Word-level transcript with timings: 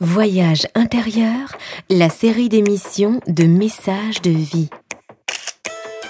Voyage 0.00 0.66
intérieur, 0.74 1.56
la 1.88 2.08
série 2.08 2.48
d'émissions 2.48 3.20
de 3.28 3.44
messages 3.44 4.22
de 4.22 4.30
vie. 4.30 4.68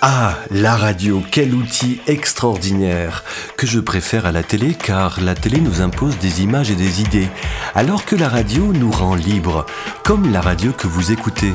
Ah, 0.00 0.36
la 0.50 0.76
radio, 0.76 1.22
quel 1.30 1.54
outil 1.54 2.00
extraordinaire 2.06 3.24
que 3.56 3.66
je 3.66 3.80
préfère 3.80 4.26
à 4.26 4.32
la 4.32 4.42
télé 4.42 4.74
car 4.74 5.20
la 5.20 5.34
télé 5.34 5.60
nous 5.60 5.80
impose 5.80 6.18
des 6.18 6.42
images 6.42 6.70
et 6.70 6.76
des 6.76 7.00
idées, 7.00 7.28
alors 7.74 8.04
que 8.04 8.16
la 8.16 8.28
radio 8.28 8.72
nous 8.72 8.90
rend 8.90 9.14
libres, 9.14 9.66
comme 10.02 10.30
la 10.32 10.40
radio 10.40 10.72
que 10.72 10.86
vous 10.86 11.12
écoutez. 11.12 11.52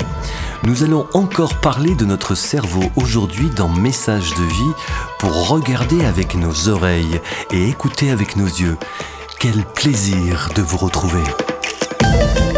Nous 0.63 0.83
allons 0.83 1.07
encore 1.13 1.59
parler 1.61 1.95
de 1.95 2.05
notre 2.05 2.35
cerveau 2.35 2.83
aujourd'hui 2.95 3.49
dans 3.55 3.69
Messages 3.69 4.33
de 4.33 4.43
vie 4.43 4.73
pour 5.19 5.49
regarder 5.49 6.05
avec 6.05 6.35
nos 6.35 6.69
oreilles 6.69 7.21
et 7.51 7.69
écouter 7.69 8.11
avec 8.11 8.35
nos 8.35 8.47
yeux. 8.47 8.77
Quel 9.39 9.63
plaisir 9.63 10.49
de 10.55 10.61
vous 10.61 10.77
retrouver. 10.77 11.23
Comprendre 12.19 12.48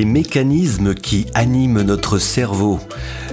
les 0.00 0.06
mécanismes 0.06 0.94
qui 0.94 1.26
animent 1.34 1.82
notre 1.82 2.16
cerveau. 2.16 2.80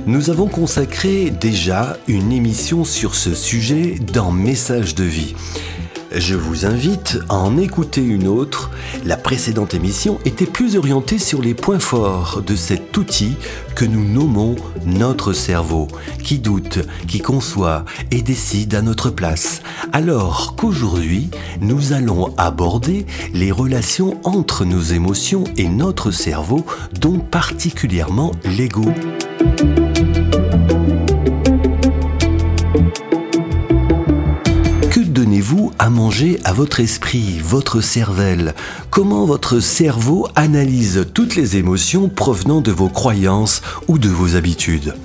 Nous 0.05 0.29
avons 0.29 0.47
consacré 0.47 1.29
déjà 1.29 1.95
une 2.09 2.33
émission 2.33 2.83
sur 2.83 3.15
ce 3.15 3.33
sujet 3.35 3.95
dans 4.11 4.33
Message 4.33 4.93
de 4.93 5.05
vie. 5.05 5.33
Je 6.15 6.35
vous 6.35 6.65
invite 6.65 7.19
à 7.27 7.35
en 7.35 7.57
écouter 7.57 8.01
une 8.01 8.27
autre. 8.27 8.71
La 9.05 9.17
précédente 9.17 9.73
émission 9.73 10.19
était 10.25 10.45
plus 10.45 10.77
orientée 10.77 11.19
sur 11.19 11.41
les 11.41 11.53
points 11.53 11.79
forts 11.79 12.41
de 12.41 12.55
cet 12.55 12.95
outil 12.95 13.35
que 13.75 13.83
nous 13.83 14.05
nommons 14.05 14.55
notre 14.85 15.33
cerveau, 15.33 15.87
qui 16.23 16.39
doute, 16.39 16.79
qui 17.07 17.19
conçoit 17.19 17.83
et 18.11 18.21
décide 18.21 18.73
à 18.75 18.81
notre 18.81 19.09
place. 19.09 19.61
Alors 19.91 20.55
qu'aujourd'hui, 20.55 21.29
nous 21.59 21.93
allons 21.93 22.33
aborder 22.37 23.05
les 23.33 23.51
relations 23.51 24.19
entre 24.23 24.63
nos 24.63 24.81
émotions 24.81 25.43
et 25.57 25.67
notre 25.67 26.11
cerveau, 26.11 26.65
dont 26.99 27.19
particulièrement 27.19 28.31
l'ego. 28.45 28.85
À 35.87 35.89
manger 35.89 36.37
à 36.43 36.51
votre 36.51 36.81
esprit, 36.81 37.39
votre 37.41 37.79
cervelle 37.79 38.55
Comment 38.89 39.25
votre 39.25 39.61
cerveau 39.61 40.27
analyse 40.35 41.05
toutes 41.13 41.37
les 41.37 41.55
émotions 41.55 42.09
provenant 42.09 42.59
de 42.59 42.73
vos 42.73 42.89
croyances 42.89 43.61
ou 43.87 43.97
de 43.97 44.09
vos 44.09 44.35
habitudes? 44.35 44.95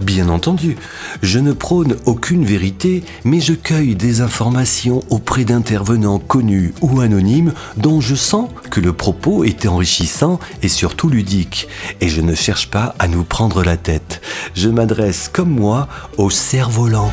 Bien 0.00 0.28
entendu, 0.28 0.76
je 1.22 1.38
ne 1.38 1.52
prône 1.52 1.94
aucune 2.04 2.44
vérité, 2.44 3.04
mais 3.22 3.38
je 3.38 3.52
cueille 3.52 3.94
des 3.94 4.20
informations 4.20 5.04
auprès 5.08 5.44
d'intervenants 5.44 6.18
connus 6.18 6.74
ou 6.80 7.00
anonymes 7.00 7.52
dont 7.76 8.00
je 8.00 8.16
sens 8.16 8.50
que 8.72 8.80
le 8.80 8.92
propos 8.92 9.44
est 9.44 9.66
enrichissant 9.66 10.40
et 10.62 10.68
surtout 10.68 11.08
ludique. 11.08 11.68
Et 12.00 12.08
je 12.08 12.22
ne 12.22 12.34
cherche 12.34 12.70
pas 12.70 12.96
à 12.98 13.06
nous 13.06 13.22
prendre 13.22 13.62
la 13.62 13.76
tête. 13.76 14.20
Je 14.54 14.68
m'adresse 14.68 15.30
comme 15.32 15.50
moi 15.50 15.86
au 16.16 16.28
cerf-volant. 16.28 17.12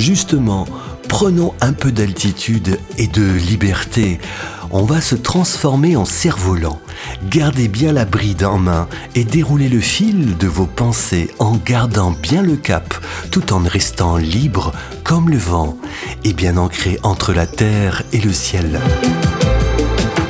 Justement, 0.00 0.64
prenons 1.10 1.52
un 1.60 1.74
peu 1.74 1.92
d'altitude 1.92 2.78
et 2.96 3.06
de 3.06 3.22
liberté. 3.22 4.18
On 4.70 4.84
va 4.84 5.02
se 5.02 5.14
transformer 5.14 5.94
en 5.94 6.06
cerf-volant. 6.06 6.80
Gardez 7.28 7.68
bien 7.68 7.92
la 7.92 8.06
bride 8.06 8.44
en 8.44 8.56
main 8.56 8.88
et 9.14 9.24
déroulez 9.24 9.68
le 9.68 9.80
fil 9.80 10.38
de 10.38 10.46
vos 10.46 10.64
pensées 10.64 11.28
en 11.38 11.52
gardant 11.52 12.12
bien 12.12 12.40
le 12.40 12.56
cap, 12.56 12.94
tout 13.30 13.52
en 13.52 13.58
restant 13.58 14.16
libre 14.16 14.72
comme 15.04 15.28
le 15.28 15.36
vent 15.36 15.76
et 16.24 16.32
bien 16.32 16.56
ancré 16.56 16.98
entre 17.02 17.34
la 17.34 17.46
terre 17.46 18.02
et 18.14 18.20
le 18.20 18.32
ciel. 18.32 18.80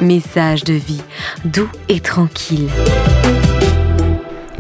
Message 0.03 0.65
de 0.65 0.75
vie, 0.75 1.03
doux 1.45 1.71
et 1.89 2.01
tranquille. 2.01 2.71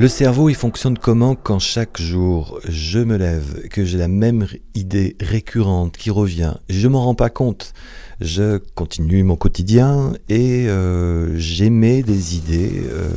Le 0.01 0.09
cerveau, 0.09 0.49
il 0.49 0.55
fonctionne 0.55 0.97
comment 0.97 1.35
quand 1.35 1.59
chaque 1.59 2.01
jour 2.01 2.59
je 2.67 3.01
me 3.01 3.19
lève, 3.19 3.69
que 3.69 3.85
j'ai 3.85 3.99
la 3.99 4.09
même 4.09 4.47
idée 4.75 5.15
récurrente 5.21 5.99
qui 5.99 6.09
revient, 6.09 6.55
je 6.71 6.89
m'en 6.89 7.05
rends 7.05 7.15
pas 7.15 7.29
compte. 7.29 7.75
Je 8.19 8.57
continue 8.75 9.23
mon 9.25 9.37
quotidien 9.37 10.15
et 10.31 10.69
euh, 10.71 11.37
j'émets 11.37 12.03
des 12.03 12.35
idées 12.35 12.83
euh, 12.91 13.11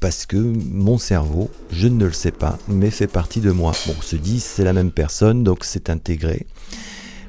parce 0.00 0.24
que 0.24 0.38
mon 0.38 0.96
cerveau, 0.96 1.50
je 1.70 1.88
ne 1.88 2.06
le 2.06 2.12
sais 2.12 2.32
pas, 2.32 2.58
mais 2.66 2.88
fait 2.88 3.06
partie 3.06 3.40
de 3.40 3.50
moi. 3.50 3.72
On 3.90 4.00
se 4.00 4.16
dit 4.16 4.40
c'est 4.40 4.64
la 4.64 4.72
même 4.72 4.90
personne, 4.90 5.44
donc 5.44 5.64
c'est 5.64 5.90
intégré. 5.90 6.46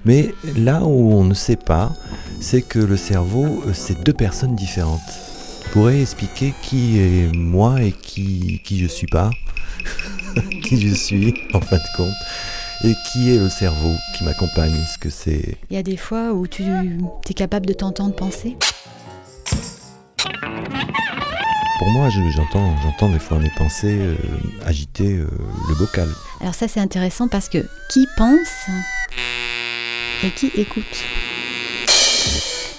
Mais 0.05 0.33
là 0.55 0.85
où 0.85 1.11
on 1.11 1.25
ne 1.25 1.33
sait 1.33 1.57
pas, 1.57 1.91
c'est 2.39 2.61
que 2.61 2.79
le 2.79 2.95
cerveau, 2.95 3.61
c'est 3.73 4.01
deux 4.01 4.13
personnes 4.13 4.55
différentes 4.55 5.28
pourrais 5.71 6.01
expliquer 6.01 6.53
qui 6.61 6.99
est 6.99 7.35
moi 7.35 7.81
et 7.81 7.91
qui, 7.91 8.61
qui 8.63 8.79
je 8.79 8.87
suis 8.87 9.07
pas 9.07 9.29
Qui 10.63 10.87
je 10.87 10.93
suis, 10.93 11.33
en 11.53 11.61
fin 11.61 11.77
de 11.77 11.97
compte 11.97 12.13
et 12.83 12.93
qui 13.11 13.31
est 13.31 13.37
le 13.37 13.49
cerveau 13.49 13.93
qui 14.15 14.23
m'accompagne 14.23 14.71
Est-ce 14.71 14.97
que 14.97 15.09
c'est... 15.09 15.57
Il 15.69 15.75
y 15.75 15.79
a 15.79 15.83
des 15.83 15.97
fois 15.97 16.31
où 16.31 16.47
tu 16.47 16.63
es 16.63 17.33
capable 17.33 17.65
de 17.65 17.73
t'entendre 17.73 18.15
penser? 18.15 18.55
Pour 21.79 21.89
moi, 21.91 22.09
j'entends, 22.09 22.75
j'entends 22.81 23.09
des 23.09 23.19
fois 23.19 23.39
mes 23.39 23.51
pensées 23.57 23.97
euh, 23.99 24.15
agiter 24.65 25.17
euh, 25.17 25.29
le 25.69 25.75
bocal. 25.75 26.09
Alors 26.41 26.53
ça, 26.53 26.67
c'est 26.67 26.79
intéressant 26.79 27.27
parce 27.27 27.47
que 27.49 27.59
qui 27.91 28.07
pense 28.17 28.67
et 30.23 30.29
qui 30.31 30.51
écoute? 30.55 30.83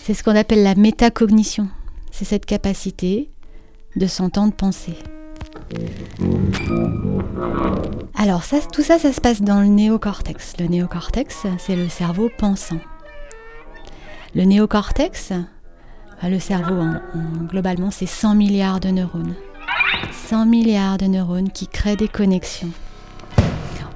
C'est 0.04 0.14
ce 0.14 0.22
qu'on 0.22 0.36
appelle 0.36 0.62
la 0.62 0.74
métacognition 0.74 1.68
c'est 2.20 2.26
cette 2.26 2.44
capacité 2.44 3.30
de 3.96 4.06
s'entendre 4.06 4.52
penser. 4.52 4.92
Alors 8.14 8.44
ça, 8.44 8.58
tout 8.60 8.82
ça, 8.82 8.98
ça 8.98 9.10
se 9.10 9.22
passe 9.22 9.40
dans 9.40 9.62
le 9.62 9.68
néocortex. 9.68 10.58
Le 10.58 10.66
néocortex, 10.66 11.46
c'est 11.56 11.76
le 11.76 11.88
cerveau 11.88 12.28
pensant. 12.36 12.80
Le 14.34 14.42
néocortex, 14.42 15.32
le 16.22 16.38
cerveau, 16.38 16.84
globalement, 17.48 17.90
c'est 17.90 18.04
100 18.04 18.34
milliards 18.34 18.80
de 18.80 18.88
neurones. 18.88 19.34
100 20.12 20.44
milliards 20.44 20.98
de 20.98 21.06
neurones 21.06 21.48
qui 21.48 21.68
créent 21.68 21.96
des 21.96 22.08
connexions. 22.08 22.72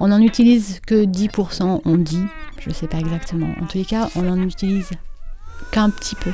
On 0.00 0.08
n'en 0.08 0.22
utilise 0.22 0.80
que 0.86 1.04
10%, 1.04 1.82
on 1.84 1.96
dit, 1.98 2.24
je 2.58 2.70
ne 2.70 2.74
sais 2.74 2.88
pas 2.88 3.00
exactement. 3.00 3.50
En 3.60 3.66
tous 3.66 3.76
les 3.76 3.84
cas, 3.84 4.08
on 4.16 4.22
n'en 4.22 4.40
utilise 4.40 4.88
qu'un 5.70 5.90
petit 5.90 6.14
peu. 6.14 6.32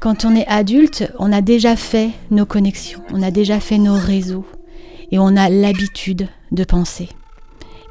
Quand 0.00 0.24
on 0.24 0.36
est 0.36 0.46
adulte, 0.46 1.10
on 1.18 1.32
a 1.32 1.40
déjà 1.40 1.76
fait 1.76 2.10
nos 2.30 2.46
connexions, 2.46 3.02
on 3.12 3.22
a 3.22 3.30
déjà 3.30 3.60
fait 3.60 3.78
nos 3.78 3.94
réseaux 3.94 4.44
et 5.10 5.18
on 5.18 5.36
a 5.36 5.48
l'habitude 5.48 6.28
de 6.52 6.64
penser. 6.64 7.08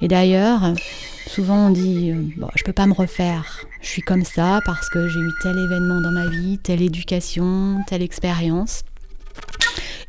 Et 0.02 0.08
d'ailleurs, 0.08 0.74
souvent 1.28 1.68
on 1.68 1.70
dit 1.70 2.12
euh, 2.12 2.22
bon, 2.38 2.48
je 2.56 2.64
peux 2.64 2.74
pas 2.74 2.86
me 2.86 2.94
refaire. 2.94 3.66
Je 3.82 3.88
suis 3.88 4.02
comme 4.02 4.24
ça 4.24 4.60
parce 4.66 4.90
que 4.90 5.08
j'ai 5.08 5.20
eu 5.20 5.32
tel 5.42 5.58
événement 5.58 6.02
dans 6.02 6.12
ma 6.12 6.28
vie, 6.28 6.60
telle 6.60 6.82
éducation, 6.82 7.78
telle 7.88 8.02
expérience. 8.02 8.84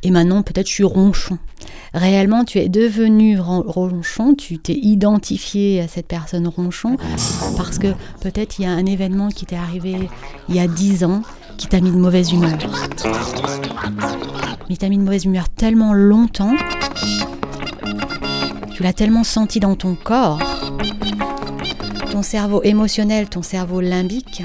Et 0.03 0.11
maintenant, 0.11 0.43
peut-être 0.43 0.67
je 0.67 0.73
suis 0.73 0.83
ronchon. 0.83 1.39
Réellement, 1.93 2.43
tu 2.43 2.59
es 2.59 2.69
devenu 2.69 3.39
ronchon, 3.39 4.35
tu 4.35 4.59
t'es 4.59 4.73
identifié 4.73 5.81
à 5.81 5.87
cette 5.87 6.07
personne 6.07 6.47
ronchon 6.47 6.97
parce 7.57 7.79
que 7.79 7.93
peut-être 8.21 8.59
il 8.59 8.63
y 8.63 8.65
a 8.65 8.71
un 8.71 8.85
événement 8.85 9.29
qui 9.29 9.45
t'est 9.45 9.55
arrivé 9.55 10.09
il 10.49 10.55
y 10.55 10.59
a 10.59 10.67
dix 10.67 11.05
ans 11.05 11.21
qui 11.57 11.67
t'a 11.67 11.79
mis 11.79 11.91
de 11.91 11.97
mauvaise 11.97 12.31
humeur. 12.31 12.57
Mais 14.69 14.75
t'a 14.75 14.89
mis 14.89 14.97
de 14.97 15.03
mauvaise 15.03 15.25
humeur 15.25 15.49
tellement 15.49 15.93
longtemps, 15.93 16.55
tu 18.73 18.83
l'as 18.83 18.93
tellement 18.93 19.23
senti 19.23 19.59
dans 19.59 19.75
ton 19.75 19.95
corps, 19.95 20.39
ton 22.11 22.21
cerveau 22.21 22.61
émotionnel, 22.63 23.29
ton 23.29 23.41
cerveau 23.41 23.81
limbique, 23.81 24.43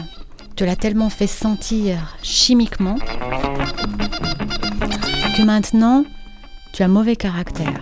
te 0.56 0.64
l'a 0.64 0.76
tellement 0.76 1.10
fait 1.10 1.26
sentir 1.26 2.16
chimiquement 2.22 2.96
que 5.36 5.42
maintenant, 5.42 6.04
tu 6.72 6.82
as 6.82 6.88
mauvais 6.88 7.16
caractère. 7.16 7.80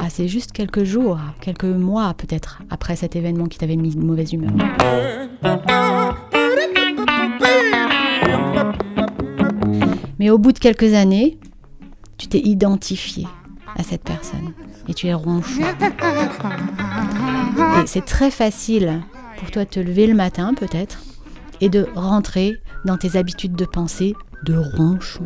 Ah, 0.00 0.08
c'est 0.08 0.28
juste 0.28 0.52
quelques 0.52 0.84
jours, 0.84 1.18
quelques 1.40 1.64
mois 1.64 2.14
peut-être 2.14 2.62
après 2.70 2.96
cet 2.96 3.16
événement 3.16 3.46
qui 3.46 3.58
t'avait 3.58 3.76
mis 3.76 3.94
de 3.94 4.00
mauvaise 4.00 4.32
humeur. 4.32 4.52
Mais 10.18 10.30
au 10.30 10.38
bout 10.38 10.52
de 10.52 10.58
quelques 10.58 10.94
années, 10.94 11.38
tu 12.16 12.28
t'es 12.28 12.38
identifié 12.38 13.26
à 13.76 13.82
cette 13.82 14.04
personne 14.04 14.52
et 14.88 14.94
tu 14.94 15.08
es 15.08 15.14
ronchon. 15.14 15.62
Et 17.82 17.86
c'est 17.86 18.04
très 18.04 18.30
facile 18.30 19.02
pour 19.38 19.50
toi 19.50 19.64
de 19.64 19.70
te 19.70 19.80
lever 19.80 20.06
le 20.06 20.14
matin 20.14 20.54
peut-être 20.54 21.02
et 21.60 21.68
de 21.68 21.88
rentrer 21.94 22.56
dans 22.84 22.96
tes 22.96 23.16
habitudes 23.16 23.54
de 23.56 23.64
pensée 23.64 24.14
de 24.44 24.56
ronchon. 24.56 25.24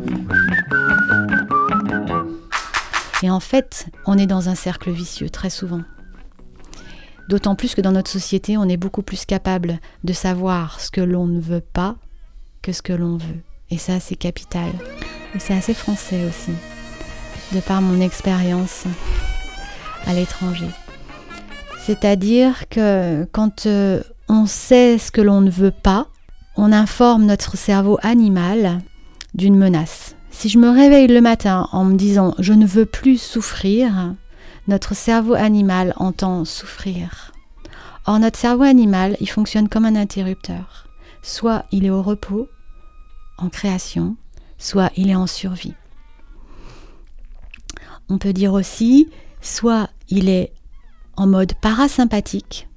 Et 3.23 3.29
en 3.29 3.39
fait, 3.39 3.87
on 4.05 4.17
est 4.17 4.27
dans 4.27 4.49
un 4.49 4.55
cercle 4.55 4.91
vicieux 4.91 5.29
très 5.29 5.49
souvent. 5.49 5.81
D'autant 7.29 7.55
plus 7.55 7.75
que 7.75 7.81
dans 7.81 7.91
notre 7.91 8.09
société, 8.09 8.57
on 8.57 8.69
est 8.69 8.77
beaucoup 8.77 9.01
plus 9.01 9.25
capable 9.25 9.79
de 10.03 10.13
savoir 10.13 10.79
ce 10.79 10.91
que 10.91 11.01
l'on 11.01 11.25
ne 11.27 11.41
veut 11.41 11.61
pas 11.61 11.95
que 12.67 12.73
ce 12.73 12.81
que 12.81 12.91
l'on 12.91 13.15
veut. 13.15 13.39
Et 13.71 13.77
ça, 13.77 14.01
c'est 14.01 14.17
capital. 14.17 14.69
Et 15.33 15.39
c'est 15.39 15.53
assez 15.53 15.73
français 15.73 16.25
aussi, 16.27 16.51
de 17.53 17.61
par 17.61 17.81
mon 17.81 18.01
expérience 18.01 18.83
à 20.05 20.13
l'étranger. 20.13 20.67
C'est-à-dire 21.79 22.67
que 22.67 23.25
quand 23.31 23.67
euh, 23.67 24.03
on 24.27 24.47
sait 24.47 24.97
ce 24.97 25.11
que 25.11 25.21
l'on 25.21 25.39
ne 25.39 25.49
veut 25.49 25.71
pas, 25.71 26.07
on 26.57 26.73
informe 26.73 27.25
notre 27.25 27.55
cerveau 27.55 27.99
animal 28.01 28.79
d'une 29.33 29.55
menace. 29.55 30.17
Si 30.29 30.49
je 30.49 30.59
me 30.59 30.69
réveille 30.69 31.07
le 31.07 31.21
matin 31.21 31.69
en 31.71 31.85
me 31.85 31.95
disant 31.95 32.35
je 32.37 32.51
ne 32.51 32.65
veux 32.65 32.85
plus 32.85 33.17
souffrir, 33.17 34.13
notre 34.67 34.93
cerveau 34.93 35.35
animal 35.35 35.93
entend 35.95 36.43
souffrir. 36.43 37.31
Or 38.05 38.19
notre 38.19 38.37
cerveau 38.37 38.63
animal, 38.63 39.15
il 39.21 39.29
fonctionne 39.29 39.69
comme 39.69 39.85
un 39.85 39.95
interrupteur. 39.95 40.89
Soit 41.21 41.63
il 41.71 41.85
est 41.85 41.89
au 41.89 42.01
repos, 42.01 42.49
en 43.37 43.49
création, 43.49 44.15
soit 44.57 44.91
il 44.95 45.09
est 45.09 45.15
en 45.15 45.27
survie. 45.27 45.73
On 48.09 48.17
peut 48.17 48.33
dire 48.33 48.53
aussi, 48.53 49.09
soit 49.41 49.89
il 50.09 50.29
est 50.29 50.53
en 51.15 51.27
mode 51.27 51.53
parasympathique, 51.55 52.67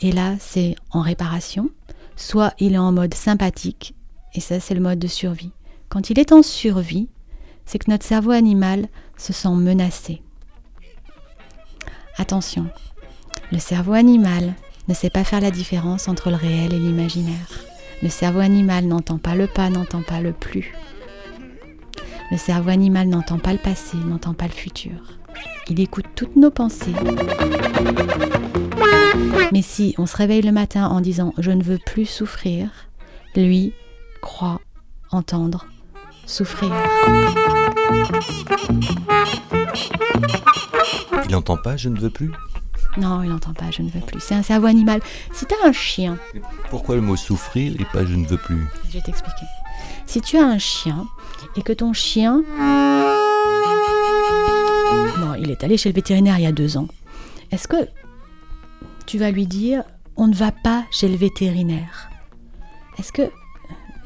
et 0.00 0.12
là 0.12 0.36
c'est 0.40 0.74
en 0.90 1.00
réparation, 1.00 1.70
soit 2.16 2.54
il 2.58 2.74
est 2.74 2.78
en 2.78 2.92
mode 2.92 3.14
sympathique, 3.14 3.94
et 4.34 4.40
ça 4.40 4.60
c'est 4.60 4.74
le 4.74 4.80
mode 4.80 4.98
de 4.98 5.06
survie. 5.06 5.52
Quand 5.88 6.10
il 6.10 6.18
est 6.18 6.32
en 6.32 6.42
survie, 6.42 7.08
c'est 7.64 7.78
que 7.78 7.90
notre 7.90 8.04
cerveau 8.04 8.30
animal 8.30 8.88
se 9.16 9.32
sent 9.32 9.54
menacé. 9.54 10.22
Attention, 12.16 12.66
le 13.52 13.58
cerveau 13.58 13.92
animal 13.92 14.54
ne 14.88 14.94
sait 14.94 15.10
pas 15.10 15.24
faire 15.24 15.40
la 15.40 15.50
différence 15.50 16.08
entre 16.08 16.30
le 16.30 16.36
réel 16.36 16.72
et 16.72 16.78
l'imaginaire. 16.78 17.71
Le 18.02 18.08
cerveau 18.08 18.40
animal 18.40 18.86
n'entend 18.86 19.18
pas 19.18 19.36
le 19.36 19.46
pas, 19.46 19.70
n'entend 19.70 20.02
pas 20.02 20.20
le 20.20 20.32
plus. 20.32 20.74
Le 22.32 22.36
cerveau 22.36 22.70
animal 22.70 23.08
n'entend 23.08 23.38
pas 23.38 23.52
le 23.52 23.58
passé, 23.58 23.96
n'entend 23.96 24.34
pas 24.34 24.46
le 24.46 24.52
futur. 24.52 24.92
Il 25.68 25.78
écoute 25.78 26.06
toutes 26.16 26.34
nos 26.34 26.50
pensées. 26.50 26.94
Mais 29.52 29.62
si 29.62 29.94
on 29.98 30.06
se 30.06 30.16
réveille 30.16 30.42
le 30.42 30.50
matin 30.50 30.86
en 30.86 31.00
disant 31.00 31.32
je 31.38 31.52
ne 31.52 31.62
veux 31.62 31.78
plus 31.78 32.06
souffrir, 32.06 32.70
lui 33.36 33.72
croit 34.20 34.60
entendre 35.10 35.66
souffrir. 36.26 36.72
Il 41.24 41.30
n'entend 41.30 41.56
pas 41.56 41.76
je 41.76 41.88
ne 41.88 41.98
veux 42.00 42.10
plus 42.10 42.32
non, 42.98 43.22
il 43.22 43.30
n'entend 43.30 43.54
pas, 43.54 43.70
je 43.70 43.82
ne 43.82 43.88
veux 43.88 44.00
plus. 44.00 44.20
C'est 44.20 44.34
un 44.34 44.42
cerveau 44.42 44.66
animal. 44.66 45.00
Si 45.32 45.46
tu 45.46 45.54
as 45.54 45.68
un 45.68 45.72
chien. 45.72 46.18
Pourquoi 46.68 46.94
le 46.94 47.00
mot 47.00 47.16
souffrir 47.16 47.72
et 47.80 47.86
pas 47.86 48.04
je 48.04 48.14
ne 48.14 48.26
veux 48.26 48.36
plus? 48.36 48.66
Je 48.88 48.92
vais 48.92 49.00
t'expliquer. 49.00 49.46
Si 50.06 50.20
tu 50.20 50.36
as 50.36 50.44
un 50.44 50.58
chien 50.58 51.06
et 51.56 51.62
que 51.62 51.72
ton 51.72 51.92
chien. 51.92 52.42
Bon, 55.18 55.34
il 55.38 55.50
est 55.50 55.64
allé 55.64 55.76
chez 55.78 55.88
le 55.88 55.94
vétérinaire 55.94 56.38
il 56.38 56.42
y 56.42 56.46
a 56.46 56.52
deux 56.52 56.76
ans. 56.76 56.88
Est-ce 57.50 57.66
que 57.66 57.88
tu 59.06 59.18
vas 59.18 59.30
lui 59.30 59.46
dire 59.46 59.84
on 60.16 60.26
ne 60.26 60.34
va 60.34 60.52
pas 60.52 60.84
chez 60.90 61.08
le 61.08 61.16
vétérinaire? 61.16 62.10
Est-ce 62.98 63.12
que. 63.12 63.22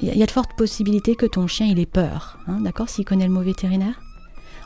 Il 0.02 0.14
y 0.14 0.22
a 0.22 0.26
de 0.26 0.30
fortes 0.30 0.52
possibilités 0.58 1.16
que 1.16 1.24
ton 1.24 1.46
chien 1.46 1.64
il 1.66 1.78
ait 1.78 1.86
peur, 1.86 2.38
hein, 2.46 2.60
d'accord, 2.60 2.90
s'il 2.90 3.06
connaît 3.06 3.26
le 3.26 3.32
mot 3.32 3.40
vétérinaire? 3.40 3.98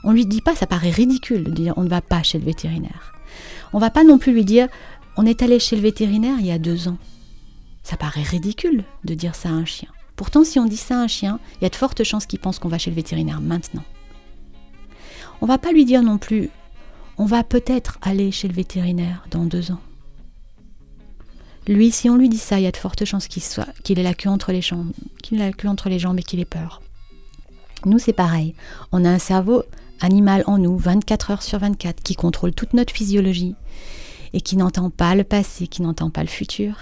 On 0.02 0.10
lui 0.10 0.26
dit 0.26 0.40
pas, 0.40 0.56
ça 0.56 0.66
paraît 0.66 0.90
ridicule 0.90 1.44
de 1.44 1.52
dire 1.52 1.74
on 1.76 1.84
ne 1.84 1.88
va 1.88 2.00
pas 2.00 2.24
chez 2.24 2.38
le 2.40 2.44
vétérinaire. 2.44 3.12
On 3.72 3.78
va 3.78 3.90
pas 3.90 4.04
non 4.04 4.18
plus 4.18 4.32
lui 4.32 4.44
dire 4.44 4.68
on 5.16 5.26
est 5.26 5.42
allé 5.42 5.58
chez 5.58 5.76
le 5.76 5.82
vétérinaire 5.82 6.36
il 6.38 6.46
y 6.46 6.52
a 6.52 6.58
deux 6.58 6.88
ans. 6.88 6.98
Ça 7.82 7.96
paraît 7.96 8.22
ridicule 8.22 8.84
de 9.04 9.14
dire 9.14 9.34
ça 9.34 9.48
à 9.48 9.52
un 9.52 9.64
chien. 9.64 9.88
Pourtant, 10.16 10.44
si 10.44 10.58
on 10.58 10.66
dit 10.66 10.76
ça 10.76 10.98
à 10.98 11.02
un 11.02 11.08
chien, 11.08 11.40
il 11.60 11.64
y 11.64 11.66
a 11.66 11.70
de 11.70 11.76
fortes 11.76 12.04
chances 12.04 12.26
qu'il 12.26 12.38
pense 12.38 12.58
qu'on 12.58 12.68
va 12.68 12.78
chez 12.78 12.90
le 12.90 12.96
vétérinaire 12.96 13.40
maintenant. 13.40 13.84
On 15.40 15.46
va 15.46 15.58
pas 15.58 15.72
lui 15.72 15.84
dire 15.84 16.02
non 16.02 16.18
plus 16.18 16.50
on 17.20 17.26
va 17.26 17.44
peut-être 17.44 17.98
aller 18.00 18.30
chez 18.30 18.48
le 18.48 18.54
vétérinaire 18.54 19.26
dans 19.30 19.44
deux 19.44 19.72
ans. 19.72 19.80
Lui, 21.68 21.90
si 21.90 22.08
on 22.08 22.16
lui 22.16 22.30
dit 22.30 22.38
ça, 22.38 22.58
il 22.58 22.62
y 22.62 22.66
a 22.66 22.72
de 22.72 22.76
fortes 22.78 23.04
chances 23.04 23.28
qu'il 23.28 23.42
soit, 23.42 23.68
qu'il 23.84 23.98
ait 23.98 24.02
la 24.02 24.14
queue 24.14 24.30
entre 24.30 24.52
les 24.52 24.62
jambes, 24.62 24.92
qu'il 25.22 25.38
ait 25.38 25.44
la 25.46 25.52
queue 25.52 25.68
entre 25.68 25.90
les 25.90 25.98
jambes 25.98 26.18
et 26.18 26.22
qu'il 26.22 26.40
ait 26.40 26.46
peur. 26.46 26.80
Nous, 27.84 27.98
c'est 27.98 28.14
pareil. 28.14 28.54
On 28.90 29.04
a 29.04 29.10
un 29.10 29.18
cerveau 29.18 29.64
animal 30.00 30.44
en 30.46 30.58
nous, 30.58 30.76
24 30.76 31.30
heures 31.30 31.42
sur 31.42 31.58
24, 31.58 32.02
qui 32.02 32.14
contrôle 32.14 32.52
toute 32.52 32.74
notre 32.74 32.92
physiologie 32.92 33.54
et 34.32 34.40
qui 34.40 34.56
n'entend 34.56 34.90
pas 34.90 35.14
le 35.14 35.24
passé, 35.24 35.66
qui 35.66 35.82
n'entend 35.82 36.10
pas 36.10 36.22
le 36.22 36.28
futur, 36.28 36.74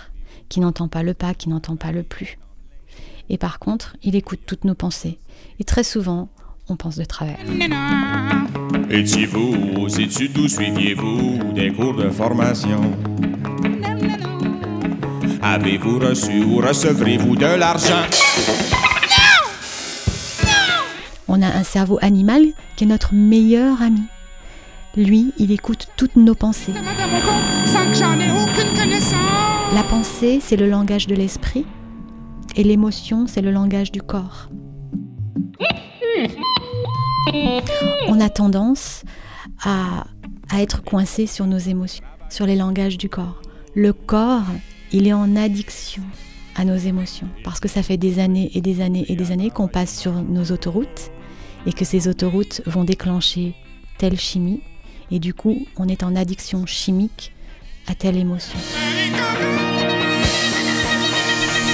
qui 0.48 0.60
n'entend 0.60 0.88
pas 0.88 1.02
le 1.02 1.14
pas, 1.14 1.34
qui 1.34 1.48
n'entend 1.48 1.76
pas 1.76 1.92
le 1.92 2.02
plus. 2.02 2.38
Et 3.30 3.38
par 3.38 3.58
contre, 3.58 3.96
il 4.02 4.16
écoute 4.16 4.40
toutes 4.46 4.64
nos 4.64 4.74
pensées. 4.74 5.18
Et 5.60 5.64
très 5.64 5.84
souvent, 5.84 6.28
on 6.68 6.76
pense 6.76 6.96
de 6.96 7.04
travers. 7.04 7.38
Étiez-vous 8.90 9.80
aux 9.80 9.88
études 9.88 10.36
ou 10.38 10.48
suiviez-vous 10.48 11.52
des 11.54 11.72
cours 11.72 11.94
de 11.94 12.10
formation? 12.10 12.80
Avez-vous 15.42 15.98
reçu 15.98 16.42
ou 16.42 16.58
recevrez-vous 16.58 17.36
de 17.36 17.58
l'argent? 17.58 18.04
On 21.28 21.42
a 21.42 21.46
un 21.46 21.62
cerveau 21.62 21.98
animal 22.00 22.46
qui 22.74 22.84
est 22.84 22.86
notre 22.86 23.12
meilleur 23.12 23.82
ami. 23.82 24.02
Lui, 24.96 25.34
il 25.36 25.52
écoute 25.52 25.88
toutes 25.96 26.16
nos 26.16 26.34
pensées. 26.34 26.72
La 29.74 29.82
pensée, 29.82 30.40
c'est 30.42 30.56
le 30.56 30.68
langage 30.68 31.06
de 31.06 31.14
l'esprit 31.14 31.66
et 32.56 32.64
l'émotion, 32.64 33.26
c'est 33.26 33.42
le 33.42 33.50
langage 33.50 33.92
du 33.92 34.00
corps. 34.00 34.48
On 38.08 38.18
a 38.20 38.30
tendance 38.30 39.04
à, 39.62 40.06
à 40.48 40.62
être 40.62 40.82
coincé 40.82 41.26
sur 41.26 41.46
nos 41.46 41.58
émotions, 41.58 42.04
sur 42.30 42.46
les 42.46 42.56
langages 42.56 42.96
du 42.96 43.10
corps. 43.10 43.42
Le 43.74 43.92
corps, 43.92 44.46
il 44.92 45.06
est 45.06 45.12
en 45.12 45.36
addiction 45.36 46.02
à 46.56 46.64
nos 46.64 46.76
émotions 46.76 47.28
parce 47.44 47.60
que 47.60 47.68
ça 47.68 47.82
fait 47.82 47.98
des 47.98 48.18
années 48.18 48.50
et 48.54 48.62
des 48.62 48.80
années 48.80 49.04
et 49.08 49.14
des 49.14 49.30
années 49.30 49.50
qu'on 49.50 49.68
passe 49.68 49.96
sur 49.96 50.12
nos 50.12 50.44
autoroutes 50.46 51.12
et 51.66 51.72
que 51.72 51.84
ces 51.84 52.08
autoroutes 52.08 52.62
vont 52.66 52.84
déclencher 52.84 53.54
telle 53.98 54.18
chimie 54.18 54.60
et 55.10 55.18
du 55.18 55.34
coup 55.34 55.66
on 55.76 55.88
est 55.88 56.02
en 56.02 56.14
addiction 56.16 56.66
chimique 56.66 57.32
à 57.86 57.94
telle 57.94 58.16
émotion. 58.16 58.58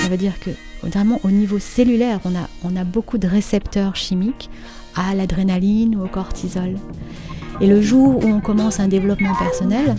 Ça 0.03 0.09
veut 0.09 0.17
dire 0.17 0.38
que 0.41 0.50
vraiment 0.83 1.21
au 1.25 1.31
niveau 1.31 1.59
cellulaire, 1.59 2.21
on 2.25 2.35
a, 2.37 2.49
on 2.62 2.76
a 2.76 2.85
beaucoup 2.85 3.19
de 3.19 3.26
récepteurs 3.26 3.97
chimiques 3.97 4.50
à 4.95 5.14
l'adrénaline 5.14 5.97
ou 5.97 6.05
au 6.05 6.09
cortisol. 6.09 6.76
Et 7.61 7.67
le 7.67 7.81
jour 7.81 8.25
où 8.25 8.29
on 8.29 8.41
commence 8.41 8.81
un 8.81 8.88
développement 8.88 9.35
personnel, 9.37 9.95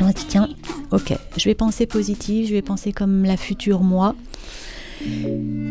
on 0.00 0.08
se 0.08 0.12
dit 0.12 0.26
tiens, 0.28 0.48
ok, 0.92 1.14
je 1.36 1.44
vais 1.44 1.54
penser 1.54 1.86
positif, 1.86 2.48
je 2.48 2.52
vais 2.52 2.62
penser 2.62 2.92
comme 2.92 3.24
la 3.24 3.36
future 3.36 3.80
moi, 3.80 4.14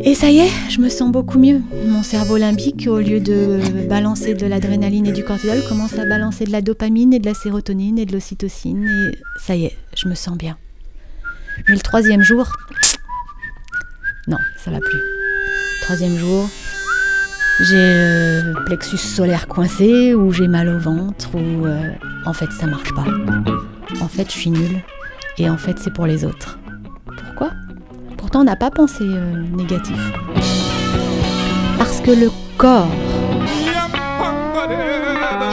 et 0.01 0.13
ça 0.13 0.29
y 0.29 0.39
est, 0.39 0.50
je 0.70 0.79
me 0.79 0.89
sens 0.89 1.12
beaucoup 1.12 1.39
mieux. 1.39 1.62
Mon 1.88 2.03
cerveau 2.03 2.38
limbique, 2.38 2.88
au 2.88 3.00
lieu 3.00 3.20
de 3.20 3.60
balancer 3.88 4.34
de 4.34 4.46
l'adrénaline 4.46 5.08
et 5.08 5.12
du 5.12 5.24
cortisol, 5.24 5.63
commence 5.67 5.98
à 5.98 6.05
balancer 6.05 6.46
de 6.46 6.51
la 6.51 6.62
dopamine 6.62 7.13
et 7.13 7.20
de 7.20 7.25
la 7.25 7.34
sérotonine 7.34 7.98
et 7.98 8.05
de 8.05 8.13
l'ocytocine. 8.13 8.88
Et 8.88 9.17
ça 9.39 9.55
y 9.55 9.65
est, 9.65 9.77
je 9.96 10.08
me 10.08 10.15
sens 10.15 10.38
bien. 10.38 10.58
Mais 11.67 11.75
le 11.75 11.82
troisième 11.82 12.22
jour, 12.22 12.51
non, 14.27 14.38
ça 14.58 14.72
va 14.72 14.79
plus. 14.79 15.00
Troisième 15.82 16.17
jour, 16.17 16.50
j'ai 17.62 18.41
le 18.41 18.65
plexus 18.65 18.98
solaire 18.98 19.48
coincé, 19.48 20.13
ou 20.13 20.32
j'ai 20.32 20.48
mal 20.48 20.70
au 20.70 20.79
ventre, 20.79 21.36
ou 21.36 21.65
euh, 21.65 21.91
en 22.25 22.34
fait 22.34 22.51
ça 22.60 22.67
marche 22.67 22.94
pas. 22.94 23.05
En 24.01 24.08
fait, 24.08 24.25
je 24.32 24.38
suis 24.38 24.50
nulle. 24.50 24.82
et 25.38 25.50
en 25.50 25.58
fait 25.58 25.79
c'est 25.79 25.94
pour 25.94 26.05
les 26.05 26.25
autres. 26.25 26.60
N'a 28.44 28.58
pas 28.58 28.70
pensé 28.70 29.04
euh, 29.04 29.42
négatif. 29.56 29.98
Parce 31.80 32.01
que 32.01 32.12
le 32.12 32.30
corps 32.58 32.92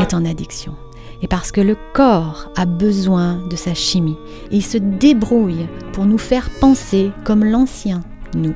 est 0.01 0.13
en 0.13 0.25
addiction. 0.27 0.75
Et 1.23 1.29
parce 1.29 1.53
que 1.53 1.61
le 1.61 1.77
corps 1.95 2.51
a 2.57 2.67
besoin 2.67 3.47
de 3.49 3.57
sa 3.57 3.73
chimie. 3.73 4.19
il 4.51 4.63
se 4.63 4.77
débrouille 4.77 5.69
pour 5.93 6.05
nous 6.07 6.19
faire 6.19 6.51
penser 6.61 7.13
comme 7.25 7.45
l'ancien 7.45 8.03
nous. 8.35 8.55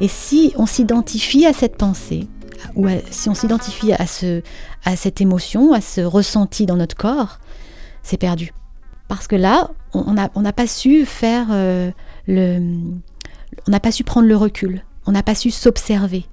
Et 0.00 0.08
si 0.08 0.52
on 0.56 0.66
s'identifie 0.66 1.46
à 1.46 1.52
cette 1.52 1.76
pensée, 1.76 2.28
ou 2.74 2.88
si 3.10 3.30
on 3.30 3.34
s'identifie 3.34 3.92
à, 3.92 4.06
ce, 4.06 4.42
à 4.84 4.96
cette 4.96 5.20
émotion, 5.20 5.72
à 5.72 5.80
ce 5.80 6.00
ressenti 6.00 6.66
dans 6.66 6.76
notre 6.76 6.96
corps, 6.96 7.38
c'est 8.02 8.18
perdu. 8.18 8.52
Parce 9.08 9.26
que 9.26 9.36
là, 9.36 9.70
on 9.94 10.14
n'a 10.14 10.30
on 10.34 10.42
pas 10.42 10.66
su 10.66 11.06
faire 11.06 11.46
euh, 11.50 11.90
le. 12.26 12.60
On 13.68 13.70
n'a 13.70 13.80
pas 13.80 13.92
su 13.92 14.04
prendre 14.04 14.28
le 14.28 14.36
recul, 14.36 14.84
on 15.06 15.12
n'a 15.12 15.22
pas 15.22 15.34
su 15.34 15.50
s'observer. 15.50 16.26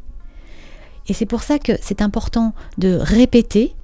Et 1.07 1.13
c'est 1.13 1.25
pour 1.25 1.43
ça 1.43 1.59
que 1.59 1.73
c'est 1.81 2.01
important 2.01 2.53
de 2.77 2.97
répéter. 3.01 3.75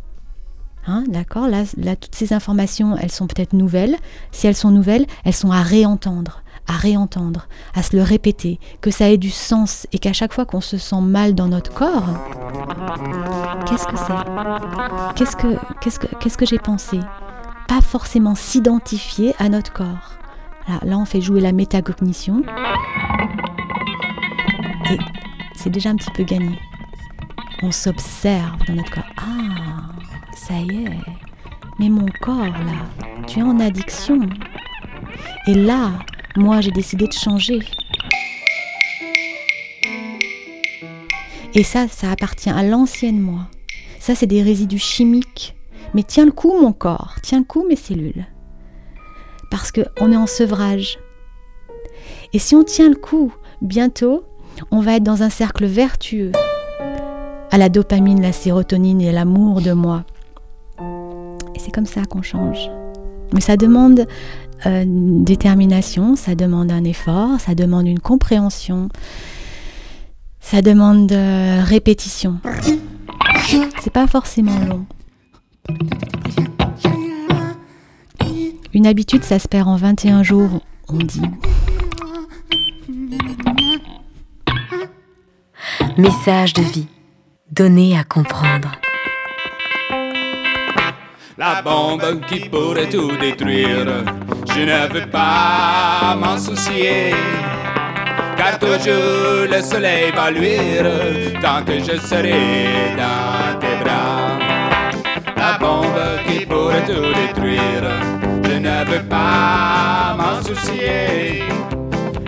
Hein, 0.87 1.03
D'accord 1.07 1.47
là, 1.47 1.63
là, 1.77 1.95
toutes 1.95 2.13
ces 2.13 2.33
informations, 2.33 2.95
elles 2.97 3.11
sont 3.11 3.27
peut-être 3.27 3.53
nouvelles. 3.53 3.95
Si 4.31 4.45
elles 4.45 4.55
sont 4.55 4.71
nouvelles, 4.71 5.07
elles 5.23 5.33
sont 5.33 5.51
à 5.51 5.63
réentendre 5.63 6.43
à 6.67 6.73
réentendre, 6.73 7.47
à 7.73 7.83
se 7.83 7.95
le 7.95 8.01
répéter, 8.01 8.59
que 8.81 8.91
ça 8.91 9.09
ait 9.09 9.17
du 9.17 9.29
sens 9.29 9.87
et 9.91 9.99
qu'à 9.99 10.13
chaque 10.13 10.33
fois 10.33 10.45
qu'on 10.45 10.61
se 10.61 10.77
sent 10.77 11.01
mal 11.01 11.35
dans 11.35 11.47
notre 11.47 11.73
corps, 11.73 12.07
qu'est-ce 13.67 13.85
que 13.85 13.97
c'est? 13.97 15.15
Qu'est-ce 15.15 15.35
que, 15.35 15.55
qu'est-ce 15.81 15.99
que, 15.99 16.07
qu'est-ce 16.15 16.37
que 16.37 16.45
j'ai 16.45 16.59
pensé? 16.59 16.99
Pas 17.67 17.81
forcément 17.81 18.35
s'identifier 18.35 19.35
à 19.37 19.49
notre 19.49 19.73
corps. 19.73 20.17
Là, 20.67 20.97
on 20.97 21.05
fait 21.05 21.21
jouer 21.21 21.41
la 21.41 21.51
métacognition. 21.51 22.43
Et 24.91 24.97
c'est 25.55 25.69
déjà 25.69 25.89
un 25.89 25.95
petit 25.95 26.11
peu 26.11 26.23
gagné. 26.23 26.59
On 27.63 27.71
s'observe 27.71 28.63
dans 28.67 28.75
notre 28.75 28.93
corps. 28.93 29.03
Ah, 29.17 29.91
ça 30.35 30.55
y 30.55 30.85
est. 30.85 30.89
Mais 31.79 31.89
mon 31.89 32.07
corps, 32.21 32.45
là, 32.45 33.15
tu 33.27 33.39
es 33.39 33.43
en 33.43 33.59
addiction. 33.59 34.19
Et 35.47 35.53
là, 35.53 35.91
moi, 36.35 36.61
j'ai 36.61 36.71
décidé 36.71 37.07
de 37.07 37.13
changer. 37.13 37.59
Et 41.53 41.63
ça, 41.63 41.87
ça 41.87 42.11
appartient 42.11 42.49
à 42.49 42.63
l'ancienne 42.63 43.21
moi. 43.21 43.47
Ça, 43.99 44.13
c'est 44.13 44.27
des 44.27 44.43
résidus 44.43 44.79
chimiques. 44.79 45.55
Mais 45.93 46.03
tiens 46.03 46.25
le 46.25 46.31
coup, 46.31 46.59
mon 46.59 46.73
corps, 46.73 47.15
tiens 47.23 47.39
le 47.39 47.45
coup, 47.45 47.65
mes 47.67 47.77
cellules. 47.77 48.25
Parce 49.51 49.71
qu'on 49.71 50.11
est 50.11 50.17
en 50.17 50.27
sevrage. 50.27 50.99
Et 52.33 52.39
si 52.39 52.55
on 52.55 52.63
tient 52.63 52.89
le 52.89 52.95
coup, 52.95 53.33
bientôt, 53.61 54.25
on 54.71 54.81
va 54.81 54.95
être 54.97 55.03
dans 55.03 55.23
un 55.23 55.29
cercle 55.29 55.65
vertueux. 55.65 56.31
À 57.51 57.57
la 57.57 57.69
dopamine, 57.69 58.21
la 58.21 58.31
sérotonine 58.31 59.01
et 59.01 59.11
l'amour 59.11 59.61
de 59.61 59.71
moi. 59.71 60.03
Et 61.55 61.59
c'est 61.59 61.71
comme 61.71 61.85
ça 61.85 62.03
qu'on 62.05 62.21
change. 62.21 62.69
Mais 63.33 63.41
ça 63.41 63.57
demande 63.57 64.05
euh, 64.65 64.83
détermination, 64.87 66.15
ça 66.15 66.35
demande 66.35 66.71
un 66.71 66.83
effort, 66.83 67.39
ça 67.39 67.55
demande 67.55 67.87
une 67.87 67.99
compréhension, 67.99 68.89
ça 70.39 70.61
demande 70.61 71.07
de 71.07 71.63
répétition. 71.63 72.39
C'est 73.81 73.93
pas 73.93 74.07
forcément 74.07 74.57
long. 74.59 74.85
Une 78.75 78.87
habitude, 78.87 79.23
ça 79.23 79.39
se 79.39 79.47
perd 79.47 79.69
en 79.69 79.77
21 79.77 80.21
jours, 80.21 80.59
on 80.89 80.97
dit. 80.97 81.21
Message 85.97 86.51
de 86.51 86.61
vie, 86.61 86.87
donné 87.49 87.97
à 87.97 88.03
comprendre. 88.03 88.73
La 91.37 91.61
bombe 91.61 92.19
qui 92.27 92.49
pourrait 92.49 92.89
tout 92.89 93.15
détruire, 93.15 94.03
je 94.53 94.59
ne 94.59 94.93
veux 94.93 95.09
pas 95.09 96.17
m'en 96.19 96.37
soucier. 96.37 97.13
Car 98.35 98.59
toujours 98.59 99.47
le 99.49 99.61
soleil 99.61 100.11
va 100.11 100.31
luire 100.31 101.39
tant 101.41 101.63
que 101.63 101.79
je 101.79 101.97
serai 101.97 102.67
dans 102.97 103.57
tes 103.57 103.83
bras. 103.85 104.37
La 105.37 105.57
bombe 105.57 106.19
qui 106.27 106.45
pourrait 106.45 106.83
tout 106.85 107.13
détruire, 107.13 108.24
ne 108.65 108.83
veux 108.85 109.03
pas 109.03 110.15
m'en 110.17 110.41
soucier. 110.41 111.43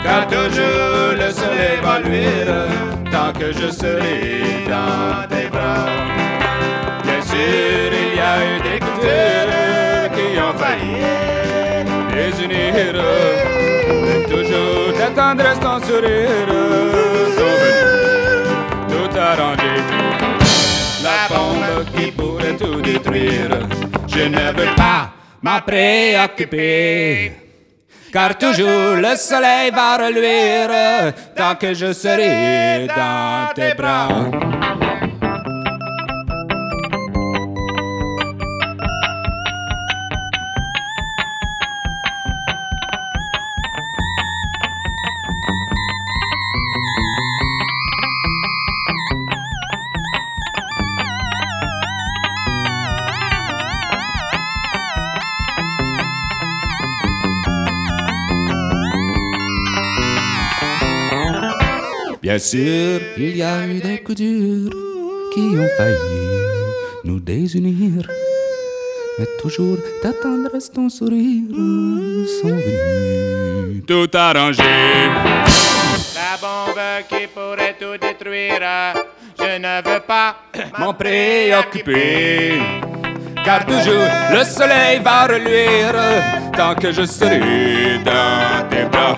Car 0.03 0.27
toujours 0.27 1.11
le 1.21 1.29
soleil 1.31 1.77
va 1.83 1.99
luire 1.99 2.53
tant 3.11 3.31
que 3.37 3.51
je 3.51 3.67
serai 3.71 4.65
dans 4.69 5.27
tes 5.31 5.47
bras. 5.49 5.87
Bien 7.03 7.21
sûr, 7.21 7.89
il 8.03 8.17
y 8.17 8.25
a 8.31 8.35
eu 8.49 8.55
des 8.67 8.79
coups 8.79 9.07
qui 10.15 10.27
ont 10.45 10.55
failli 10.61 10.97
désunir. 12.13 12.93
Mais 14.03 14.23
toujours 14.33 14.93
ta 14.97 15.09
tendresse, 15.21 15.59
ton 15.59 15.79
sourire 15.87 16.51
sont 17.37 17.55
venus 17.63 18.47
tout 18.91 19.19
arranger. 19.19 19.77
La 21.03 21.19
bombe 21.35 21.85
qui 21.95 22.11
pourrait 22.11 22.57
tout 22.57 22.79
détruire, 22.81 23.53
je 24.07 24.23
ne 24.23 24.51
veux 24.57 24.75
pas 24.75 25.16
m'en 25.41 25.61
préoccuper. 25.61 27.31
Car 28.11 28.37
toujours 28.37 28.95
le 28.95 29.15
soleil 29.15 29.71
va 29.71 29.97
reluire 29.97 31.13
tant 31.35 31.55
que 31.55 31.73
je 31.73 31.91
serai 31.93 32.87
dans 32.87 33.53
tes 33.53 33.73
bras. 33.73 34.07
Bien 62.37 62.45
sûr, 62.45 63.01
il 63.17 63.35
y 63.35 63.41
a 63.41 63.65
eu 63.65 63.79
des 63.79 63.97
coups 63.97 64.19
durs 64.19 64.69
qui 65.33 65.39
ont 65.39 65.69
failli 65.75 65.97
nous 67.03 67.19
désunir. 67.19 68.07
Mais 69.17 69.25
toujours 69.41 69.79
ta 70.03 70.13
tendresse, 70.13 70.71
ton 70.71 70.87
sourire 70.87 71.49
sont 72.39 72.49
venus 72.49 73.83
tout 73.87 74.07
arranger. 74.13 74.61
La 76.13 76.37
bombe 76.39 76.79
qui 77.09 77.25
pourrait 77.25 77.75
tout 77.79 77.97
détruire, 77.99 78.61
je 79.39 79.57
ne 79.57 79.81
veux 79.89 80.01
pas 80.01 80.35
m'en 80.79 80.93
préoccuper. 80.93 82.61
Car 83.43 83.65
toujours 83.65 84.11
le 84.31 84.43
soleil 84.43 84.99
va 85.03 85.25
reluire 85.25 85.95
tant 86.55 86.75
que 86.75 86.91
je 86.91 87.03
serai 87.03 87.97
dans 88.05 88.69
tes 88.69 88.85
bras. 88.85 89.17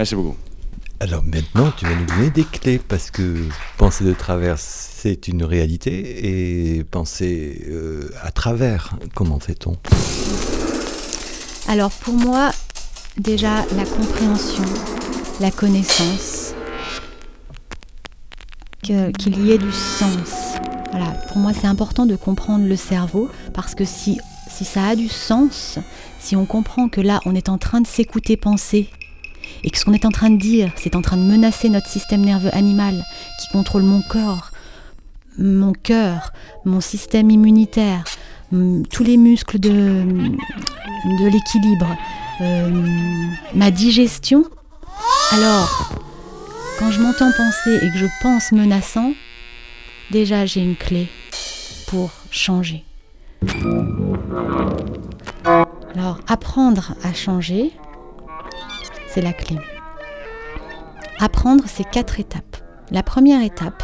Merci 0.00 0.14
beaucoup. 0.14 0.36
Alors 0.98 1.22
maintenant, 1.22 1.70
tu 1.76 1.84
vas 1.84 1.94
nous 1.94 2.06
donner 2.06 2.30
des 2.30 2.44
clés 2.44 2.78
parce 2.78 3.10
que 3.10 3.36
penser 3.76 4.02
de 4.02 4.14
travers, 4.14 4.58
c'est 4.58 5.28
une 5.28 5.44
réalité 5.44 6.78
et 6.78 6.84
penser 6.84 7.66
euh, 7.68 8.08
à 8.22 8.30
travers, 8.30 8.96
comment 9.14 9.38
fait-on? 9.40 9.76
Alors 11.68 11.90
pour 11.90 12.14
moi, 12.14 12.50
déjà 13.18 13.66
la 13.76 13.84
compréhension, 13.84 14.64
la 15.38 15.50
connaissance, 15.50 16.54
qu'il 18.82 19.44
y 19.44 19.52
ait 19.52 19.58
du 19.58 19.70
sens. 19.70 20.56
Voilà, 20.92 21.10
pour 21.28 21.36
moi 21.36 21.52
c'est 21.52 21.66
important 21.66 22.06
de 22.06 22.16
comprendre 22.16 22.64
le 22.64 22.76
cerveau 22.76 23.28
parce 23.52 23.74
que 23.74 23.84
si, 23.84 24.18
si 24.50 24.64
ça 24.64 24.86
a 24.86 24.96
du 24.96 25.08
sens, 25.08 25.78
si 26.20 26.36
on 26.36 26.46
comprend 26.46 26.88
que 26.88 27.02
là 27.02 27.20
on 27.26 27.34
est 27.34 27.50
en 27.50 27.58
train 27.58 27.82
de 27.82 27.86
s'écouter 27.86 28.38
penser 28.38 28.88
et 29.62 29.70
que 29.70 29.78
ce 29.78 29.84
qu'on 29.84 29.92
est 29.92 30.04
en 30.04 30.10
train 30.10 30.30
de 30.30 30.38
dire, 30.38 30.72
c'est 30.76 30.96
en 30.96 31.02
train 31.02 31.16
de 31.16 31.22
menacer 31.22 31.68
notre 31.68 31.88
système 31.88 32.22
nerveux 32.22 32.54
animal 32.54 33.04
qui 33.40 33.48
contrôle 33.48 33.82
mon 33.82 34.02
corps, 34.02 34.50
mon 35.38 35.72
cœur, 35.72 36.32
mon 36.64 36.80
système 36.80 37.30
immunitaire, 37.30 38.04
tous 38.50 39.04
les 39.04 39.16
muscles 39.16 39.58
de, 39.58 40.04
l'équilibre, 41.24 41.96
euh, 42.40 42.86
ma 43.54 43.70
digestion. 43.70 44.44
Alors, 45.32 45.92
quand 46.78 46.90
je 46.90 47.00
m'entends 47.00 47.30
penser 47.30 47.76
et 47.82 47.90
que 47.90 47.98
je 47.98 48.06
pense 48.22 48.52
menaçant, 48.52 49.12
déjà 50.10 50.46
j'ai 50.46 50.62
une 50.62 50.76
clé 50.76 51.08
pour 51.86 52.10
changer. 52.30 52.84
Alors, 55.94 56.20
apprendre 56.28 56.94
à 57.02 57.12
changer, 57.12 57.72
c'est 59.12 59.22
la 59.22 59.32
clé. 59.32 59.56
Apprendre, 61.18 61.64
c'est 61.66 61.88
quatre 61.88 62.20
étapes. 62.20 62.56
La 62.90 63.02
première 63.02 63.42
étape, 63.42 63.82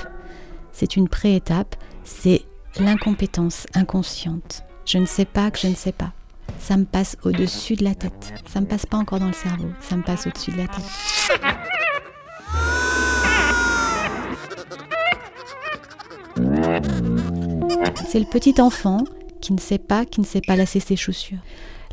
c'est 0.73 0.97
une 0.97 1.09
pré-étape, 1.09 1.76
c'est 2.04 2.42
l'incompétence 2.78 3.66
inconsciente. 3.75 4.62
Je 4.85 4.99
ne 4.99 5.06
sais 5.06 5.25
pas 5.25 5.50
que 5.50 5.59
je 5.59 5.66
ne 5.66 5.75
sais 5.75 5.92
pas. 5.92 6.12
Ça 6.61 6.76
me 6.76 6.85
passe 6.85 7.16
au-dessus 7.25 7.75
de 7.75 7.85
la 7.85 7.95
tête. 7.95 8.33
Ça 8.47 8.61
me 8.61 8.66
passe 8.66 8.87
pas 8.87 8.97
encore 8.97 9.18
dans 9.18 9.26
le 9.26 9.33
cerveau, 9.33 9.68
ça 9.80 9.97
me 9.97 10.02
passe 10.02 10.26
au-dessus 10.26 10.52
de 10.52 10.59
la 10.59 10.68
tête. 10.68 10.85
C'est 18.09 18.21
le 18.21 18.26
petit 18.30 18.61
enfant 18.61 19.04
qui 19.40 19.52
ne 19.52 19.59
sait 19.59 19.78
pas, 19.78 20.04
qui 20.04 20.21
ne 20.21 20.26
sait 20.26 20.40
pas 20.40 20.56
lasser 20.56 20.80
ses 20.80 20.97
chaussures. 20.97 21.38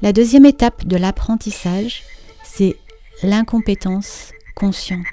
La 0.02 0.14
deuxième 0.14 0.46
étape 0.46 0.86
de 0.86 0.98
l'apprentissage, 0.98 2.04
c'est 2.44 2.78
l'incompétence 3.24 4.32
consciente. 4.56 5.06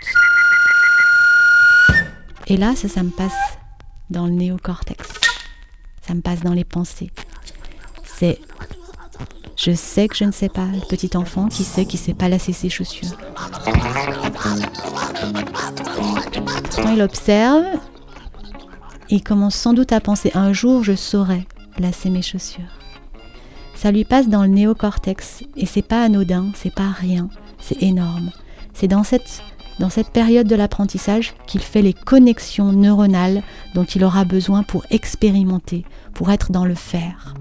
Et 2.47 2.57
là, 2.57 2.75
ça, 2.75 2.89
ça 2.89 3.03
me 3.03 3.11
passe 3.11 3.59
dans 4.11 4.27
le 4.27 4.33
néocortex. 4.33 5.09
Ça 6.03 6.15
me 6.15 6.21
passe 6.21 6.41
dans 6.41 6.53
les 6.53 6.65
pensées. 6.65 7.11
C'est 8.05 8.41
je 9.57 9.73
sais 9.73 10.09
que 10.09 10.17
je 10.17 10.25
ne 10.25 10.33
sais 10.33 10.49
pas, 10.49 10.65
le 10.65 10.81
petit 10.89 11.15
enfant 11.19 11.49
qui 11.49 11.65
sait 11.65 11.85
qu'il 11.85 12.01
ne 12.01 12.05
sait 12.07 12.15
pas 12.15 12.31
lasser 12.31 12.55
ses 12.55 12.71
chaussures. 12.71 13.15
Quand 16.77 16.95
il 16.95 17.03
observe, 17.03 17.67
il 19.11 19.23
commence 19.23 19.55
sans 19.55 19.75
doute 19.75 19.93
à 19.93 20.01
penser 20.01 20.31
un 20.35 20.55
jour 20.55 20.83
je 20.83 20.95
saurai 20.95 21.47
lasser 21.79 22.09
mes 22.09 22.23
chaussures. 22.23 22.73
Ça 23.75 23.93
lui 23.93 24.05
passe 24.05 24.29
dans 24.29 24.43
le 24.43 24.49
néocortex 24.49 25.45
et 25.57 25.67
c'est 25.67 25.83
pas 25.83 26.05
anodin, 26.05 26.53
c'est 26.55 26.75
pas 26.75 26.89
rien, 26.89 27.29
c'est 27.61 27.83
énorme. 27.83 28.31
C'est 28.75 28.89
dans 28.89 29.05
cette 29.05 29.43
dans 29.81 29.89
cette 29.89 30.11
période 30.11 30.47
de 30.47 30.55
l'apprentissage 30.55 31.33
qu'il 31.47 31.63
fait 31.63 31.81
les 31.81 31.95
connexions 31.95 32.71
neuronales 32.71 33.43
dont 33.75 33.85
il 33.85 34.05
aura 34.05 34.27
besoin 34.27 34.63
pour 34.63 34.85
expérimenter, 34.91 35.87
pour 36.13 36.31
être 36.31 36.53
dans 36.53 36.67
le 36.67 36.75
faire. 36.75 37.35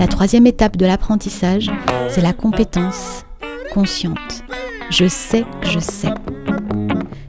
La 0.00 0.08
troisième 0.08 0.48
étape 0.48 0.76
de 0.76 0.84
l'apprentissage, 0.84 1.70
c'est 2.08 2.22
la 2.22 2.32
compétence 2.32 3.24
consciente. 3.72 4.42
Je 4.90 5.06
sais 5.06 5.44
que 5.60 5.68
je 5.68 5.78
sais. 5.78 6.12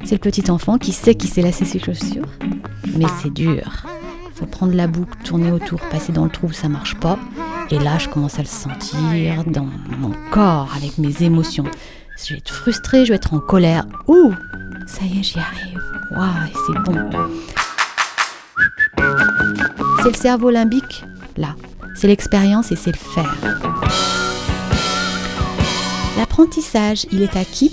C'est 0.04 0.16
le 0.16 0.20
petit 0.20 0.50
enfant 0.50 0.80
qui 0.80 0.92
sait 0.92 1.14
qu'il 1.14 1.30
sait 1.30 1.44
lasser 1.44 1.66
ses 1.66 1.80
chaussures, 1.80 2.28
mais 2.98 3.06
c'est 3.22 3.32
dur. 3.32 3.86
Il 4.28 4.34
faut 4.34 4.48
prendre 4.48 4.74
la 4.74 4.88
boucle, 4.88 5.16
tourner 5.24 5.52
autour, 5.52 5.80
passer 5.92 6.12
dans 6.12 6.26
le 6.26 6.32
trou, 6.32 6.52
ça 6.52 6.68
marche 6.68 6.96
pas. 6.96 7.20
Et 7.70 7.80
là, 7.80 7.98
je 7.98 8.08
commence 8.10 8.36
à 8.40 8.42
le 8.42 8.48
sentir 8.48 9.44
dans 9.48 9.68
mon 9.98 10.12
corps, 10.32 10.70
avec 10.76 10.98
mes 10.98 11.24
émotions. 11.24 11.66
Je 12.18 12.34
vais 12.34 12.40
être 12.40 12.52
frustrée, 12.52 13.06
je 13.06 13.10
vais 13.10 13.16
être 13.16 13.34
en 13.34 13.40
colère. 13.40 13.86
Ouh, 14.08 14.34
ça 14.86 15.04
y 15.06 15.20
est, 15.20 15.24
j'y 15.24 15.40
arrive. 15.40 15.82
Waouh, 16.12 16.30
c'est 16.68 16.92
bon. 16.92 17.10
C'est 20.02 20.10
le 20.10 20.16
cerveau 20.16 20.50
limbique, 20.50 21.04
là, 21.38 21.56
c'est 21.96 22.08
l'expérience 22.08 22.72
et 22.72 22.76
c'est 22.76 22.92
le 22.92 22.98
faire. 22.98 23.36
L'apprentissage, 26.18 27.06
il 27.12 27.22
est 27.24 27.36
acquis, 27.36 27.72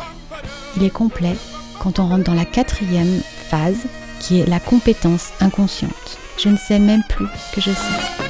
il 0.76 0.84
est 0.84 0.90
complet 0.90 1.36
quand 1.80 1.98
on 1.98 2.06
rentre 2.06 2.24
dans 2.24 2.34
la 2.34 2.44
quatrième 2.44 3.20
phase 3.50 3.86
qui 4.20 4.40
est 4.40 4.46
la 4.46 4.60
compétence 4.60 5.30
inconsciente. 5.40 6.18
Je 6.38 6.48
ne 6.48 6.56
sais 6.56 6.78
même 6.78 7.02
plus 7.08 7.26
que 7.52 7.60
je 7.60 7.70
sais. 7.70 8.29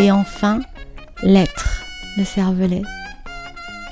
Et 0.00 0.12
enfin, 0.12 0.60
l'être, 1.24 1.82
le 2.16 2.24
cervelet, 2.24 2.82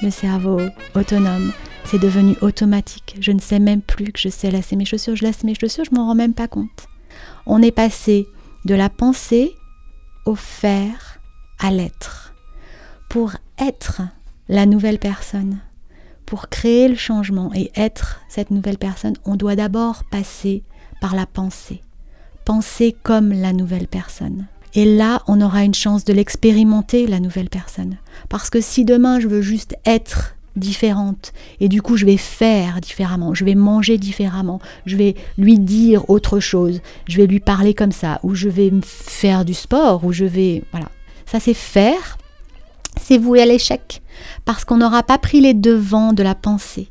le 0.03 0.11
cerveau 0.11 0.61
autonome, 0.95 1.53
c'est 1.85 1.99
devenu 1.99 2.37
automatique. 2.43 3.17
Je 3.21 3.33
ne 3.33 3.41
sais 3.41 3.59
même 3.59 3.83
plus 3.83 4.13
que 4.13 4.21
je 4.21 4.29
sais 4.29 4.53
lasser 4.53 4.77
mes 4.77 4.85
chaussures. 4.85 5.17
Je 5.17 5.25
laisse 5.25 5.43
mes 5.43 5.57
chaussures, 5.57 5.85
je 5.85 5.95
m'en 5.95 6.07
rends 6.07 6.15
même 6.15 6.35
pas 6.35 6.47
compte. 6.47 6.87
On 7.45 7.61
est 7.61 7.73
passé 7.73 8.29
de 8.65 8.77
la 8.77 8.89
pensée 8.89 9.51
au 10.27 10.37
faire 10.37 11.19
à 11.59 11.73
l'être. 11.73 12.35
Pour 13.09 13.33
être 13.59 14.03
la 14.49 14.65
nouvelle 14.65 15.01
personne, 15.01 15.59
pour 16.25 16.49
créer 16.49 16.87
le 16.87 16.95
changement 16.95 17.51
et 17.53 17.73
être 17.75 18.21
cette 18.29 18.53
nouvelle 18.53 18.79
personne, 18.79 19.17
on 19.25 19.35
doit 19.35 19.57
d'abord 19.57 20.05
passer 20.05 20.63
par 21.01 21.17
la 21.17 21.27
pensée. 21.27 21.83
Penser 22.45 22.95
comme 23.03 23.33
la 23.33 23.53
nouvelle 23.53 23.89
personne. 23.89 24.47
Et 24.77 24.85
là, 24.85 25.23
on 25.27 25.41
aura 25.41 25.65
une 25.65 25.75
chance 25.75 26.05
de 26.05 26.13
l'expérimenter, 26.13 27.07
la 27.07 27.19
nouvelle 27.19 27.49
personne. 27.49 27.97
Parce 28.29 28.51
que 28.51 28.61
si 28.61 28.85
demain 28.85 29.19
je 29.19 29.27
veux 29.27 29.41
juste 29.41 29.75
être 29.87 30.37
différente. 30.55 31.33
Et 31.61 31.69
du 31.69 31.83
coup, 31.83 31.97
je 31.97 32.07
vais 32.07 32.17
faire 32.17 32.81
différemment, 32.81 33.35
je 33.35 33.45
vais 33.45 33.55
manger 33.55 33.99
différemment, 33.99 34.61
je 34.87 34.97
vais 34.97 35.15
lui 35.39 35.59
dire 35.59 36.09
autre 36.09 36.41
chose, 36.41 36.81
je 37.09 37.19
vais 37.19 37.27
lui 37.27 37.41
parler 37.41 37.75
comme 37.75 37.93
ça, 37.93 38.21
ou 38.23 38.35
je 38.35 38.49
vais 38.49 38.73
faire 38.83 39.45
du 39.45 39.55
sport, 39.55 40.05
ou 40.05 40.13
je 40.13 40.25
vais... 40.25 40.63
Voilà. 40.73 40.89
Ça, 41.27 41.41
c'est 41.41 41.55
faire, 41.55 42.17
c'est 43.01 43.19
vouer 43.19 43.43
à 43.43 43.47
l'échec, 43.47 44.03
parce 44.45 44.65
qu'on 44.65 44.79
n'aura 44.79 45.03
pas 45.03 45.19
pris 45.19 45.41
les 45.41 45.55
devants 45.55 46.13
de 46.13 46.23
la 46.23 46.35
pensée. 46.35 46.89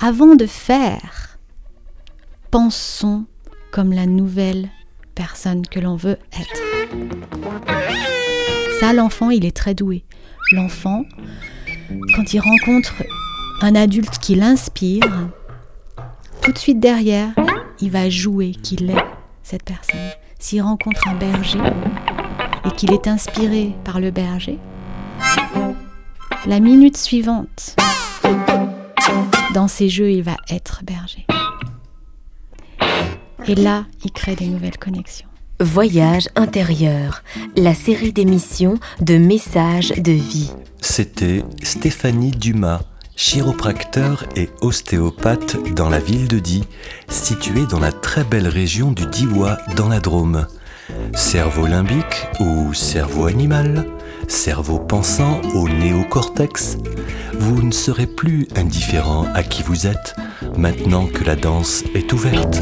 Avant 0.00 0.34
de 0.34 0.46
faire, 0.46 1.38
pensons 2.50 3.24
comme 3.70 3.92
la 3.92 4.06
nouvelle 4.06 4.68
personne 5.14 5.66
que 5.66 5.80
l'on 5.80 5.96
veut 5.96 6.18
être. 6.32 6.62
Ça, 8.80 8.92
l'enfant, 8.92 9.30
il 9.30 9.44
est 9.44 9.56
très 9.56 9.74
doué. 9.74 10.04
L'enfant, 10.52 11.04
quand 12.16 12.34
il 12.34 12.40
rencontre 12.40 13.02
un 13.60 13.74
adulte 13.74 14.18
qui 14.18 14.34
l'inspire, 14.34 15.28
tout 16.42 16.52
de 16.52 16.58
suite 16.58 16.80
derrière, 16.80 17.32
il 17.80 17.90
va 17.90 18.10
jouer 18.10 18.52
qu'il 18.52 18.90
est 18.90 19.04
cette 19.42 19.62
personne. 19.62 20.00
S'il 20.38 20.62
rencontre 20.62 21.06
un 21.06 21.14
berger 21.14 21.60
et 22.64 22.70
qu'il 22.72 22.92
est 22.92 23.06
inspiré 23.06 23.74
par 23.84 24.00
le 24.00 24.10
berger, 24.10 24.58
la 26.46 26.58
minute 26.58 26.96
suivante, 26.96 27.76
dans 29.54 29.68
ses 29.68 29.88
jeux, 29.88 30.10
il 30.10 30.22
va 30.22 30.36
être 30.50 30.82
berger. 30.84 31.26
Et 33.48 33.54
là, 33.54 33.86
il 34.04 34.12
crée 34.12 34.36
des 34.36 34.46
nouvelles 34.46 34.78
connexions. 34.78 35.26
Voyage 35.60 36.28
intérieur, 36.34 37.22
la 37.56 37.74
série 37.74 38.12
d'émissions 38.12 38.78
de 39.00 39.16
messages 39.16 39.92
de 39.96 40.12
vie. 40.12 40.50
C'était 40.80 41.44
Stéphanie 41.62 42.32
Dumas, 42.32 42.80
chiropracteur 43.16 44.24
et 44.36 44.48
ostéopathe 44.60 45.56
dans 45.74 45.88
la 45.88 46.00
ville 46.00 46.28
de 46.28 46.38
Die, 46.38 46.64
située 47.08 47.66
dans 47.66 47.78
la 47.78 47.92
très 47.92 48.24
belle 48.24 48.48
région 48.48 48.90
du 48.92 49.06
Diois 49.06 49.58
dans 49.76 49.88
la 49.88 50.00
Drôme. 50.00 50.46
Cerveau 51.14 51.66
limbique 51.66 52.26
ou 52.40 52.74
cerveau 52.74 53.26
animal, 53.26 53.86
cerveau 54.28 54.78
pensant 54.78 55.40
au 55.54 55.68
néocortex, 55.68 56.78
vous 57.38 57.62
ne 57.62 57.72
serez 57.72 58.06
plus 58.06 58.48
indifférent 58.56 59.26
à 59.34 59.42
qui 59.42 59.62
vous 59.62 59.86
êtes 59.86 60.16
maintenant 60.56 61.06
que 61.06 61.24
la 61.24 61.36
danse 61.36 61.84
est 61.94 62.12
ouverte. 62.12 62.60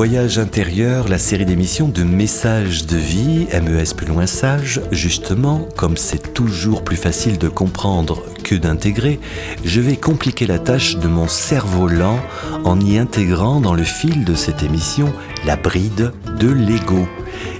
Voyage 0.00 0.38
intérieur, 0.38 1.08
la 1.08 1.18
série 1.18 1.44
d'émissions 1.44 1.86
de 1.86 2.04
messages 2.04 2.86
de 2.86 2.96
vie, 2.96 3.46
MES 3.52 3.94
plus 3.94 4.06
loin 4.06 4.24
sage. 4.24 4.80
Justement, 4.90 5.68
comme 5.76 5.98
c'est 5.98 6.32
toujours 6.32 6.82
plus 6.84 6.96
facile 6.96 7.36
de 7.36 7.48
comprendre 7.48 8.22
que 8.42 8.54
d'intégrer, 8.54 9.20
je 9.62 9.82
vais 9.82 9.98
compliquer 9.98 10.46
la 10.46 10.58
tâche 10.58 10.96
de 10.96 11.06
mon 11.06 11.28
cerveau 11.28 11.86
lent 11.86 12.18
en 12.64 12.80
y 12.80 12.96
intégrant 12.96 13.60
dans 13.60 13.74
le 13.74 13.84
fil 13.84 14.24
de 14.24 14.34
cette 14.34 14.62
émission 14.62 15.12
la 15.44 15.56
bride 15.56 16.12
de 16.38 16.48
l'ego. 16.48 17.06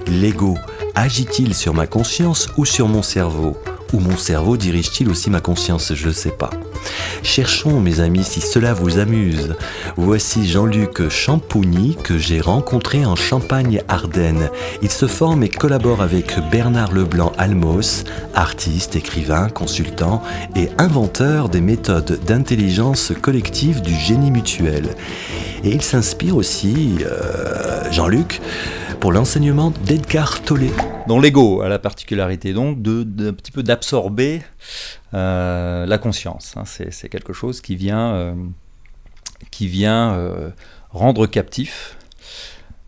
L'ego 0.07 0.57
agit-il 0.95 1.53
sur 1.53 1.75
ma 1.75 1.85
conscience 1.85 2.49
ou 2.57 2.65
sur 2.65 2.87
mon 2.87 3.03
cerveau? 3.03 3.55
Ou 3.93 3.99
mon 3.99 4.17
cerveau 4.17 4.57
dirige-t-il 4.57 5.11
aussi 5.11 5.29
ma 5.29 5.41
conscience? 5.41 5.93
Je 5.93 6.07
ne 6.07 6.13
sais 6.13 6.31
pas. 6.31 6.49
Cherchons, 7.23 7.79
mes 7.79 7.99
amis, 7.99 8.23
si 8.23 8.41
cela 8.41 8.73
vous 8.73 8.97
amuse. 8.97 9.55
Voici 9.95 10.47
Jean-Luc 10.47 11.07
Champougny 11.09 11.95
que 12.03 12.17
j'ai 12.17 12.41
rencontré 12.41 13.05
en 13.05 13.15
Champagne-Ardenne. 13.15 14.49
Il 14.81 14.89
se 14.89 15.07
forme 15.07 15.43
et 15.43 15.49
collabore 15.49 16.01
avec 16.01 16.35
Bernard 16.51 16.93
Leblanc 16.93 17.31
Almos, 17.37 18.03
artiste, 18.33 18.95
écrivain, 18.95 19.49
consultant 19.49 20.23
et 20.55 20.69
inventeur 20.77 21.49
des 21.49 21.61
méthodes 21.61 22.19
d'intelligence 22.25 23.13
collective 23.21 23.81
du 23.81 23.93
génie 23.93 24.31
mutuel. 24.31 24.95
Et 25.63 25.69
il 25.69 25.81
s'inspire 25.81 26.35
aussi, 26.35 26.97
euh, 27.05 27.91
Jean-Luc, 27.91 28.41
pour 28.99 29.11
l'enseignement 29.11 29.71
d'Edgar 29.85 30.41
Tolle. 30.41 30.71
Dont 31.11 31.19
l'ego 31.19 31.59
a 31.61 31.67
la 31.67 31.77
particularité 31.77 32.53
donc 32.53 32.81
de, 32.81 33.03
petit 33.31 33.51
peu 33.51 33.63
d'absorber 33.63 34.43
euh, 35.13 35.85
la 35.85 35.97
conscience. 35.97 36.53
Hein. 36.55 36.63
c'est, 36.63 37.09
quelque 37.09 37.33
chose 37.33 37.59
qui 37.59 37.75
vient, 37.75 38.13
euh, 38.13 38.33
euh, 39.61 40.49
rendre 40.89 41.27
captif 41.27 41.97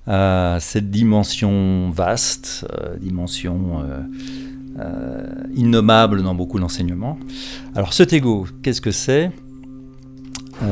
cette 0.07 0.89
dimension 0.89 1.89
vaste, 1.89 2.65
dimension 3.01 3.83
innommable 5.53 6.23
dans 6.23 6.33
beaucoup 6.33 6.59
d'enseignements. 6.62 7.19
Alors 7.75 7.91
cet 7.91 8.13
ego, 8.13 8.47
qu'est-ce 8.62 8.79
que 8.79 8.91
c'est? 8.91 9.31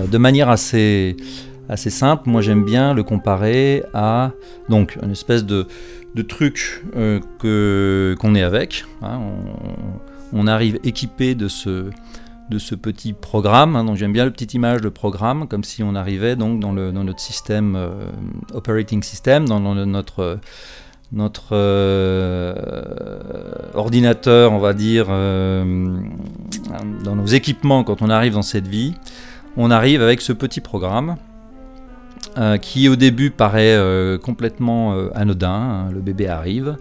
De 0.09 0.17
manière 0.17 0.47
assez 0.47 1.17
assez 1.71 1.89
simple. 1.89 2.29
Moi, 2.29 2.41
j'aime 2.41 2.65
bien 2.65 2.93
le 2.93 3.01
comparer 3.01 3.83
à 3.93 4.31
donc 4.69 4.97
une 5.01 5.11
espèce 5.11 5.45
de, 5.45 5.67
de 6.15 6.21
truc 6.21 6.83
euh, 6.95 7.19
que 7.39 8.15
qu'on 8.19 8.35
est 8.35 8.43
avec. 8.43 8.85
Hein. 9.01 9.19
on, 10.33 10.47
arrive 10.47 10.79
équipé 10.83 11.35
de 11.35 11.47
ce 11.47 11.89
de 12.49 12.75
petit 12.75 13.13
programme. 13.13 13.75
Hein. 13.77 13.85
donc 13.85 13.95
j'aime 13.95 14.11
bien 14.11 14.25
le 14.25 14.31
petite 14.31 14.53
image 14.53 14.81
de 14.81 14.89
programme, 14.89 15.47
comme 15.47 15.63
si 15.63 15.83
on 15.83 15.95
arrivait 15.95 16.35
donc 16.35 16.59
dans, 16.59 16.73
le, 16.73 16.91
dans 16.91 17.05
notre 17.05 17.21
système 17.21 17.75
euh, 17.77 18.09
operating 18.53 19.01
system, 19.03 19.47
dans, 19.47 19.59
notre 19.61 20.39
notre 21.13 21.49
euh, 21.51 22.53
ordinateur, 23.73 24.53
on 24.53 24.59
va 24.59 24.73
dire, 24.73 25.07
dans 25.07 25.65
nos 27.15 27.25
équipements 27.25 27.83
quand 27.83 28.01
on 28.01 28.09
arrive 28.09 28.33
dans 28.33 28.41
cette 28.41 28.67
vie, 28.67 28.93
on 29.57 29.71
arrive 29.71 30.01
avec 30.01 30.21
ce 30.21 30.31
petit 30.33 30.61
programme 30.61 31.17
euh, 32.37 32.57
qui 32.57 32.87
au 32.87 32.95
début 32.95 33.29
paraît 33.29 33.75
euh, 33.75 34.17
complètement 34.17 34.93
euh, 34.93 35.09
anodin. 35.15 35.49
Hein, 35.49 35.91
le 35.91 35.99
bébé 35.99 36.27
arrive. 36.27 36.77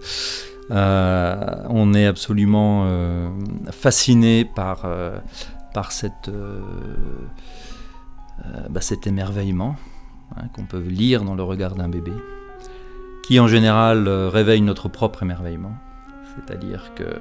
on 0.69 1.93
est 1.93 2.05
absolument 2.05 2.87
fasciné 3.71 4.45
par, 4.45 4.87
par 5.73 5.91
bah, 8.69 8.79
cet 8.79 9.05
émerveillement 9.05 9.75
hein, 10.37 10.43
qu'on 10.53 10.63
peut 10.63 10.79
lire 10.79 11.25
dans 11.25 11.35
le 11.35 11.43
regard 11.43 11.75
d'un 11.75 11.89
bébé, 11.89 12.13
qui 13.27 13.37
en 13.41 13.49
général 13.49 14.07
réveille 14.07 14.61
notre 14.61 14.87
propre 14.87 15.23
émerveillement. 15.23 15.73
C'est-à-dire 16.35 16.93
que 16.95 17.17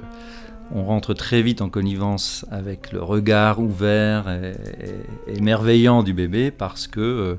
on 0.72 0.84
rentre 0.84 1.14
très 1.14 1.42
vite 1.42 1.62
en 1.62 1.68
connivence 1.68 2.46
avec 2.50 2.92
le 2.92 3.02
regard 3.02 3.60
ouvert 3.60 4.26
et, 4.28 5.40
merveillant 5.40 6.02
du 6.02 6.12
bébé 6.12 6.50
parce 6.50 6.86
que 6.86 7.00
euh, 7.00 7.34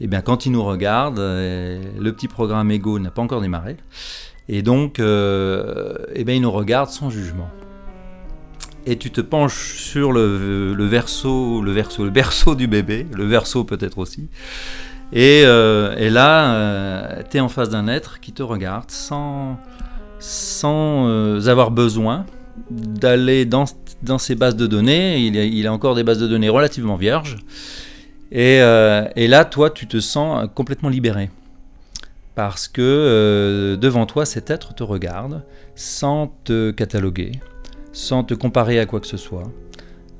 eh 0.00 0.06
bien, 0.06 0.20
quand 0.20 0.46
il 0.46 0.52
nous 0.52 0.64
regarde, 0.64 1.18
euh, 1.18 1.82
le 1.98 2.12
petit 2.12 2.28
programme 2.28 2.70
Ego 2.70 2.98
n'a 2.98 3.10
pas 3.10 3.22
encore 3.22 3.40
démarré. 3.40 3.76
Et 4.48 4.62
donc, 4.62 4.98
euh, 4.98 5.94
eh 6.14 6.24
bien, 6.24 6.34
il 6.34 6.42
nous 6.42 6.50
regarde 6.50 6.88
sans 6.88 7.10
jugement. 7.10 7.50
Et 8.86 8.96
tu 8.96 9.10
te 9.10 9.20
penches 9.20 9.76
sur 9.76 10.12
le, 10.12 10.74
verso, 10.86 11.62
le 11.62 11.72
verso, 11.72 12.04
le 12.04 12.10
berceau 12.10 12.54
du 12.54 12.66
bébé, 12.66 13.06
le 13.14 13.24
verso 13.24 13.64
peut-être 13.64 13.98
aussi. 13.98 14.28
Et, 15.12 15.42
et 15.42 16.10
là, 16.10 17.22
tu 17.30 17.36
es 17.36 17.40
en 17.40 17.48
face 17.48 17.68
d'un 17.68 17.86
être 17.86 18.18
qui 18.18 18.32
te 18.32 18.42
regarde 18.42 18.90
sans 18.90 19.56
avoir 21.46 21.70
besoin 21.70 22.26
d'aller 22.70 23.44
dans, 23.44 23.64
dans 24.02 24.18
ces 24.18 24.34
bases 24.34 24.56
de 24.56 24.66
données. 24.66 25.18
Il 25.18 25.36
y, 25.36 25.66
a, 25.66 25.72
encore 25.72 25.94
des 25.94 26.04
bases 26.04 26.18
de 26.18 26.26
données 26.26 26.48
relativement 26.48 26.96
vierges. 26.96 27.36
Euh, 28.34 29.08
et, 29.16 29.28
là, 29.28 29.44
toi, 29.44 29.70
tu 29.70 29.86
te 29.86 30.00
sens 30.00 30.48
complètement 30.54 30.88
libéré. 30.88 31.30
Parce 32.34 32.66
que 32.66 32.80
euh, 32.80 33.76
devant 33.76 34.06
toi, 34.06 34.24
cet 34.24 34.50
être 34.50 34.74
te 34.74 34.82
regarde 34.82 35.42
sans 35.74 36.34
te 36.44 36.70
cataloguer, 36.70 37.32
sans 37.92 38.24
te 38.24 38.32
comparer 38.32 38.78
à 38.78 38.86
quoi 38.86 39.00
que 39.00 39.06
ce 39.06 39.18
soit, 39.18 39.50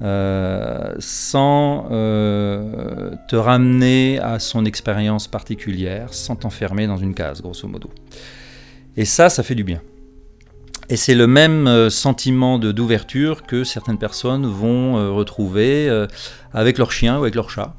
euh, 0.02 0.92
sans 0.98 1.86
te 1.88 3.36
ramener 3.36 4.18
à 4.18 4.38
son 4.38 4.66
expérience 4.66 5.26
particulière, 5.26 6.12
sans 6.12 6.36
t'enfermer 6.36 6.86
dans 6.86 6.98
une 6.98 7.14
case, 7.14 7.40
grosso 7.40 7.66
modo. 7.66 7.88
Et 8.96 9.06
ça, 9.06 9.30
ça 9.30 9.42
fait 9.42 9.54
du 9.54 9.64
bien. 9.64 9.80
Et 10.88 10.96
c'est 10.96 11.14
le 11.14 11.26
même 11.26 11.66
euh, 11.66 11.90
sentiment 11.90 12.58
d'ouverture 12.58 13.44
que 13.44 13.64
certaines 13.64 13.98
personnes 13.98 14.46
vont 14.46 14.96
euh, 14.96 15.10
retrouver 15.10 15.88
euh, 15.88 16.06
avec 16.52 16.78
leur 16.78 16.92
chien 16.92 17.16
ou 17.16 17.22
avec 17.22 17.34
leur 17.34 17.50
chat. 17.50 17.74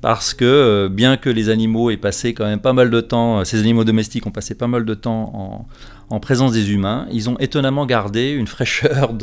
Parce 0.00 0.34
que 0.34 0.88
bien 0.88 1.16
que 1.16 1.30
les 1.30 1.48
animaux 1.48 1.90
aient 1.90 1.96
passé 1.96 2.32
quand 2.32 2.44
même 2.44 2.60
pas 2.60 2.72
mal 2.72 2.90
de 2.90 3.00
temps, 3.00 3.44
ces 3.44 3.58
animaux 3.58 3.82
domestiques 3.82 4.26
ont 4.26 4.30
passé 4.30 4.54
pas 4.54 4.68
mal 4.68 4.84
de 4.84 4.94
temps 4.94 5.66
en, 6.10 6.20
présence 6.20 6.52
des 6.52 6.70
humains, 6.70 7.08
ils 7.10 7.28
ont 7.28 7.36
étonnamment 7.38 7.86
gardé 7.86 8.30
une 8.30 8.46
fraîcheur 8.46 9.14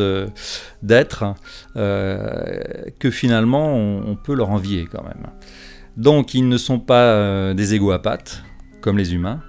d'être 0.81 1.35
que 1.75 3.11
finalement 3.11 3.77
on, 3.77 4.15
peut 4.15 4.33
leur 4.33 4.49
envier 4.49 4.87
quand 4.91 5.03
même. 5.03 5.27
Donc 5.95 6.33
ils 6.33 6.49
ne 6.49 6.57
sont 6.57 6.79
pas 6.79 7.53
des 7.53 7.75
égaux 7.75 7.91
à 7.91 8.01
pattes 8.01 8.43
comme 8.81 8.97
les 8.97 9.13
humains. 9.13 9.41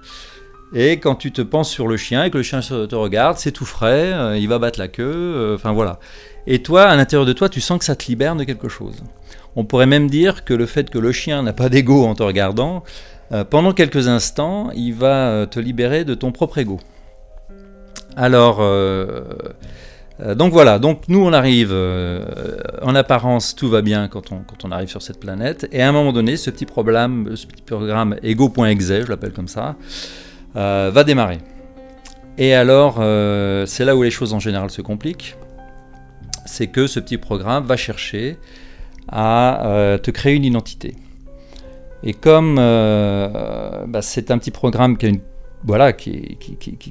Et 0.77 0.99
quand 0.99 1.15
tu 1.15 1.31
te 1.31 1.41
penses 1.41 1.69
sur 1.69 1.87
le 1.87 1.95
chien 1.95 2.25
et 2.25 2.29
que 2.29 2.35
le 2.35 2.43
chien 2.43 2.59
te 2.59 2.95
regarde, 2.95 3.37
c'est 3.37 3.53
tout 3.53 3.63
frais, 3.63 4.11
euh, 4.11 4.37
il 4.37 4.49
va 4.49 4.59
battre 4.59 4.77
la 4.77 4.89
queue, 4.89 5.05
euh, 5.05 5.55
enfin 5.55 5.71
voilà. 5.71 5.99
Et 6.47 6.61
toi, 6.61 6.83
à 6.83 6.97
l'intérieur 6.97 7.25
de 7.25 7.31
toi, 7.31 7.47
tu 7.47 7.61
sens 7.61 7.79
que 7.79 7.85
ça 7.85 7.95
te 7.95 8.07
libère 8.07 8.35
de 8.35 8.43
quelque 8.43 8.67
chose. 8.67 9.01
On 9.55 9.63
pourrait 9.63 9.85
même 9.85 10.09
dire 10.09 10.43
que 10.43 10.53
le 10.53 10.65
fait 10.65 10.89
que 10.89 10.99
le 10.99 11.13
chien 11.13 11.43
n'a 11.43 11.53
pas 11.53 11.69
d'ego 11.69 12.03
en 12.03 12.13
te 12.13 12.23
regardant, 12.23 12.83
euh, 13.31 13.45
pendant 13.45 13.71
quelques 13.71 14.09
instants, 14.09 14.69
il 14.75 14.93
va 14.93 15.47
te 15.49 15.61
libérer 15.61 16.03
de 16.03 16.13
ton 16.13 16.33
propre 16.33 16.57
ego. 16.57 16.81
Alors, 18.17 18.57
donc 20.35 20.53
voilà, 20.53 20.79
donc 20.79 21.03
nous 21.07 21.19
on 21.19 21.33
arrive, 21.33 21.73
en 22.81 22.95
apparence 22.95 23.55
tout 23.55 23.69
va 23.69 23.81
bien 23.81 24.07
quand 24.07 24.31
on, 24.31 24.37
quand 24.39 24.63
on 24.63 24.71
arrive 24.71 24.87
sur 24.87 25.01
cette 25.01 25.19
planète, 25.19 25.67
et 25.71 25.81
à 25.81 25.89
un 25.89 25.91
moment 25.91 26.13
donné, 26.13 26.37
ce 26.37 26.49
petit 26.49 26.65
programme, 26.65 27.35
ce 27.35 27.45
petit 27.45 27.63
programme 27.63 28.15
ego.exe, 28.23 28.87
je 28.87 29.09
l'appelle 29.09 29.33
comme 29.33 29.49
ça, 29.49 29.75
euh, 30.57 30.89
va 30.93 31.03
démarrer. 31.03 31.39
Et 32.37 32.53
alors, 32.53 32.97
euh, 32.99 33.65
c'est 33.65 33.83
là 33.83 33.95
où 33.95 34.03
les 34.03 34.11
choses 34.11 34.33
en 34.33 34.39
général 34.39 34.69
se 34.69 34.81
compliquent. 34.81 35.35
C'est 36.45 36.67
que 36.67 36.87
ce 36.87 36.99
petit 36.99 37.17
programme 37.17 37.65
va 37.65 37.75
chercher 37.75 38.37
à 39.09 39.65
euh, 39.67 39.97
te 39.97 40.11
créer 40.11 40.35
une 40.35 40.45
identité. 40.45 40.95
Et 42.03 42.13
comme 42.13 42.55
bah, 42.55 44.01
c'est 44.01 44.29
un 44.31 44.37
petit 44.37 44.51
programme 44.51 44.95
qui, 44.95 45.19
voilà, 45.63 45.91
qui, 45.91 46.37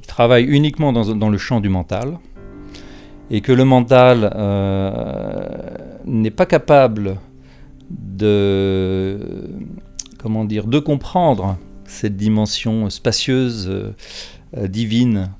travaille 0.05 0.43
uniquement 0.43 0.91
dans, 0.91 1.29
le 1.29 1.37
champ 1.37 1.61
du 1.61 1.69
mental, 1.69 2.19
et 3.31 3.39
que 3.39 3.53
le 3.53 3.63
mental 3.63 4.29
n'est 6.05 6.31
pas 6.31 6.45
capable 6.45 7.15
de, 7.89 9.17
comment 10.17 10.43
dire, 10.43 10.65
de 10.65 10.79
comprendre 10.79 11.57
cette 11.87 12.17
dimension 12.17 12.89
spacieuse, 12.89 13.67
euh, 13.69 13.93
euh, 14.57 14.67
divine, 14.67 15.31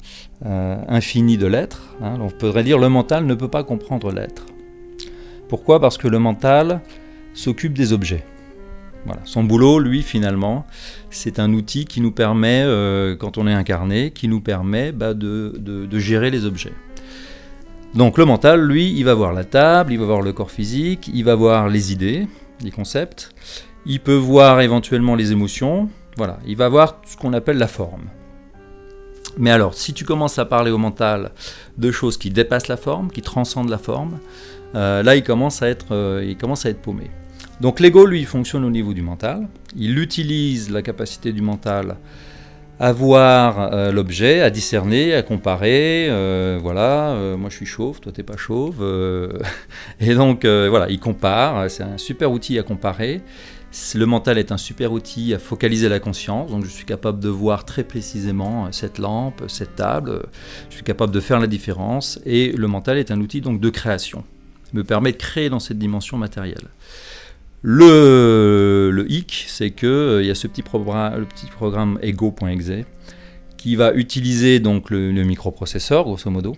euh, 0.45 0.77
infinie 0.87 1.37
de 1.37 1.47
l'être. 1.47 1.95
Hein. 2.01 2.17
On 2.21 2.29
pourrait 2.29 2.63
dire 2.63 2.77
le 2.77 2.89
mental 2.89 3.25
ne 3.25 3.33
peut 3.33 3.47
pas 3.47 3.63
comprendre 3.63 4.11
l'être. 4.11 4.45
Pourquoi? 5.49 5.79
Parce 5.79 5.97
que 5.97 6.07
le 6.07 6.19
mental 6.19 6.81
s'occupe 7.33 7.73
des 7.73 7.93
objets. 7.93 8.23
Son 9.23 9.43
boulot, 9.43 9.77
lui, 9.77 10.01
finalement, 10.01 10.65
c'est 11.11 11.37
un 11.37 11.53
outil 11.53 11.85
qui 11.85 12.01
nous 12.01 12.11
permet, 12.11 12.65
quand 13.19 13.37
on 13.37 13.45
est 13.45 13.53
incarné, 13.53 14.09
qui 14.09 14.27
nous 14.27 14.41
permet 14.41 14.91
bah, 14.91 15.13
de, 15.13 15.87
gérer 15.99 16.31
les 16.31 16.45
objets. 16.45 16.73
Donc 17.93 18.17
le 18.17 18.25
mental, 18.25 18.65
lui, 18.65 18.91
il 18.97 19.03
va 19.05 19.13
voir 19.13 19.31
la 19.31 19.43
table, 19.43 19.93
il 19.93 19.99
va 19.99 20.05
voir 20.05 20.23
le 20.23 20.33
corps 20.33 20.49
physique, 20.49 21.07
il 21.13 21.23
va 21.23 21.35
voir 21.35 21.69
les 21.69 21.93
idées, 21.93 22.27
des 22.61 22.71
concepts. 22.71 23.29
Il 23.85 23.99
peut 23.99 24.15
voir 24.15 24.61
éventuellement 24.61 25.13
les 25.13 25.31
émotions. 25.31 25.89
Voilà, 26.17 26.39
il 26.45 26.55
va 26.55 26.69
voir 26.69 27.01
ce 27.05 27.17
qu'on 27.17 27.33
appelle 27.33 27.57
la 27.57 27.67
forme. 27.67 28.05
Mais 29.37 29.51
alors, 29.51 29.73
si 29.73 29.93
tu 29.93 30.05
commences 30.05 30.39
à 30.39 30.45
parler 30.45 30.71
au 30.71 30.77
mental 30.77 31.31
de 31.77 31.91
choses 31.91 32.17
qui 32.17 32.29
dépassent 32.29 32.69
la 32.69 32.77
forme, 32.77 33.11
qui 33.11 33.21
transcendent 33.21 33.69
la 33.69 33.77
forme, 33.77 34.19
euh, 34.75 35.03
là, 35.03 35.15
il 35.15 35.23
commence, 35.23 35.61
à 35.61 35.67
être, 35.67 35.87
euh, 35.91 36.25
il 36.25 36.37
commence 36.37 36.65
à 36.65 36.69
être 36.69 36.81
paumé. 36.81 37.09
Donc 37.61 37.79
l'ego, 37.79 38.05
lui, 38.05 38.23
fonctionne 38.23 38.63
au 38.63 38.69
niveau 38.69 38.93
du 38.93 39.01
mental. 39.01 39.47
Il 39.75 39.99
utilise 39.99 40.71
la 40.71 40.81
capacité 40.81 41.33
du 41.33 41.41
mental 41.41 41.97
à 42.79 42.91
voir 42.91 43.73
euh, 43.73 43.91
l'objet, 43.91 44.41
à 44.41 44.49
discerner, 44.49 45.13
à 45.13 45.21
comparer. 45.21 46.07
voilà, 46.61 47.15
moi 47.37 47.49
je 47.49 47.55
suis 47.55 47.65
chauve, 47.65 48.01
toi 48.01 48.11
t'es 48.13 48.23
pas 48.23 48.35
chauve. 48.35 48.83
et 50.01 50.13
donc 50.13 50.45
voilà, 50.45 50.89
il 50.89 50.99
compare. 50.99 51.69
C'est 51.69 51.83
un 51.83 51.97
super 51.97 52.31
outil 52.31 52.59
à 52.59 52.63
comparer. 52.63 53.21
Le 53.95 54.05
mental 54.05 54.37
est 54.37 54.51
un 54.51 54.57
super 54.57 54.93
outil 54.93 55.33
à 55.33 55.39
focaliser 55.39 55.89
la 55.89 55.99
conscience, 55.99 56.49
donc 56.49 56.63
je 56.63 56.69
suis 56.69 56.85
capable 56.85 57.19
de 57.19 57.27
voir 57.27 57.65
très 57.65 57.83
précisément 57.83 58.65
euh, 58.65 58.69
cette 58.71 58.99
lampe, 58.99 59.43
cette 59.47 59.75
table, 59.75 60.23
je 60.69 60.75
suis 60.75 60.83
capable 60.83 61.13
de 61.13 61.19
faire 61.19 61.39
la 61.39 61.47
différence, 61.47 62.19
et 62.25 62.51
le 62.53 62.67
mental 62.67 62.97
est 62.97 63.11
un 63.11 63.19
outil 63.19 63.41
donc 63.41 63.59
de 63.59 63.69
création, 63.69 64.23
me 64.73 64.83
permet 64.83 65.11
de 65.11 65.17
créer 65.17 65.49
dans 65.49 65.59
cette 65.59 65.77
dimension 65.77 66.17
matérielle. 66.17 66.69
Le, 67.63 69.05
hic, 69.09 69.45
c'est 69.49 69.71
qu'il 69.71 69.89
euh, 69.89 70.23
y 70.23 70.29
a 70.29 70.35
ce 70.35 70.47
petit, 70.47 70.61
programme, 70.61 71.19
le 71.19 71.25
petit 71.25 71.47
programme 71.47 71.99
ego.exe 72.01 72.85
qui 73.57 73.75
va 73.75 73.93
utiliser 73.93 74.59
donc 74.59 74.89
le, 74.89 75.11
le 75.11 75.23
microprocesseur, 75.23 76.03
grosso 76.03 76.29
modo, 76.29 76.55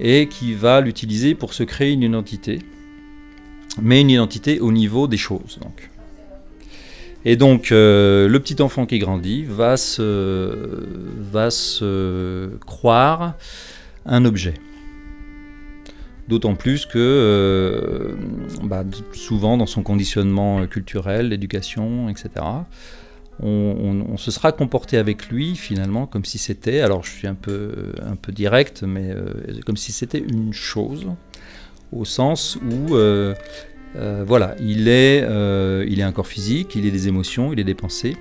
et 0.00 0.28
qui 0.28 0.54
va 0.54 0.80
l'utiliser 0.80 1.34
pour 1.34 1.54
se 1.54 1.62
créer 1.62 1.92
une 1.92 2.02
identité, 2.02 2.60
mais 3.80 4.00
une 4.00 4.10
identité 4.10 4.58
au 4.58 4.72
niveau 4.72 5.06
des 5.06 5.18
choses. 5.18 5.58
Donc. 5.60 5.91
Et 7.24 7.36
donc, 7.36 7.70
euh, 7.70 8.26
le 8.28 8.40
petit 8.40 8.60
enfant 8.62 8.86
qui 8.86 8.98
grandit 8.98 9.44
va 9.44 9.76
se, 9.76 10.86
va 11.18 11.50
se 11.50 12.50
croire 12.66 13.34
un 14.06 14.24
objet. 14.24 14.54
D'autant 16.28 16.54
plus 16.54 16.86
que 16.86 16.98
euh, 16.98 18.14
bah, 18.64 18.84
souvent 19.12 19.56
dans 19.56 19.66
son 19.66 19.82
conditionnement 19.82 20.66
culturel, 20.66 21.28
l'éducation, 21.28 22.08
etc., 22.08 22.30
on, 23.44 24.16
se 24.18 24.30
sera 24.30 24.52
comporté 24.52 24.98
avec 24.98 25.28
lui 25.28 25.56
finalement 25.56 26.06
comme 26.06 26.24
si 26.24 26.38
c'était, 26.38 26.80
alors 26.80 27.02
je 27.02 27.10
suis 27.10 27.26
un 27.26 27.34
peu, 27.34 27.92
un 28.04 28.14
peu 28.14 28.30
direct, 28.30 28.84
mais 28.84 29.10
euh, 29.10 29.24
comme 29.66 29.76
si 29.76 29.90
c'était 29.90 30.20
une 30.20 30.52
chose, 30.52 31.06
au 31.92 32.04
sens 32.04 32.56
où 32.70 32.94
euh, 33.96 34.24
voilà, 34.26 34.54
il 34.58 34.88
est, 34.88 35.22
euh, 35.22 35.84
il 35.88 36.00
est 36.00 36.02
un 36.02 36.12
corps 36.12 36.26
physique, 36.26 36.74
il 36.74 36.86
est 36.86 36.90
des 36.90 37.08
émotions, 37.08 37.52
il 37.52 37.60
est 37.60 37.64
des 37.64 37.74
pensées. 37.74 38.16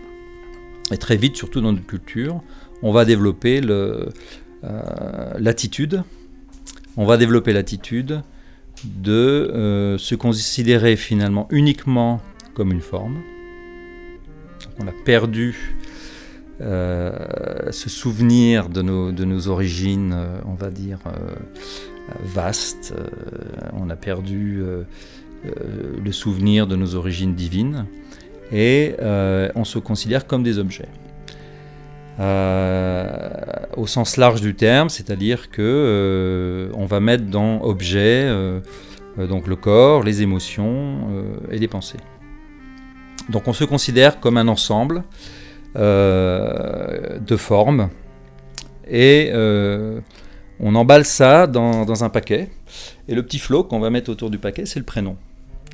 Et 0.91 0.97
très 0.97 1.15
vite, 1.15 1.38
surtout 1.38 1.62
dans 1.62 1.71
notre 1.71 1.86
culture, 1.86 2.41
on 2.81 2.91
va 2.91 3.05
développer 3.05 3.62
euh, 3.63 4.05
l'attitude. 5.39 6.03
on 6.97 7.05
va 7.05 7.17
développer 7.17 7.53
l'attitude 7.53 8.21
de 8.84 9.95
se 9.99 10.15
considérer 10.15 10.95
finalement 10.95 11.47
uniquement 11.51 12.19
comme 12.55 12.71
une 12.71 12.81
forme. 12.81 13.21
on 14.79 14.88
a 14.88 14.91
perdu 15.05 15.77
ce 16.60 17.89
souvenir 17.89 18.69
de 18.69 18.81
nos, 18.81 19.47
origines, 19.47 20.15
on 20.45 20.55
va 20.55 20.71
dire, 20.71 20.99
vastes. 22.23 22.93
on 23.73 23.89
a 23.89 23.95
perdu 23.95 24.63
le 25.43 26.12
souvenir 26.12 26.67
de 26.67 26.75
nos 26.75 26.95
origines 26.95 27.34
divines, 27.34 27.86
et 28.51 28.95
euh, 28.99 29.49
on 29.56 29.63
se 29.63 29.80
considère 29.80 30.27
comme 30.27 30.43
des 30.43 30.60
objets. 30.60 30.89
Euh, 32.19 33.08
au 33.77 33.88
sens 33.88 34.17
large 34.17 34.41
du 34.41 34.54
terme, 34.54 34.89
c'est-à-dire 34.89 35.49
que 35.49 36.69
on 36.73 36.86
va 36.86 36.99
mettre 36.99 37.25
dans 37.25 37.62
objet 37.63 38.30
donc 39.17 39.47
le 39.47 39.56
corps, 39.56 40.04
les 40.04 40.21
émotions 40.21 41.08
et 41.49 41.58
les 41.58 41.67
pensées. 41.67 41.99
Donc 43.30 43.47
on 43.47 43.54
se 43.54 43.63
considère 43.63 44.19
comme 44.19 44.38
un 44.38 44.49
ensemble 44.49 45.04
de 45.75 47.36
formes 47.38 47.89
et 48.88 49.32
on 50.62 50.75
emballe 50.75 51.06
ça 51.06 51.47
dans, 51.47 52.04
un 52.04 52.10
paquet. 52.10 52.49
Et 53.08 53.15
le 53.15 53.23
petit 53.23 53.39
flot 53.39 53.63
qu'on 53.63 53.80
va 53.80 53.89
mettre 53.89 54.12
autour 54.12 54.30
du 54.30 54.38
paquet, 54.38 54.65
c'est 54.65 54.80
le 54.80 54.86
prénom. 54.86 55.17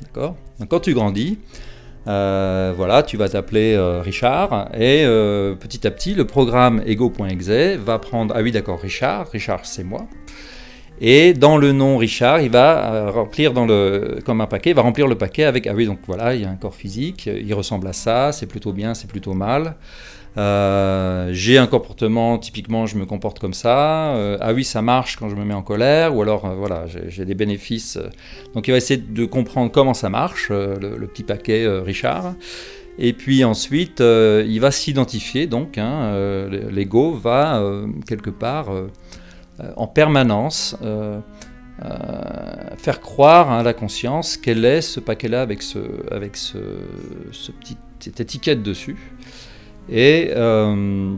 D'accord 0.02 0.36
Donc 0.60 0.70
quand 0.70 0.80
tu 0.80 0.94
grandis, 0.94 1.38
euh, 2.08 2.74
voilà, 2.76 3.04
tu 3.04 3.18
vas 3.18 3.28
t'appeler 3.28 3.74
euh, 3.74 4.02
Richard 4.02 4.70
et 4.74 5.04
euh, 5.04 5.56
petit 5.56 5.86
à 5.86 5.92
petit, 5.92 6.14
le 6.14 6.26
programme 6.26 6.82
ego.exe 6.86 7.78
va 7.78 8.00
prendre 8.00 8.34
ah 8.38 8.42
oui 8.42 8.52
d'accord 8.52 8.80
Richard, 8.80 9.28
Richard 9.30 9.66
c'est 9.66 9.84
moi. 9.84 10.08
Et 11.00 11.34
dans 11.34 11.58
le 11.58 11.74
nom 11.74 11.98
Richard, 11.98 12.42
il 12.42 12.50
va 12.50 13.12
remplir 13.12 13.54
dans 13.54 13.66
le 13.66 14.20
comme 14.26 14.42
un 14.42 14.48
paquet, 14.48 14.72
il 14.72 14.76
va 14.76 14.82
remplir 14.82 15.08
le 15.08 15.16
paquet 15.16 15.44
avec 15.44 15.68
ah 15.68 15.74
oui 15.76 15.86
donc 15.86 16.00
voilà, 16.08 16.34
il 16.34 16.42
y 16.42 16.46
a 16.46 16.50
un 16.50 16.56
corps 16.56 16.74
physique, 16.74 17.28
il 17.28 17.54
ressemble 17.54 17.88
à 17.88 17.94
ça, 17.94 18.32
c'est 18.32 18.48
plutôt 18.48 18.72
bien, 18.72 18.94
c'est 18.94 19.08
plutôt 19.08 19.34
mal. 19.34 19.76
Euh, 20.38 21.30
j'ai 21.32 21.58
un 21.58 21.66
comportement, 21.68 22.38
typiquement, 22.38 22.86
je 22.86 22.98
me 22.98 23.06
comporte 23.06 23.40
comme 23.40 23.54
ça. 23.54 24.16
Euh, 24.16 24.38
ah 24.40 24.54
oui, 24.54 24.64
ça 24.64 24.82
marche 24.82 25.16
quand 25.18 25.30
je 25.30 25.36
me 25.36 25.44
mets 25.44 25.54
en 25.54 25.64
colère, 25.64 26.16
ou 26.16 26.22
alors, 26.22 26.46
euh, 26.46 26.56
voilà, 26.56 26.86
j'ai 26.88 27.26
des 27.26 27.36
bénéfices. 27.36 27.98
Donc, 28.54 28.68
il 28.68 28.72
va 28.72 28.78
essayer 28.78 29.02
de 29.02 29.26
comprendre 29.26 29.72
comment 29.72 29.94
ça 29.94 30.10
marche, 30.10 30.50
le, 30.50 31.08
petit 31.08 31.24
paquet 31.24 31.68
Richard. 31.68 32.36
Et 33.00 33.14
puis 33.14 33.44
ensuite, 33.44 34.00
il 34.00 34.60
va 34.60 34.72
s'identifier, 34.72 35.48
donc, 35.48 35.78
hein, 35.78 36.48
l'ego 36.72 37.14
va, 37.14 37.62
quelque 38.08 38.32
part, 38.32 38.70
en 39.76 39.88
permanence, 39.88 40.76
faire 42.78 43.02
croire 43.02 43.52
à 43.52 43.62
la 43.62 43.74
conscience 43.74 44.36
qu'elle 44.36 44.66
est 44.66 44.82
ce 44.82 45.00
paquet-là 45.00 45.42
avec, 45.42 45.62
ce, 45.62 45.78
avec 46.12 46.38
ce 46.38 46.58
petit, 47.52 47.78
cette 48.00 48.20
étiquette 48.20 48.64
dessus 48.64 48.98
et 49.90 50.32
euh, 50.36 51.16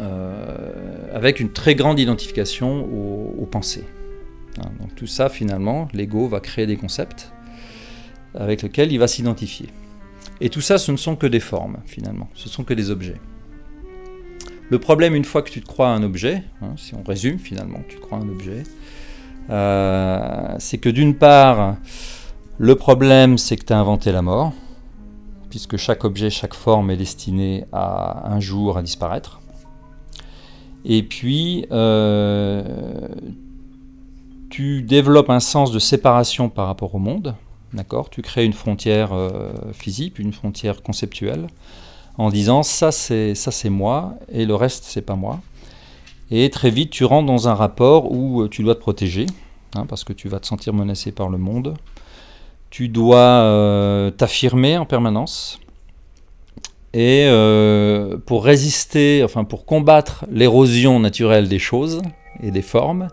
euh, 0.00 1.14
avec 1.14 1.40
une 1.40 1.50
très 1.50 1.74
grande 1.74 1.98
identification 1.98 2.84
aux, 2.84 3.46
pensées. 3.46 3.84
Hein, 4.58 4.70
donc 4.80 4.94
tout 4.94 5.06
ça, 5.06 5.28
finalement, 5.28 5.88
l'ego 5.92 6.28
va 6.28 6.40
créer 6.40 6.66
des 6.66 6.76
concepts 6.76 7.32
avec 8.34 8.62
lesquels 8.62 8.92
il 8.92 8.98
va 8.98 9.08
s'identifier. 9.08 9.68
Et 10.40 10.50
tout 10.50 10.60
ça, 10.60 10.78
ce 10.78 10.92
ne 10.92 10.96
sont 10.96 11.16
que 11.16 11.26
des 11.26 11.40
formes, 11.40 11.78
finalement, 11.86 12.28
ce 12.34 12.48
sont 12.48 12.64
que 12.64 12.74
des 12.74 12.90
objets. 12.90 13.16
Le 14.68 14.78
problème, 14.78 15.14
une 15.14 15.24
fois 15.24 15.42
que 15.42 15.50
tu 15.50 15.60
te 15.60 15.66
crois 15.66 15.88
un 15.88 16.02
objet, 16.02 16.42
hein, 16.60 16.74
si 16.76 16.94
on 16.94 17.02
résume 17.02 17.38
finalement, 17.38 17.80
tu 17.88 17.96
te 17.96 18.00
crois 18.00 18.18
un 18.18 18.28
objet, 18.28 18.64
euh, 19.48 20.56
c'est 20.58 20.78
que 20.78 20.88
d'une 20.88 21.14
part, 21.14 21.76
le 22.58 22.74
problème, 22.74 23.38
c'est 23.38 23.56
que 23.56 23.64
tu 23.64 23.72
as 23.72 23.78
inventé 23.78 24.12
la 24.12 24.22
mort, 24.22 24.52
puisque 25.56 25.78
chaque 25.78 26.04
objet, 26.04 26.28
chaque 26.28 26.52
forme 26.52 26.90
est 26.90 26.98
destiné 26.98 27.64
à 27.72 28.30
un 28.30 28.40
jour 28.40 28.76
à 28.76 28.82
disparaître. 28.82 29.40
Et 30.84 31.02
puis, 31.02 31.64
euh, 31.72 33.08
tu 34.50 34.82
développes 34.82 35.30
un 35.30 35.40
sens 35.40 35.72
de 35.72 35.78
séparation 35.78 36.50
par 36.50 36.66
rapport 36.66 36.94
au 36.94 36.98
monde, 36.98 37.34
d'accord? 37.72 38.10
Tu 38.10 38.20
crées 38.20 38.44
une 38.44 38.52
frontière 38.52 39.14
euh, 39.14 39.50
physique, 39.72 40.18
une 40.18 40.34
frontière 40.34 40.82
conceptuelle, 40.82 41.46
en 42.18 42.28
disant 42.28 42.62
ça 42.62 42.92
c'est 42.92 43.34
ça 43.34 43.50
c'est 43.50 43.70
moi 43.70 44.12
et 44.30 44.44
le 44.44 44.54
reste 44.54 44.84
c'est 44.84 45.00
pas 45.00 45.16
moi. 45.16 45.40
Et 46.30 46.50
très 46.50 46.68
vite, 46.68 46.90
tu 46.90 47.06
rentres 47.06 47.28
dans 47.28 47.48
un 47.48 47.54
rapport 47.54 48.12
où 48.12 48.46
tu 48.48 48.62
dois 48.62 48.74
te 48.74 48.80
protéger, 48.80 49.24
hein, 49.74 49.86
parce 49.88 50.04
que 50.04 50.12
tu 50.12 50.28
vas 50.28 50.38
te 50.38 50.46
sentir 50.46 50.74
menacé 50.74 51.12
par 51.12 51.30
le 51.30 51.38
monde 51.38 51.76
tu 52.76 52.90
dois 52.90 53.40
euh, 53.40 54.10
t'affirmer 54.10 54.76
en 54.76 54.84
permanence. 54.84 55.60
Et 56.92 57.24
euh, 57.26 58.18
pour 58.18 58.44
résister, 58.44 59.22
enfin 59.24 59.44
pour 59.44 59.64
combattre 59.64 60.26
l'érosion 60.30 61.00
naturelle 61.00 61.48
des 61.48 61.58
choses 61.58 62.02
et 62.42 62.50
des 62.50 62.60
formes, 62.60 63.08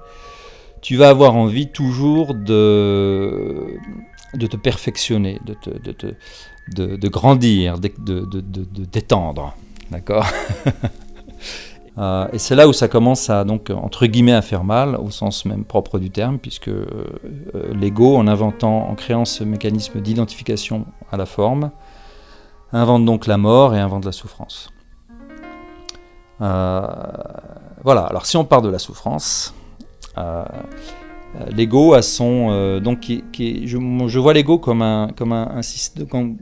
tu 0.82 0.98
vas 0.98 1.08
avoir 1.08 1.36
envie 1.36 1.68
toujours 1.68 2.34
de, 2.34 3.78
de 4.34 4.48
te 4.48 4.58
perfectionner, 4.58 5.40
de, 5.46 5.56
de, 6.76 6.98
de 6.98 7.08
grandir, 7.08 7.80
de, 7.80 7.90
d'étendre. 8.92 9.56
D'accord? 9.92 10.28
Euh, 11.98 12.28
et 12.34 12.40
c'est 12.40 12.56
là 12.56 12.68
où 12.68 12.74
ça 12.74 12.88
commence 12.88 13.30
à, 13.30 13.44
donc, 13.44 13.70
entre 13.70 14.08
guillemets, 14.08 14.34
à 14.34 14.42
faire 14.42 14.64
mal, 14.64 14.96
au 14.96 15.12
sens 15.12 15.46
même 15.46 15.64
propre 15.64 16.00
du 16.00 16.10
terme, 16.10 16.40
puisque 16.40 16.70
euh, 16.70 16.86
euh, 17.56 17.74
l'ego, 17.74 18.16
en 18.16 18.28
inventant, 18.28 18.90
en 18.90 18.96
créant 18.96 19.26
ce 19.26 19.44
mécanisme 19.44 20.02
d'identification 20.02 20.86
à 21.12 21.18
la 21.18 21.26
forme, 21.26 21.72
invente 22.72 23.06
donc 23.06 23.28
la 23.28 23.38
mort 23.38 23.76
et 23.76 23.80
invente 23.80 24.06
la 24.06 24.12
souffrance. 24.12 24.70
voilà, 26.40 28.02
alors 28.10 28.26
si 28.26 28.38
on 28.38 28.46
part 28.46 28.62
de 28.62 28.70
la 28.70 28.80
souffrance, 28.80 29.54
l'ego 31.56 31.94
a 31.94 32.02
son 32.02 32.80
donc 32.80 33.12
je, 33.36 34.20
vois 34.20 34.34
l'ego 34.34 34.58
comme 34.58 34.82
un 34.82 35.10
comme 35.16 35.32
un, 35.32 35.62
comme, 36.10 36.38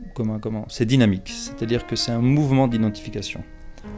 c'est 0.69 0.85
dynamique. 0.85 1.29
C'est-à-dire 1.29 1.85
que 1.85 1.97
c'est 1.97 2.11
un 2.11 2.21
mouvement 2.21 2.67
d'identification 2.67 3.43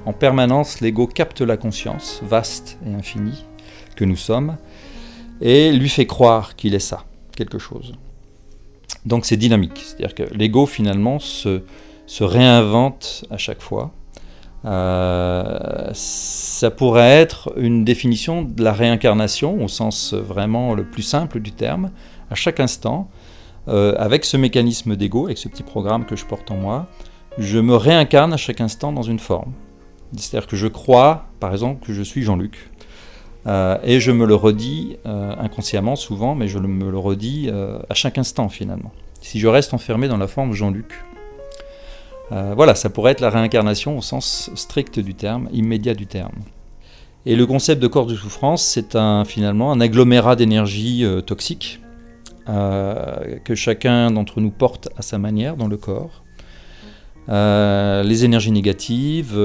en 0.06 0.14
permanence 0.14 0.82
l'ego 0.82 1.08
capte 1.08 1.42
la 1.42 1.58
conscience 1.58 2.22
vaste 2.24 2.78
et 2.86 2.94
infinie 2.94 3.46
que 3.96 4.06
nous 4.06 4.16
sommes 4.16 4.58
et 5.42 5.72
lui 5.72 5.90
fait 5.90 6.06
croire 6.06 6.56
qu'il 6.56 6.74
est 6.74 6.80
ça 6.80 7.06
quelque 7.36 7.60
chose. 7.60 7.94
Donc 9.06 9.26
c'est 9.26 9.38
dynamique. 9.38 9.84
C'est-à-dire 9.84 10.16
que 10.16 10.34
l'ego 10.34 10.66
finalement 10.66 11.20
se, 11.20 11.62
réinvente 12.20 13.26
à 13.30 13.38
chaque 13.38 13.62
fois. 13.62 13.92
Euh, 14.66 15.90
ça 15.94 16.72
pourrait 16.72 17.10
être 17.10 17.52
une 17.58 17.84
définition 17.84 18.44
de 18.44 18.64
la 18.64 18.72
réincarnation 18.72 19.62
au 19.62 19.68
sens 19.68 20.14
vraiment 20.14 20.74
le 20.74 20.86
plus 20.86 21.02
simple 21.02 21.42
du 21.42 21.52
terme, 21.52 21.92
à 22.32 22.36
chaque 22.36 22.62
instant, 22.62 23.10
euh, 23.68 23.94
avec 23.98 24.24
ce 24.24 24.38
mécanisme 24.38 24.96
d'ego, 24.96 25.26
avec 25.26 25.38
ce 25.38 25.50
petit 25.50 25.64
programme 25.64 26.06
que 26.06 26.16
je 26.16 26.26
porte 26.26 26.50
en 26.50 26.56
moi, 26.56 26.88
je 27.38 27.60
me 27.60 27.76
réincarne 27.76 28.32
à 28.32 28.38
chaque 28.38 28.62
instant 28.62 28.94
dans 28.94 29.02
une 29.02 29.20
forme. 29.20 29.52
C'est-à-dire 30.18 30.48
que 30.48 30.56
je 30.56 30.68
crois, 30.68 31.26
par 31.40 31.52
exemple, 31.52 31.86
que 31.86 31.94
je 31.94 32.04
suis 32.04 32.24
Jean-Luc. 32.24 32.70
Euh, 33.46 33.78
et 33.84 34.00
je 34.00 34.12
me 34.12 34.26
le 34.26 34.36
redis 34.36 34.98
inconsciemment 35.06 35.96
souvent, 35.96 36.36
mais 36.36 36.48
je 36.48 36.60
me 36.60 36.90
le 36.90 36.98
redis 36.98 37.50
à 37.90 37.94
chaque 37.94 38.18
instant 38.18 38.50
finalement. 38.50 38.92
Si 39.22 39.40
je 39.40 39.48
reste 39.48 39.74
enfermé 39.74 40.08
dans 40.08 40.18
la 40.18 40.28
forme 40.28 40.54
Jean-Luc, 40.54 40.94
euh, 42.32 42.54
voilà, 42.56 42.74
ça 42.76 42.90
pourrait 42.90 43.12
être 43.12 43.22
la 43.22 43.30
réincarnation 43.30 43.98
au 43.98 44.02
sens 44.02 44.50
strict 44.56 45.00
du 45.00 45.14
terme, 45.14 45.50
immédiat 45.52 45.94
du 45.94 46.08
terme. 46.08 46.36
Et 47.26 47.36
le 47.36 47.46
concept 47.46 47.82
de 47.82 47.88
corps 47.88 48.06
de 48.06 48.16
souffrance, 48.16 48.64
c'est 48.64 48.98
finalement 49.26 49.72
un 49.72 49.80
agglomérat 49.80 50.36
d'énergie 50.36 51.06
euh, 51.06 51.22
toxique 51.22 51.80
euh, 52.50 53.40
que 53.46 53.56
chacun 53.56 54.12
d'entre 54.12 54.42
nous 54.42 54.52
porte 54.52 54.90
à 54.98 55.02
sa 55.02 55.18
manière 55.18 55.56
dans 55.56 55.68
le 55.68 55.78
corps. 55.78 56.24
Les 57.28 58.26
énergies 58.26 58.52
négatives, 58.52 59.40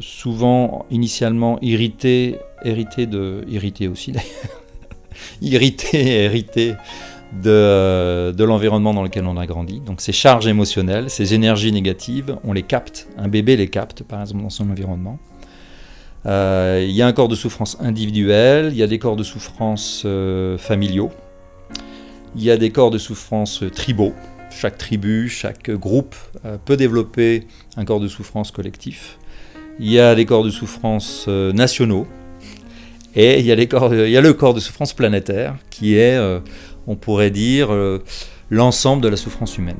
souvent 0.00 0.86
initialement 0.90 1.58
irritées, 1.62 2.38
héritées 2.64 3.06
de, 3.06 3.44
irritées 3.48 3.88
aussi 3.88 4.12
d'ailleurs, 4.12 4.62
irritées 5.42 6.24
héritées 6.24 6.74
de, 7.32 8.32
de 8.32 8.44
l'environnement 8.44 8.94
dans 8.94 9.02
lequel 9.02 9.26
on 9.26 9.36
a 9.36 9.46
grandi. 9.46 9.80
Donc 9.80 10.00
ces 10.00 10.12
charges 10.12 10.46
émotionnelles, 10.46 11.10
ces 11.10 11.34
énergies 11.34 11.72
négatives, 11.72 12.36
on 12.44 12.52
les 12.52 12.62
capte. 12.62 13.08
Un 13.16 13.28
bébé 13.28 13.56
les 13.56 13.68
capte, 13.68 14.02
par 14.02 14.20
exemple, 14.20 14.42
dans 14.42 14.50
son 14.50 14.70
environnement. 14.70 15.18
Euh, 16.26 16.84
il 16.86 16.94
y 16.94 17.02
a 17.02 17.06
un 17.06 17.12
corps 17.12 17.28
de 17.28 17.34
souffrance 17.34 17.76
individuel, 17.80 18.70
il 18.72 18.78
y 18.78 18.82
a 18.82 18.86
des 18.86 18.98
corps 18.98 19.16
de 19.16 19.22
souffrance 19.22 20.02
euh, 20.04 20.58
familiaux, 20.58 21.10
il 22.34 22.42
y 22.42 22.50
a 22.50 22.56
des 22.56 22.70
corps 22.70 22.90
de 22.90 22.98
souffrance 22.98 23.62
tribaux. 23.74 24.14
Chaque 24.60 24.76
tribu, 24.76 25.28
chaque 25.28 25.70
groupe 25.70 26.16
euh, 26.44 26.56
peut 26.64 26.76
développer 26.76 27.46
un 27.76 27.84
corps 27.84 28.00
de 28.00 28.08
souffrance 28.08 28.50
collectif. 28.50 29.18
Il 29.78 29.90
y 29.90 30.00
a 30.00 30.14
des 30.14 30.26
corps 30.26 30.42
de 30.42 30.50
souffrance 30.50 31.28
nationaux, 31.28 32.08
et 33.14 33.38
il 33.38 33.46
y, 33.46 33.52
a 33.52 33.54
les 33.54 33.68
corps, 33.68 33.94
il 33.94 34.10
y, 34.10 34.16
a 34.16 34.20
le 34.20 34.32
corps 34.32 34.54
de 34.54 34.60
souffrance 34.60 34.92
planétaire, 34.92 35.54
qui 35.70 35.96
est 35.96 36.18
on 36.88 36.96
pourrait 36.96 37.30
dire, 37.30 37.72
euh, 37.72 38.02
l'ensemble 38.50 39.02
de 39.02 39.08
la 39.08 39.16
souffrance 39.16 39.58
humaine. 39.58 39.78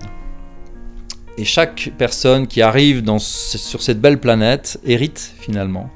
Et 1.39 1.45
chaque 1.45 1.91
personne 1.97 2.47
qui 2.47 2.63
arrive 2.63 3.03
sur 3.19 3.83
cette 3.83 4.01
belle 4.01 4.21
planète 4.21 4.79
hérite 4.85 5.35
finalement 5.41 5.91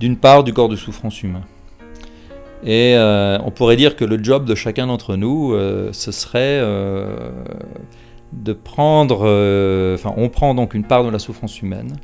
d'une 0.00 0.16
part 0.16 0.42
du 0.42 0.54
corps 0.54 0.70
de 0.70 0.76
souffrance 0.76 1.22
humain. 1.22 1.42
Et 2.62 2.94
euh, 2.94 3.38
on 3.44 3.50
pourrait 3.50 3.76
dire 3.76 3.96
que 3.96 4.04
le 4.04 4.22
job 4.22 4.44
de 4.44 4.54
chacun 4.54 4.86
d'entre 4.86 5.16
nous, 5.16 5.52
euh, 5.52 5.90
ce 5.92 6.12
serait 6.12 6.60
de 8.32 8.52
prendre, 8.52 9.20
enfin 9.94 10.14
on 10.16 10.28
prend 10.28 10.54
donc 10.54 10.74
une 10.74 10.84
part 10.84 11.04
de 11.04 11.10
la 11.10 11.18
souffrance 11.18 11.60
humaine, 11.62 11.96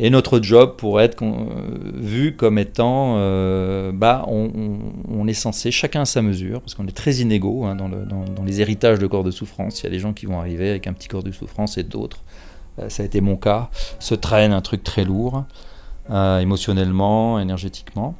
et 0.00 0.10
notre 0.10 0.40
job 0.40 0.76
pourrait 0.76 1.06
être 1.06 1.24
euh, 1.24 1.92
vu 1.92 2.36
comme 2.36 2.56
étant, 2.56 3.16
euh, 3.16 3.90
bah, 3.92 4.24
on, 4.28 5.26
est 5.26 5.34
censé, 5.34 5.72
chacun 5.72 6.02
à 6.02 6.04
sa 6.04 6.22
mesure, 6.22 6.60
parce 6.60 6.76
qu'on 6.76 6.86
est 6.86 6.96
très 6.96 7.16
inégaux 7.16 7.64
hein, 7.64 7.74
dans, 7.74 8.44
les 8.46 8.60
héritages 8.60 9.00
de 9.00 9.06
corps 9.08 9.24
de 9.24 9.32
souffrance. 9.32 9.80
Il 9.80 9.84
y 9.84 9.86
a 9.88 9.90
des 9.90 9.98
gens 9.98 10.12
qui 10.12 10.26
vont 10.26 10.38
arriver 10.38 10.70
avec 10.70 10.86
un 10.86 10.92
petit 10.92 11.08
corps 11.08 11.24
de 11.24 11.32
souffrance 11.32 11.78
et 11.78 11.82
d'autres, 11.82 12.22
euh, 12.78 12.88
ça 12.88 13.02
a 13.02 13.06
été 13.06 13.20
mon 13.20 13.36
cas, 13.36 13.70
se 13.98 14.14
traînent 14.14 14.52
un 14.52 14.60
truc 14.60 14.84
très 14.84 15.04
lourd, 15.04 15.44
émotionnellement, 16.10 17.38
énergétiquement. 17.40 18.14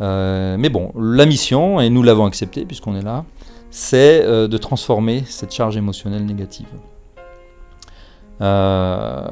Mais 0.00 0.68
bon, 0.68 0.92
la 0.98 1.26
mission, 1.26 1.80
et 1.80 1.90
nous 1.90 2.02
l'avons 2.02 2.26
accepté 2.26 2.64
puisqu'on 2.64 2.96
est 2.96 3.02
là, 3.02 3.24
c'est 3.70 4.22
de 4.24 4.56
transformer 4.56 5.24
cette 5.26 5.52
charge 5.52 5.76
émotionnelle 5.76 6.24
négative. 6.24 6.66
Euh, 8.40 9.26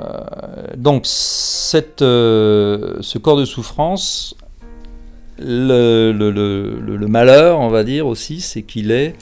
donc 0.77 1.07
euh, 2.03 2.97
ce 3.01 3.19
corps 3.19 3.37
de 3.37 3.45
souffrance, 3.45 4.37
le, 5.39 7.07
malheur, 7.07 7.61
on 7.61 7.69
va 7.69 7.85
dire 7.85 8.07
aussi, 8.07 8.41
c'est 8.41 8.63
qu'il 8.63 8.91
est, 8.91 9.15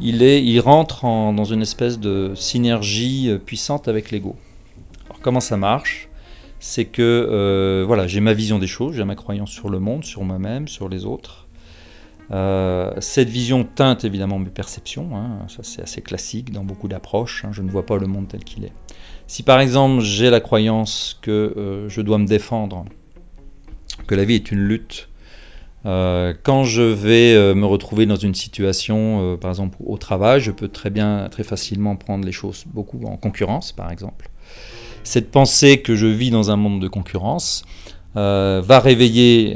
il 0.00 0.22
est, 0.22 0.42
il 0.42 0.58
rentre 0.58 1.02
dans 1.02 1.44
une 1.44 1.62
espèce 1.62 2.00
de 2.00 2.32
synergie 2.34 3.30
euh, 3.30 3.38
puissante 3.38 3.86
avec 3.86 4.10
l'ego. 4.10 4.34
Alors 5.06 5.20
comment 5.22 5.40
ça 5.40 5.56
marche? 5.56 6.08
C'est 6.66 6.86
que 6.86 7.84
voilà, 7.86 8.06
j'ai 8.06 8.20
ma 8.20 8.32
vision 8.32 8.58
des 8.58 8.66
choses, 8.66 8.96
j'ai 8.96 9.04
ma 9.04 9.16
croyance 9.16 9.50
sur 9.50 9.68
le 9.68 9.80
monde, 9.80 10.02
sur 10.02 10.24
moi-même, 10.24 10.66
sur 10.66 10.88
les 10.88 11.04
autres. 11.04 11.46
cette 12.30 13.28
vision 13.28 13.64
teinte 13.64 14.04
évidemment 14.04 14.38
mes 14.38 14.48
perceptions, 14.48 15.14
hein. 15.14 15.46
ça 15.48 15.62
c'est 15.62 15.82
assez 15.82 16.00
classique 16.00 16.52
dans 16.52 16.64
beaucoup 16.64 16.88
d'approches, 16.88 17.44
hein. 17.44 17.50
je 17.52 17.60
ne 17.60 17.70
vois 17.70 17.84
pas 17.84 17.98
le 17.98 18.06
monde 18.06 18.28
tel 18.28 18.44
qu'il 18.44 18.64
est. 18.64 18.72
Si 19.26 19.42
par 19.42 19.60
exemple 19.60 20.00
j'ai 20.00 20.30
la 20.30 20.40
croyance 20.40 21.18
que 21.22 21.54
euh, 21.56 21.88
je 21.88 22.00
dois 22.00 22.18
me 22.18 22.26
défendre, 22.26 22.84
que 24.06 24.14
la 24.14 24.24
vie 24.24 24.34
est 24.34 24.50
une 24.50 24.60
lutte, 24.60 25.08
euh, 25.86 26.32
quand 26.42 26.64
je 26.64 26.82
vais 26.82 27.34
euh, 27.34 27.54
me 27.54 27.66
retrouver 27.66 28.06
dans 28.06 28.16
une 28.16 28.34
situation, 28.34 29.36
par 29.40 29.50
exemple 29.50 29.76
au 29.84 29.98
travail, 29.98 30.40
je 30.40 30.50
peux 30.50 30.68
très 30.68 30.90
bien, 30.90 31.28
très 31.30 31.44
facilement 31.44 31.96
prendre 31.96 32.24
les 32.24 32.32
choses 32.32 32.64
beaucoup 32.66 33.04
en 33.04 33.16
concurrence, 33.16 33.72
par 33.72 33.90
exemple. 33.90 34.30
Cette 35.04 35.30
pensée 35.30 35.80
que 35.80 35.94
je 35.94 36.06
vis 36.06 36.30
dans 36.30 36.50
un 36.50 36.56
monde 36.56 36.80
de 36.80 36.88
concurrence 36.88 37.64
va 38.14 38.80
réveiller, 38.80 39.54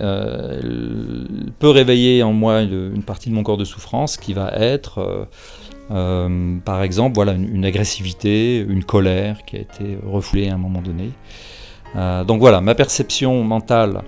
peut 1.59 1.71
réveiller 1.71 2.23
en 2.23 2.33
moi 2.33 2.63
une, 2.63 3.03
partie 3.03 3.31
de 3.31 3.35
mon 3.35 3.43
corps 3.43 3.57
de 3.57 3.65
souffrance 3.65 4.17
qui 4.17 4.33
va 4.35 4.53
être 4.55 5.29
euh, 5.91 6.59
par 6.65 6.83
exemple, 6.83 7.15
voilà 7.15 7.33
une, 7.33 7.65
agressivité, 7.65 8.59
une 8.59 8.85
colère 8.85 9.45
qui 9.47 9.57
a 9.57 9.61
été 9.61 9.99
refoulée 10.07 10.49
à 10.49 10.55
un 10.55 10.59
moment 10.59 10.83
donné. 10.83 11.11
Euh, 11.97 12.25
donc 12.25 12.41
voilà, 12.41 12.61
ma 12.61 12.75
perception 12.75 13.43
mentale 13.43 14.03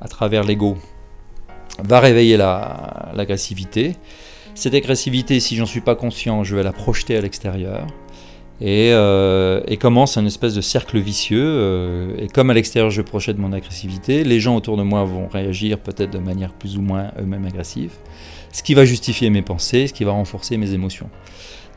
à 0.00 0.08
travers 0.08 0.42
l'ego 0.42 0.76
va 1.78 2.00
réveiller 2.00 2.36
l'agressivité. 2.36 3.96
Cette 4.54 4.74
agressivité, 4.74 5.38
si 5.40 5.56
j'en 5.56 5.66
suis 5.66 5.80
pas 5.80 5.94
conscient, 5.94 6.42
je 6.42 6.56
vais 6.56 6.62
la 6.62 6.72
projeter 6.72 7.16
à 7.16 7.20
l'extérieur. 7.20 7.86
Et, 8.60 8.92
euh, 8.92 9.60
commence 9.80 10.18
un 10.18 10.26
espèce 10.26 10.54
de 10.54 10.60
cercle 10.60 10.98
vicieux. 10.98 12.14
et 12.18 12.28
comme 12.28 12.50
à 12.50 12.54
l'extérieur 12.54 12.90
je 12.90 13.00
projette 13.02 13.38
mon 13.38 13.52
agressivité, 13.52 14.24
les 14.24 14.40
gens 14.40 14.56
autour 14.56 14.76
de 14.76 14.82
moi 14.82 15.04
vont 15.04 15.26
réagir 15.26 15.78
peut-être 15.78 16.10
de 16.10 16.18
manière 16.18 16.52
plus 16.52 16.76
ou 16.76 16.82
moins 16.82 17.12
eux-mêmes 17.18 17.46
agressive 17.46 17.92
ce 18.52 18.62
qui 18.62 18.74
va 18.74 18.84
justifier 18.84 19.30
mes 19.30 19.42
pensées, 19.42 19.86
ce 19.86 19.92
qui 19.92 20.04
va 20.04 20.12
renforcer 20.12 20.56
mes 20.56 20.72
émotions. 20.72 21.08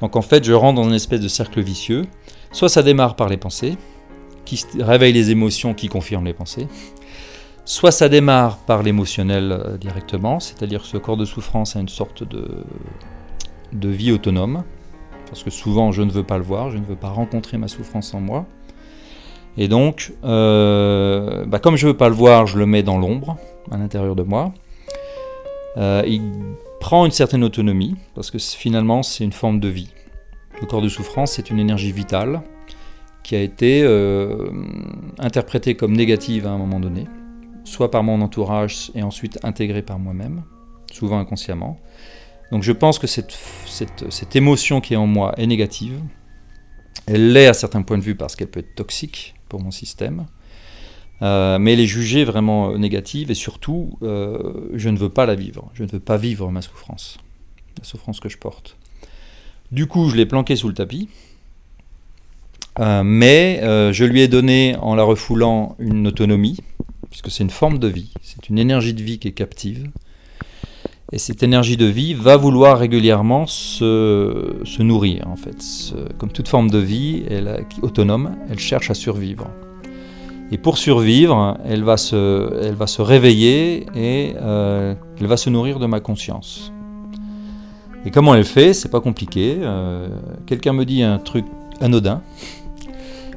Donc 0.02 0.16
en 0.16 0.22
fait, 0.22 0.44
je 0.44 0.54
rentre 0.54 0.82
dans 0.82 0.88
une 0.88 0.96
espèce 0.96 1.22
de 1.22 1.28
cercle 1.28 1.62
vicieux. 1.62 2.06
Soit 2.52 2.70
ça 2.70 2.84
démarre 2.84 3.16
par 3.16 3.30
les 3.30 3.38
pensées, 3.38 3.78
qui 4.46 4.64
réveillent 4.80 5.14
les 5.14 5.32
émotions 5.32 5.74
qui 5.74 5.88
confirment 5.88 6.26
les 6.26 6.34
pensées. 6.34 6.68
Soit 7.66 7.92
ça 7.92 8.10
démarre 8.10 8.58
par 8.58 8.84
l'émotionnel 8.84 9.52
euh, 9.52 9.78
directement, 9.78 10.40
c'est-à-dire 10.40 10.82
que 10.82 10.88
ce 10.88 10.98
corps 10.98 11.16
de 11.16 11.26
souffrance 11.26 11.78
a 11.78 11.80
une 11.80 11.88
sorte 11.88 12.28
de, 12.28 12.66
de 13.72 13.90
vie 13.90 14.12
autonome, 14.12 14.64
parce 15.34 15.42
que 15.42 15.50
souvent 15.50 15.92
je 15.92 16.04
ne 16.04 16.12
veux 16.12 16.22
pas 16.22 16.38
le 16.38 16.44
voir, 16.44 16.70
je 16.70 16.78
ne 16.78 16.86
veux 16.86 16.96
pas 16.96 17.10
rencontrer 17.10 17.58
ma 17.58 17.68
souffrance 17.68 18.14
en 18.14 18.22
moi. 18.22 18.46
Et 19.58 19.68
donc, 19.68 20.14
euh, 20.24 21.44
bah, 21.48 21.58
comme 21.58 21.76
je 21.76 21.88
ne 21.88 21.92
veux 21.92 21.98
pas 21.98 22.08
le 22.08 22.14
voir, 22.14 22.46
je 22.46 22.60
le 22.60 22.68
mets 22.68 22.84
dans 22.84 23.00
l'ombre, 23.00 23.38
à 23.72 23.78
l'intérieur 23.78 24.16
de 24.16 24.22
moi. 24.22 24.54
Euh, 25.78 26.04
il 26.06 26.22
prend 26.80 27.04
une 27.08 27.12
certaine 27.12 27.44
autonomie, 27.44 27.96
parce 28.14 28.30
que 28.30 28.38
finalement 28.38 29.02
c'est 29.02 29.24
une 29.24 29.32
forme 29.32 29.60
de 29.60 29.70
vie. 29.70 29.90
Le 30.62 30.68
corps 30.68 30.84
de 30.84 30.88
souffrance, 30.88 31.32
c'est 31.32 31.50
une 31.50 31.58
énergie 31.58 31.92
vitale 31.92 32.44
qui 33.24 33.36
a 33.36 33.42
été 33.42 33.82
euh, 33.82 34.52
interprétée 35.18 35.74
comme 35.74 35.94
négative 35.94 36.46
à 36.46 36.52
un 36.52 36.60
moment 36.60 36.80
donné, 36.80 37.06
soit 37.64 37.90
par 37.90 38.04
mon 38.04 38.22
entourage 38.22 38.92
et 38.94 39.02
ensuite 39.02 39.40
intégrée 39.42 39.82
par 39.82 39.98
moi-même, 39.98 40.44
souvent 40.92 41.18
inconsciemment. 41.18 41.80
Donc 42.52 42.64
je 42.64 42.72
pense 42.72 43.00
que 43.00 43.08
cette, 43.08 44.36
émotion 44.36 44.82
qui 44.82 44.94
est 44.94 44.98
en 44.98 45.08
moi 45.08 45.34
est 45.38 45.48
négative. 45.48 46.00
Elle 47.08 47.34
l'est 47.34 47.48
à 47.48 47.54
certains 47.54 47.82
points 47.82 47.98
de 47.98 48.04
vue 48.04 48.16
parce 48.16 48.36
qu'elle 48.36 48.50
peut 48.50 48.60
être 48.60 48.76
toxique 48.76 49.36
pour 49.50 49.62
mon 49.62 49.72
système. 49.72 50.26
euh, 51.22 51.58
mais 51.58 51.76
les 51.76 51.88
juger 51.88 52.26
vraiment 52.26 52.78
négatives 52.78 53.32
et 53.32 53.36
surtout, 53.36 53.98
je 54.02 54.90
ne 54.90 54.98
veux 54.98 55.10
pas 55.10 55.26
la 55.26 55.36
vivre. 55.36 55.72
Je 55.74 55.84
ne 55.84 55.90
veux 55.90 56.00
pas 56.00 56.18
vivre 56.18 56.52
ma 56.52 56.62
souffrance, 56.62 57.18
la 57.78 57.84
souffrance 57.84 58.20
que 58.20 58.30
je 58.30 58.38
porte. 58.38 58.78
Du 59.72 59.88
coup, 59.88 60.10
je 60.10 60.16
l'ai 60.16 60.26
planquée 60.26 60.56
sous 60.56 60.68
le 60.68 60.74
tapis. 60.74 61.10
mais 62.80 63.60
je 63.62 64.04
lui 64.04 64.22
ai 64.22 64.28
donné, 64.28 64.76
en 64.80 64.96
la 64.96 65.04
refoulant, 65.04 65.76
une 65.80 66.08
autonomie, 66.08 66.60
puisque 67.14 67.30
c'est 67.30 67.44
une 67.44 67.52
forme 67.52 67.78
de 67.78 67.88
vie, 67.88 68.12
c'est 68.24 68.50
une 68.50 68.58
énergie 68.58 68.96
de 68.96 69.04
vie 69.04 69.20
qui 69.20 69.28
est 69.28 69.34
captive. 69.34 69.92
Et 71.14 71.20
cette 71.20 71.44
énergie 71.44 71.78
de 71.78 71.86
vie 71.86 72.16
va 72.16 72.38
vouloir 72.38 72.80
régulièrement 72.80 73.46
se, 73.46 74.82
nourrir, 74.82 75.28
en 75.28 75.36
fait. 75.36 75.64
comme 76.18 76.32
toute 76.32 76.48
forme 76.48 76.72
de 76.72 76.80
vie 76.80 77.24
elle, 77.30 77.68
autonome, 77.84 78.36
elle 78.50 78.58
cherche 78.58 78.90
à 78.90 78.96
survivre. 78.96 79.48
Et 80.52 80.58
pour 80.58 80.80
survivre, 80.80 81.56
elle 81.66 81.84
va 81.84 81.98
se, 81.98 82.52
elle 82.64 82.74
va 82.74 82.88
se 82.88 83.04
réveiller 83.04 83.86
et 83.96 84.34
euh, 84.42 84.96
elle 85.20 85.28
va 85.28 85.38
se 85.38 85.52
nourrir 85.52 85.78
de 85.78 85.86
ma 85.86 86.00
conscience. 86.00 86.74
Et 88.08 88.10
comment 88.10 88.34
elle 88.34 88.44
fait 88.44 88.74
C'est 88.74 88.90
pas 88.90 89.00
compliqué. 89.00 89.58
Euh, 89.62 90.08
quelqu'un 90.48 90.74
me 90.74 90.84
dit 90.84 91.04
un 91.04 91.20
truc 91.20 91.46
anodin. 91.80 92.24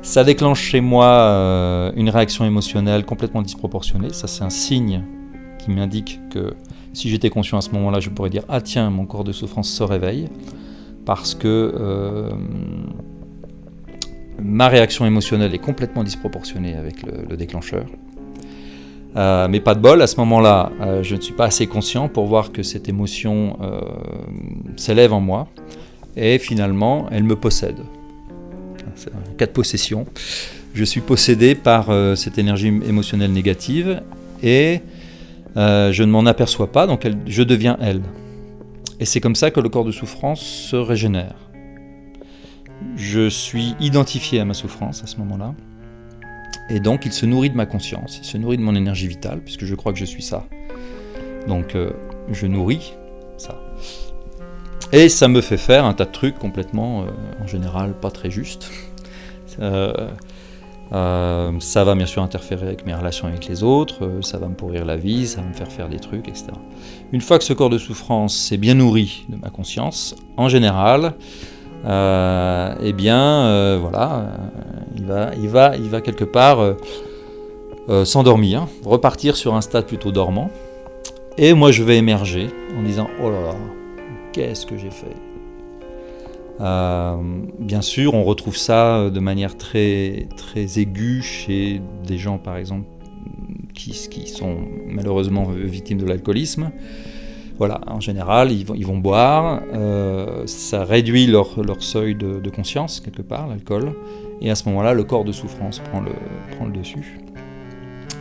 Ça 0.01 0.25
déclenche 0.25 0.63
chez 0.63 0.81
moi 0.81 1.05
euh, 1.05 1.93
une 1.95 2.09
réaction 2.09 2.47
émotionnelle 2.47 3.05
complètement 3.05 3.43
disproportionnée. 3.43 4.15
Ça, 4.15 4.29
c'est 4.29 4.45
un 4.45 4.51
signe 4.51 5.03
qui 5.59 5.71
m'indique 5.71 6.21
que 6.31 6.55
si 6.97 7.11
j'étais 7.11 7.29
conscient 7.29 7.59
à 7.59 7.61
ce 7.61 7.71
moment-là, 7.73 8.01
je 8.01 8.09
pourrais 8.09 8.31
dire 8.31 8.43
Ah 8.49 8.63
tiens, 8.63 8.89
mon 8.89 9.05
corps 9.05 9.23
de 9.23 9.33
souffrance 9.33 9.69
se 9.69 9.83
réveille, 9.83 10.29
parce 11.05 11.35
que 11.35 11.47
euh, 11.47 12.31
ma 14.43 14.69
réaction 14.69 15.05
émotionnelle 15.05 15.55
est 15.55 15.59
complètement 15.59 16.03
disproportionnée 16.03 16.75
avec 16.75 17.03
le, 17.03 17.37
déclencheur. 17.37 17.85
Euh, 19.17 19.47
mais 19.49 19.61
pas 19.61 19.75
de 19.75 19.81
bol, 19.81 20.01
à 20.01 20.07
ce 20.07 20.17
moment-là, 20.17 20.73
euh, 20.81 21.03
je 21.03 21.17
ne 21.17 21.21
suis 21.21 21.35
pas 21.35 21.45
assez 21.45 21.67
conscient 21.67 22.09
pour 22.09 22.25
voir 22.25 22.51
que 22.51 22.63
cette 22.63 22.89
émotion 22.89 23.59
s'élève 24.77 25.13
en 25.13 25.21
moi, 25.21 25.49
et 26.17 26.39
finalement, 26.39 27.09
elle 27.11 27.25
me 27.25 27.37
possède. 27.37 27.77
C'est 28.95 29.11
un 29.11 29.35
cas 29.37 29.45
de 29.45 29.53
possession. 29.53 30.07
Je 30.73 30.85
suis 30.85 31.03
possédé 31.03 31.55
par 31.55 31.89
cette 32.17 32.39
énergie 32.39 32.69
émotionnelle 32.69 33.33
négative, 33.33 34.01
et 34.43 34.81
euh, 35.57 35.93
je 35.93 36.03
ne 36.03 36.11
m'en 36.11 36.27
aperçois 36.27 36.71
pas, 36.71 36.87
donc 36.87 37.07
je 37.27 37.43
deviens 37.43 37.77
elle. 37.81 38.03
Et 39.01 39.05
c'est 39.05 39.21
comme 39.21 39.35
ça 39.35 39.51
que 39.51 39.61
le 39.61 39.69
corps 39.69 39.85
de 39.85 39.93
souffrance 39.93 40.41
se 40.41 40.77
régénère. 40.77 41.35
Je 42.97 43.29
suis 43.29 43.75
identifié 43.81 44.41
à 44.41 44.45
ma 44.45 44.55
souffrance 44.55 45.03
à 45.03 45.07
ce 45.07 45.17
moment-là. 45.19 45.55
Et 46.69 46.81
donc 46.81 47.07
il 47.07 47.13
se 47.13 47.27
nourrit 47.27 47.51
de 47.51 47.57
ma 47.57 47.67
conscience, 47.67 48.19
il 48.19 48.25
se 48.25 48.37
nourrit 48.39 48.57
de 48.57 48.63
mon 48.63 48.75
énergie 48.75 49.07
vitale, 49.07 49.41
puisque 49.41 49.65
je 49.65 49.75
crois 49.75 49.93
que 49.93 49.99
je 49.99 50.05
suis 50.05 50.23
ça. 50.23 50.45
Donc 51.47 51.75
euh, 51.75 51.91
je 52.31 52.47
nourris 52.47 52.95
ça. 53.37 53.61
Et 54.93 55.09
ça 55.09 55.29
me 55.29 55.41
fait 55.41 55.57
faire 55.57 55.85
un 55.85 55.95
tas 55.95 56.05
de 56.05 56.13
trucs 56.13 56.39
complètement, 56.39 57.03
euh, 57.03 57.07
en 57.43 57.47
général, 57.47 57.93
pas 57.99 58.11
très 58.11 58.31
justes. 58.31 58.71
Euh, 59.59 60.11
ça 60.91 61.85
va 61.85 61.95
bien 61.95 62.07
sûr 62.07 62.23
interférer 62.23 62.67
avec 62.67 62.87
mes 62.87 62.95
relations 62.95 63.27
avec 63.27 63.47
les 63.49 63.63
autres, 63.63 64.05
euh, 64.05 64.23
ça 64.23 64.39
va 64.39 64.49
me 64.49 64.55
pourrir 64.55 64.85
la 64.85 64.97
vie, 64.97 65.27
ça 65.27 65.41
va 65.41 65.49
me 65.49 65.53
faire 65.53 65.71
faire 65.71 65.89
des 65.89 65.99
trucs, 65.99 66.29
etc. 66.29 66.47
Une 67.13 67.21
fois 67.21 67.39
que 67.39 67.45
ce 67.45 67.53
corps 67.53 67.71
de 67.71 67.79
souffrance 67.79 68.37
s'est 68.37 68.57
bien 68.57 68.75
nourri 68.75 69.27
de 69.29 69.37
ma 69.37 69.51
conscience, 69.51 70.15
en 70.37 70.49
général, 70.49 71.15
euh, 71.85 72.75
eh 72.83 72.93
bien, 72.93 73.77
voilà, 73.79 74.33
il, 74.97 75.05
va, 75.05 75.31
il, 75.35 75.49
va, 75.49 75.77
il 75.77 75.89
va 75.89 76.01
quelque 76.01 76.25
part 76.25 76.59
s'endormir, 78.05 78.67
repartir 78.85 79.37
sur 79.37 79.55
un 79.55 79.61
stade 79.61 79.87
plutôt 79.87 80.11
dormant, 80.11 80.51
et 81.39 81.55
moi 81.55 81.71
je 81.71 81.83
vais 81.83 81.97
émerger 81.97 82.51
en 82.77 82.83
disant, 82.83 83.09
oh 83.23 83.31
là 83.31 83.41
là, 83.41 83.55
qu'est-ce 84.33 84.67
que 84.67 84.77
j'ai 84.77 84.91
fait? 84.91 85.26
Euh, 86.61 87.17
bien 87.59 87.83
sûr, 87.83 88.15
on 88.15 88.25
retrouve 88.25 88.57
ça 88.57 88.97
euh, 88.97 89.11
de 89.11 89.21
manière 89.21 89.57
très, 89.57 90.29
très 90.37 90.79
aiguë 90.79 91.23
chez 91.23 91.83
des 92.07 92.19
gens, 92.19 92.39
par 92.39 92.57
exemple, 92.57 92.87
qui, 93.75 93.93
sont 94.27 94.57
malheureusement 94.87 95.45
victimes 95.45 95.99
de 95.99 96.07
l'alcoolisme. 96.07 96.71
Voilà, 97.59 97.81
en 97.87 98.01
général, 98.01 98.53
ils 98.53 98.67
vont, 98.67 98.75
ils 98.75 98.87
vont 98.87 98.99
boire, 98.99 99.63
euh, 99.75 100.47
ça 100.47 100.85
réduit 100.85 101.27
leur, 101.27 101.63
leur 101.63 101.83
seuil 101.83 102.15
de, 102.15 102.39
de, 102.39 102.51
conscience, 102.51 103.01
quelque 103.01 103.23
part, 103.23 103.49
l'alcool, 103.49 103.95
et 104.43 104.51
à 104.51 104.55
ce 104.55 104.69
moment-là, 104.69 104.93
le 104.93 105.05
corps 105.05 105.25
de 105.25 105.33
souffrance 105.33 105.79
prend 105.79 106.01
le, 106.01 106.13
prend 106.57 106.67
le 106.67 106.73
dessus. 106.73 107.19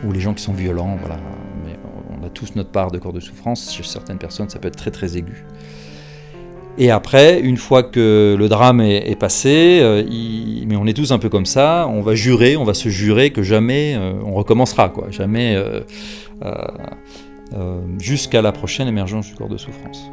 Ou 0.04 0.12
les 0.12 0.20
gens 0.20 0.32
qui 0.32 0.42
sont 0.42 0.54
violents, 0.54 0.96
voilà, 1.00 1.18
mais 1.64 1.76
on 2.18 2.24
a 2.24 2.30
tous 2.30 2.54
notre 2.54 2.70
part 2.70 2.90
de 2.90 2.98
corps 2.98 3.12
de 3.12 3.20
souffrance, 3.20 3.74
chez 3.74 3.82
certaines 3.82 4.18
personnes, 4.18 4.48
ça 4.48 4.58
peut 4.58 4.68
être 4.68 4.76
très 4.76 4.90
très 4.90 5.18
aigu. 5.18 5.44
Et 6.78 6.90
après, 6.90 7.40
une 7.40 7.56
fois 7.56 7.82
que 7.82 8.36
le 8.38 8.48
drame 8.48 8.82
est, 8.82 9.18
passé, 9.18 9.78
euh, 9.80 10.04
mais 10.66 10.76
on 10.76 10.86
est 10.86 10.92
tous 10.92 11.10
un 11.10 11.18
peu 11.18 11.30
comme 11.30 11.46
ça, 11.46 11.88
on 11.90 12.02
va 12.02 12.14
jurer, 12.14 12.56
on 12.56 12.64
va 12.64 12.74
se 12.74 12.90
jurer 12.90 13.30
que 13.30 13.42
jamais 13.42 13.94
euh, 13.96 14.12
on 14.24 14.34
recommencera, 14.34 14.90
quoi, 14.90 15.10
jamais 15.10 15.56
euh, 15.56 15.80
jusqu'à 17.98 18.42
la 18.42 18.52
prochaine 18.52 18.88
émergence 18.88 19.26
du 19.26 19.34
corps 19.34 19.48
de 19.48 19.56
souffrance. 19.56 20.10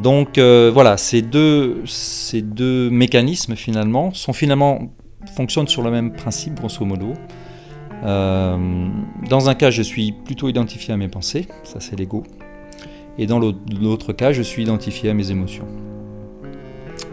Donc 0.00 0.38
voilà, 0.38 0.96
ces 0.96 1.20
deux, 1.20 1.82
ces 1.84 2.42
deux 2.42 2.88
mécanismes 2.90 3.56
finalement 3.56 4.12
sont 4.14 4.32
finalement 4.32 4.92
fonctionnent 5.36 5.68
sur 5.68 5.82
le 5.82 5.90
même 5.90 6.12
principe, 6.12 6.54
grosso 6.54 6.84
modo. 6.84 7.12
dans 8.02 9.48
un 9.48 9.54
cas, 9.54 9.70
je 9.70 9.82
suis 9.82 10.12
plutôt 10.12 10.48
identifié 10.48 10.94
à 10.94 10.96
mes 10.96 11.08
pensées, 11.08 11.48
ça 11.64 11.80
c'est 11.80 11.98
l'ego. 11.98 12.22
Et 13.18 13.26
dans 13.26 13.38
l'autre 13.38 14.12
cas, 14.12 14.32
je 14.32 14.42
suis 14.42 14.62
identifié 14.62 15.10
à 15.10 15.14
mes 15.14 15.30
émotions. 15.30 15.66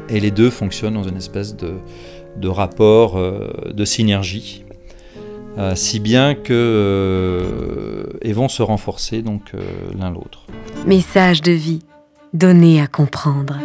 Et 0.09 0.19
les 0.19 0.31
deux 0.31 0.49
fonctionnent 0.49 0.95
dans 0.95 1.03
une 1.03 1.17
espèce 1.17 1.55
de, 1.55 2.47
rapport 2.47 3.17
euh, 3.17 3.49
de 3.71 3.85
synergie, 3.85 4.65
euh, 5.57 5.75
si 5.75 5.99
bien 5.99 6.35
que 6.35 6.53
euh, 6.53 8.17
et 8.21 8.33
vont 8.33 8.49
se 8.49 8.63
renforcer 8.63 9.21
donc 9.21 9.51
l'un 9.97 10.09
l'autre. 10.09 10.47
Message 10.87 11.41
de 11.41 11.51
vie 11.51 11.81
donné 12.33 12.81
à 12.81 12.87
comprendre. 12.87 13.57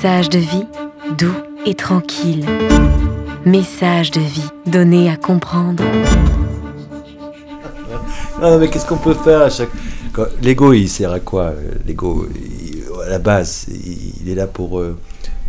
Message 0.00 0.28
de 0.28 0.38
vie 0.38 0.64
doux 1.18 1.34
et 1.66 1.74
tranquille. 1.74 2.46
Message 3.44 4.12
de 4.12 4.20
vie 4.20 4.48
donné 4.64 5.10
à 5.10 5.16
comprendre. 5.16 5.82
Non, 8.40 8.60
mais 8.60 8.70
qu'est-ce 8.70 8.86
qu'on 8.86 8.96
peut 8.96 9.14
faire 9.14 9.40
à 9.40 9.50
chaque. 9.50 9.70
L'ego, 10.40 10.72
il 10.72 10.88
sert 10.88 11.10
à 11.10 11.18
quoi 11.18 11.52
L'ego, 11.84 12.28
à 13.04 13.08
la 13.08 13.18
base, 13.18 13.66
il 14.22 14.30
est 14.30 14.36
là 14.36 14.46
pour 14.46 14.78
euh, 14.78 14.96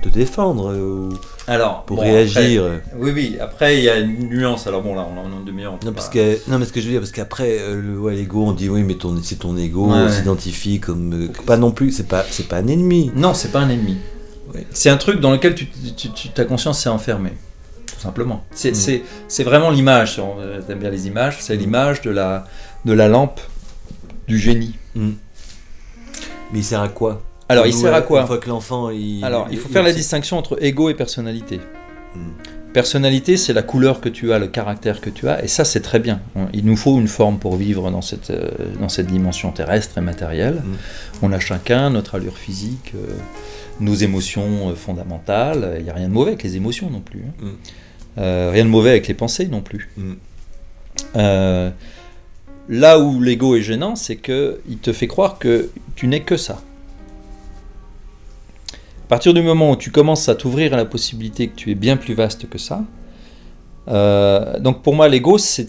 te 0.01 0.09
défendre 0.09 0.71
euh, 0.71 1.09
Alors, 1.45 1.83
pour 1.83 2.01
réagir. 2.01 2.63
oui, 2.97 3.11
oui. 3.13 3.37
Après, 3.39 3.77
il 3.77 3.83
y 3.83 3.89
a 3.89 3.99
une 3.99 4.29
nuance. 4.29 4.65
Alors 4.65 4.81
bon, 4.81 4.95
là, 4.95 5.05
on 5.15 5.19
en 5.19 5.25
a 5.25 5.39
une 5.41 5.45
demi-heure. 5.45 5.77
Non, 5.85 5.93
parce 5.93 6.09
que, 6.09 6.39
non, 6.49 6.57
mais 6.57 6.65
ce 6.65 6.73
que 6.73 6.81
je 6.81 6.87
veux 6.87 6.93
dire, 6.93 7.01
parce 7.01 7.11
qu'après, 7.11 7.59
euh, 7.59 8.09
l'ego, 8.09 8.45
on 8.47 8.53
dit 8.53 8.67
oui, 8.67 8.81
mais 8.81 8.97
c'est 9.21 9.37
ton 9.37 9.55
ego, 9.57 9.91
on 9.91 10.09
s'identifie 10.09 10.79
comme 10.79 11.29
pas 11.45 11.57
non 11.57 11.69
plus. 11.69 11.91
C'est 11.91 12.07
pas, 12.07 12.25
c'est 12.27 12.47
pas 12.47 12.57
un 12.57 12.67
ennemi. 12.67 13.11
Non, 13.15 13.35
c'est 13.35 13.51
pas 13.51 13.59
un 13.59 13.69
ennemi. 13.69 13.97
C'est 14.71 14.89
un 14.89 14.97
truc 14.97 15.19
dans 15.19 15.31
lequel 15.31 15.55
tu, 15.55 15.67
tu- 15.95 16.09
tu- 16.11 16.29
ta 16.29 16.45
conscience 16.45 16.79
s'est 16.81 16.89
enfermée, 16.89 17.33
tout 17.87 17.99
simplement. 17.99 18.43
C'est 18.51 18.71
Mm. 18.73 19.43
vraiment 19.43 19.69
l'image, 19.69 20.13
si 20.15 20.19
on 20.19 20.35
aime 20.69 20.79
bien 20.79 20.89
les 20.89 21.07
images, 21.07 21.37
c'est 21.39 21.55
l'image 21.55 22.01
de 22.01 22.09
la, 22.11 22.45
de 22.85 22.93
la 22.93 23.07
lampe 23.07 23.39
du 24.27 24.37
génie. 24.37 24.75
Mais 24.95 25.11
il 26.59 26.63
sert 26.63 26.81
à 26.81 26.89
quoi? 26.89 27.21
Alors, 27.47 27.65
il 27.67 27.73
sert 27.73 27.93
à 27.93 27.99
Une 27.99 28.05
quoi? 28.05 28.25
fois 28.27 28.37
que 28.37 28.47
l'enfant. 28.49 28.89
Il... 28.91 29.23
Alors, 29.23 29.47
il 29.51 29.57
faut 29.57 29.69
faire 29.69 29.83
la 29.83 29.91
distinction 29.93 30.37
entre 30.37 30.57
ego 30.63 30.89
et 30.89 30.93
personnalité. 30.93 31.59
Mm. 32.15 32.19
Personnalité, 32.73 33.35
c'est 33.37 33.53
la 33.53 33.63
couleur 33.63 33.99
que 33.99 34.09
tu 34.09 34.31
as, 34.31 34.37
le 34.37 34.45
caractère 34.47 35.01
que 35.01 35.09
tu 35.09 35.27
as, 35.27 35.43
et 35.43 35.47
ça, 35.47 35.65
c'est 35.65 35.79
très 35.79 35.97
bien. 35.99 36.21
Il 36.53 36.65
nous 36.65 36.75
faut 36.77 36.99
une 36.99 37.07
forme 37.07 37.39
pour 37.39 37.55
vivre 37.55 37.89
dans 37.89 38.03
cette, 38.03 38.29
euh, 38.29 38.47
dans 38.79 38.89
cette 38.89 39.07
dimension 39.07 39.51
terrestre 39.51 39.97
et 39.97 40.01
matérielle. 40.01 40.61
Mm. 40.63 40.75
On 41.23 41.31
a 41.31 41.39
chacun 41.39 41.89
notre 41.89 42.15
allure 42.15 42.37
physique, 42.37 42.93
euh, 42.95 43.07
nos 43.79 43.95
émotions 43.95 44.69
euh, 44.69 44.75
fondamentales. 44.75 45.75
Il 45.79 45.83
n'y 45.83 45.89
a 45.89 45.93
rien 45.93 46.07
de 46.07 46.13
mauvais 46.13 46.31
avec 46.31 46.43
les 46.43 46.55
émotions 46.55 46.89
non 46.89 47.01
plus. 47.01 47.21
hein. 47.21 47.45
Mm. 47.45 47.49
Euh, 48.17 48.49
rien 48.51 48.65
de 48.65 48.69
mauvais 48.69 48.89
avec 48.91 49.07
les 49.07 49.13
pensées 49.13 49.47
non 49.47 49.61
plus. 49.61 49.89
Mm. 49.97 50.13
Euh, 51.15 51.69
là 52.67 52.99
où 52.99 53.21
l'ego 53.21 53.55
est 53.55 53.61
gênant, 53.61 53.95
c'est 53.95 54.17
que 54.17 54.59
il 54.69 54.77
te 54.77 54.91
fait 54.93 55.07
croire 55.07 55.39
que 55.39 55.69
tu 55.95 56.07
n'es 56.07 56.21
que 56.21 56.37
ça. 56.37 56.61
À 58.73 59.07
partir 59.09 59.33
du 59.33 59.41
moment 59.41 59.71
où 59.71 59.75
tu 59.75 59.89
commences 59.91 60.29
à 60.29 60.35
t'ouvrir 60.35 60.73
à 60.73 60.77
la 60.77 60.85
possibilité 60.85 61.47
que 61.47 61.55
tu 61.55 61.71
es 61.71 61.75
bien 61.75 61.97
plus 61.97 62.13
vaste 62.13 62.47
que 62.47 62.59
ça, 62.59 62.83
euh, 63.87 64.59
donc 64.59 64.83
pour 64.83 64.93
moi 64.95 65.07
l'ego, 65.07 65.39
c'est 65.39 65.65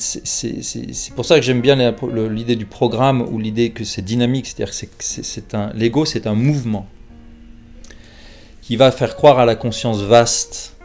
pour 1.17 1.25
ça 1.25 1.37
que 1.37 1.43
j'aime 1.43 1.63
bien 1.63 1.95
l'idée 2.31 2.57
du 2.57 2.67
programme 2.67 3.23
ou 3.23 3.39
l'idée 3.39 3.71
que 3.71 3.83
c'est 3.85 4.03
dynamique, 4.03 4.47
c'est-à-dire 4.47 4.75
que 4.75 5.79
l'ego, 5.79 6.05
c'est 6.05 6.27
un 6.27 6.35
mouvement 6.35 6.87
qui 8.63 8.77
va 8.77 8.91
faire 8.93 9.17
croire 9.17 9.39
à 9.39 9.47
la 9.47 9.57
conscience 9.57 10.01
vaste 10.03 10.77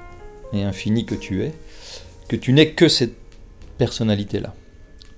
et 0.53 0.63
infinie 0.63 1.05
que 1.05 1.15
tu 1.15 1.43
es, 1.43 1.53
que 2.27 2.35
tu 2.35 2.53
n'es 2.53 2.69
que 2.71 2.87
cette 2.87 3.15
personnalité-là. 3.77 4.53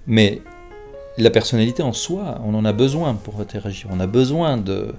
Mais 0.08 0.41
la 1.18 1.30
personnalité 1.30 1.84
en 1.84 1.93
soi, 1.93 2.41
on 2.45 2.53
en 2.55 2.66
a 2.66 2.74
besoin 2.74 3.14
pour 3.14 3.39
interagir. 3.39 3.88
On 3.91 3.99
a 3.99 4.08
besoin 4.08 4.58
de. 4.58 4.93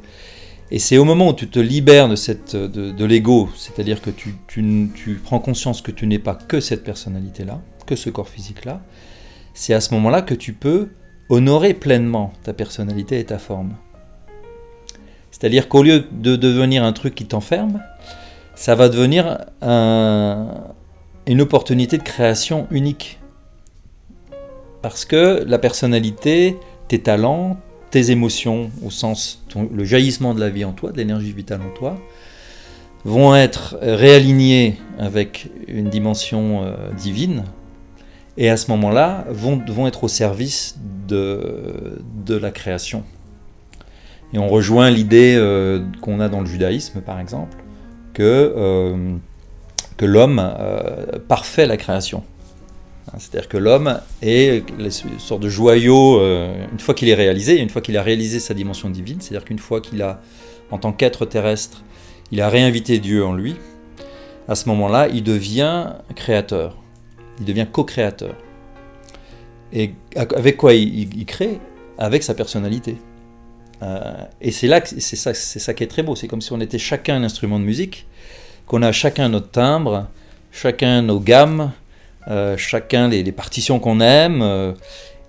Et 0.71 0.79
c'est 0.79 0.99
au 0.99 1.05
moment 1.05 1.29
où 1.29 1.33
tu 1.33 1.49
te 1.49 1.59
libères 1.59 2.09
de, 2.09 2.67
de, 2.67 2.91
de 2.91 3.05
l'ego, 3.05 3.49
c'est-à-dire 3.57 4.03
que 4.03 4.11
tu, 4.11 4.35
tu- 4.49 4.91
tu 4.95 5.15
prends 5.15 5.39
conscience 5.39 5.81
que 5.81 5.91
tu 5.91 6.07
n'es 6.07 6.19
pas 6.19 6.35
que 6.35 6.61
cette 6.61 6.85
personnalité-là, 6.85 7.61
que 7.87 7.97
ce 7.97 8.11
corps 8.11 8.29
physique-là, 8.29 8.83
c'est 9.55 9.73
à 9.73 9.81
ce 9.81 9.95
moment-là 9.95 10.21
que 10.23 10.35
tu 10.35 10.53
peux 10.53 10.89
honorer 11.31 11.73
pleinement 11.73 12.33
ta 12.43 12.53
personnalité 12.53 13.19
et 13.19 13.25
ta 13.25 13.39
forme. 13.39 13.77
C'est-à-dire 15.39 15.69
qu'au 15.69 15.83
lieu 15.83 16.05
de 16.11 16.37
devenir 16.37 16.83
un 16.83 16.93
truc 16.93 17.15
qui 17.15 17.25
t'enferme, 17.27 17.81
ça 18.55 18.75
va 18.75 18.89
devenir 18.89 19.39
un- 19.63 20.49
une 21.27 21.41
opportunité 21.41 21.97
de 21.97 22.03
création 22.03 22.67
unique. 22.71 23.21
Parce 24.83 25.05
que 25.05 25.45
la 25.47 25.59
personnalité, 25.59 26.57
tes 26.89 26.99
talents, 27.01 27.57
tes 27.91 28.11
émotions, 28.11 28.71
au 28.85 28.91
sens 28.91 29.45
le 29.55 29.85
jaillissement 29.85 30.35
de 30.35 30.41
la 30.41 30.51
vie 30.51 30.65
en 30.65 30.73
toi, 30.73 30.91
de 30.91 30.97
l'énergie 30.97 31.33
vitale 31.33 31.61
en 31.63 31.71
toi, 31.77 31.99
vont 33.05 33.35
être 33.37 33.79
réalignés 33.81 34.77
avec 34.99 35.51
une 35.69 35.89
dimension 35.89 36.65
euh, 36.65 36.75
divine, 36.97 37.45
et 38.37 38.51
à 38.51 38.57
ce 38.57 38.71
moment-là, 38.73 39.25
vont, 39.31 39.87
être 39.87 40.05
au 40.05 40.09
service 40.09 40.79
de 41.07 42.01
la 42.29 42.51
création. 42.51 43.05
Et 44.33 44.39
on 44.39 44.49
rejoint 44.49 44.91
l'idée 44.91 45.37
euh, 45.37 45.85
qu'on 46.01 46.21
a 46.21 46.29
dans 46.29 46.41
le 46.41 46.47
judaïsme, 46.47 47.01
par 47.01 47.19
exemple, 47.19 47.57
que, 48.13 48.23
euh, 48.57 49.15
que 49.97 50.05
l'homme 50.05 50.39
euh, 50.41 51.19
parfait 51.27 51.67
la 51.67 51.77
création. 51.77 52.23
Hein, 53.09 53.17
C'est-à-dire 53.19 53.49
que 53.49 53.57
l'homme 53.57 54.01
est 54.21 54.63
une 54.79 54.91
sorte 54.91 55.43
de 55.43 55.49
joyau, 55.49 56.21
une 56.21 56.79
fois 56.79 56.95
qu'il 56.95 57.09
est 57.09 57.15
réalisé, 57.15 57.59
une 57.59 57.71
fois 57.71 57.81
qu'il 57.81 57.97
a 57.97 58.03
réalisé 58.03 58.39
sa 58.39 58.53
dimension 58.53 58.91
divine, 58.91 59.21
c'est-à-dire 59.21 59.47
qu'une 59.47 59.59
fois 59.59 59.81
qu'il 59.81 60.03
a, 60.03 60.21
en 60.71 60.79
tant 60.79 60.93
qu'être 60.93 61.25
terrestre, 61.25 61.83
il 62.31 62.43
a 62.43 62.51
réinvité 62.51 62.99
Dieu 62.99 63.25
en 63.25 63.33
lui, 63.33 63.57
à 64.47 64.55
ce 64.55 64.69
moment-là, 64.69 65.09
il 65.09 65.23
devient 65.23 65.87
créateur, 66.17 66.77
il 67.39 67.47
devient 67.47 67.67
co-créateur. 67.71 68.35
Et 69.73 69.93
avec 70.17 70.57
quoi 70.57 70.75
il 70.75 71.27
crée? 71.27 71.61
Avec 71.99 72.23
sa 72.23 72.33
personnalité. 72.33 72.97
Euh, 73.83 74.13
et 74.41 74.51
c'est 74.51 74.67
là, 74.67 74.81
que- 74.81 74.89
c'est 75.01 75.17
ça, 75.17 75.75
qui 75.75 75.85
est 75.85 75.89
très 75.89 76.03
beau. 76.03 76.17
C'est 76.17 76.29
comme 76.29 76.41
si 76.41 76.53
on 76.53 76.61
était 76.61 76.79
chacun 76.79 77.17
un 77.17 77.25
instrument 77.25 77.59
de 77.59 77.65
musique, 77.65 78.07
qu'on 78.67 78.83
a 78.83 78.93
chacun 78.93 79.29
notre 79.29 79.51
timbre, 79.51 80.09
chacun 80.53 81.03
nos 81.03 81.21
gammes, 81.21 81.73
euh, 82.29 82.57
chacun 82.57 83.09
les, 83.09 83.33
partitions 83.33 83.79
qu'on 83.79 84.01
aime. 84.01 84.43
euh, 84.43 84.73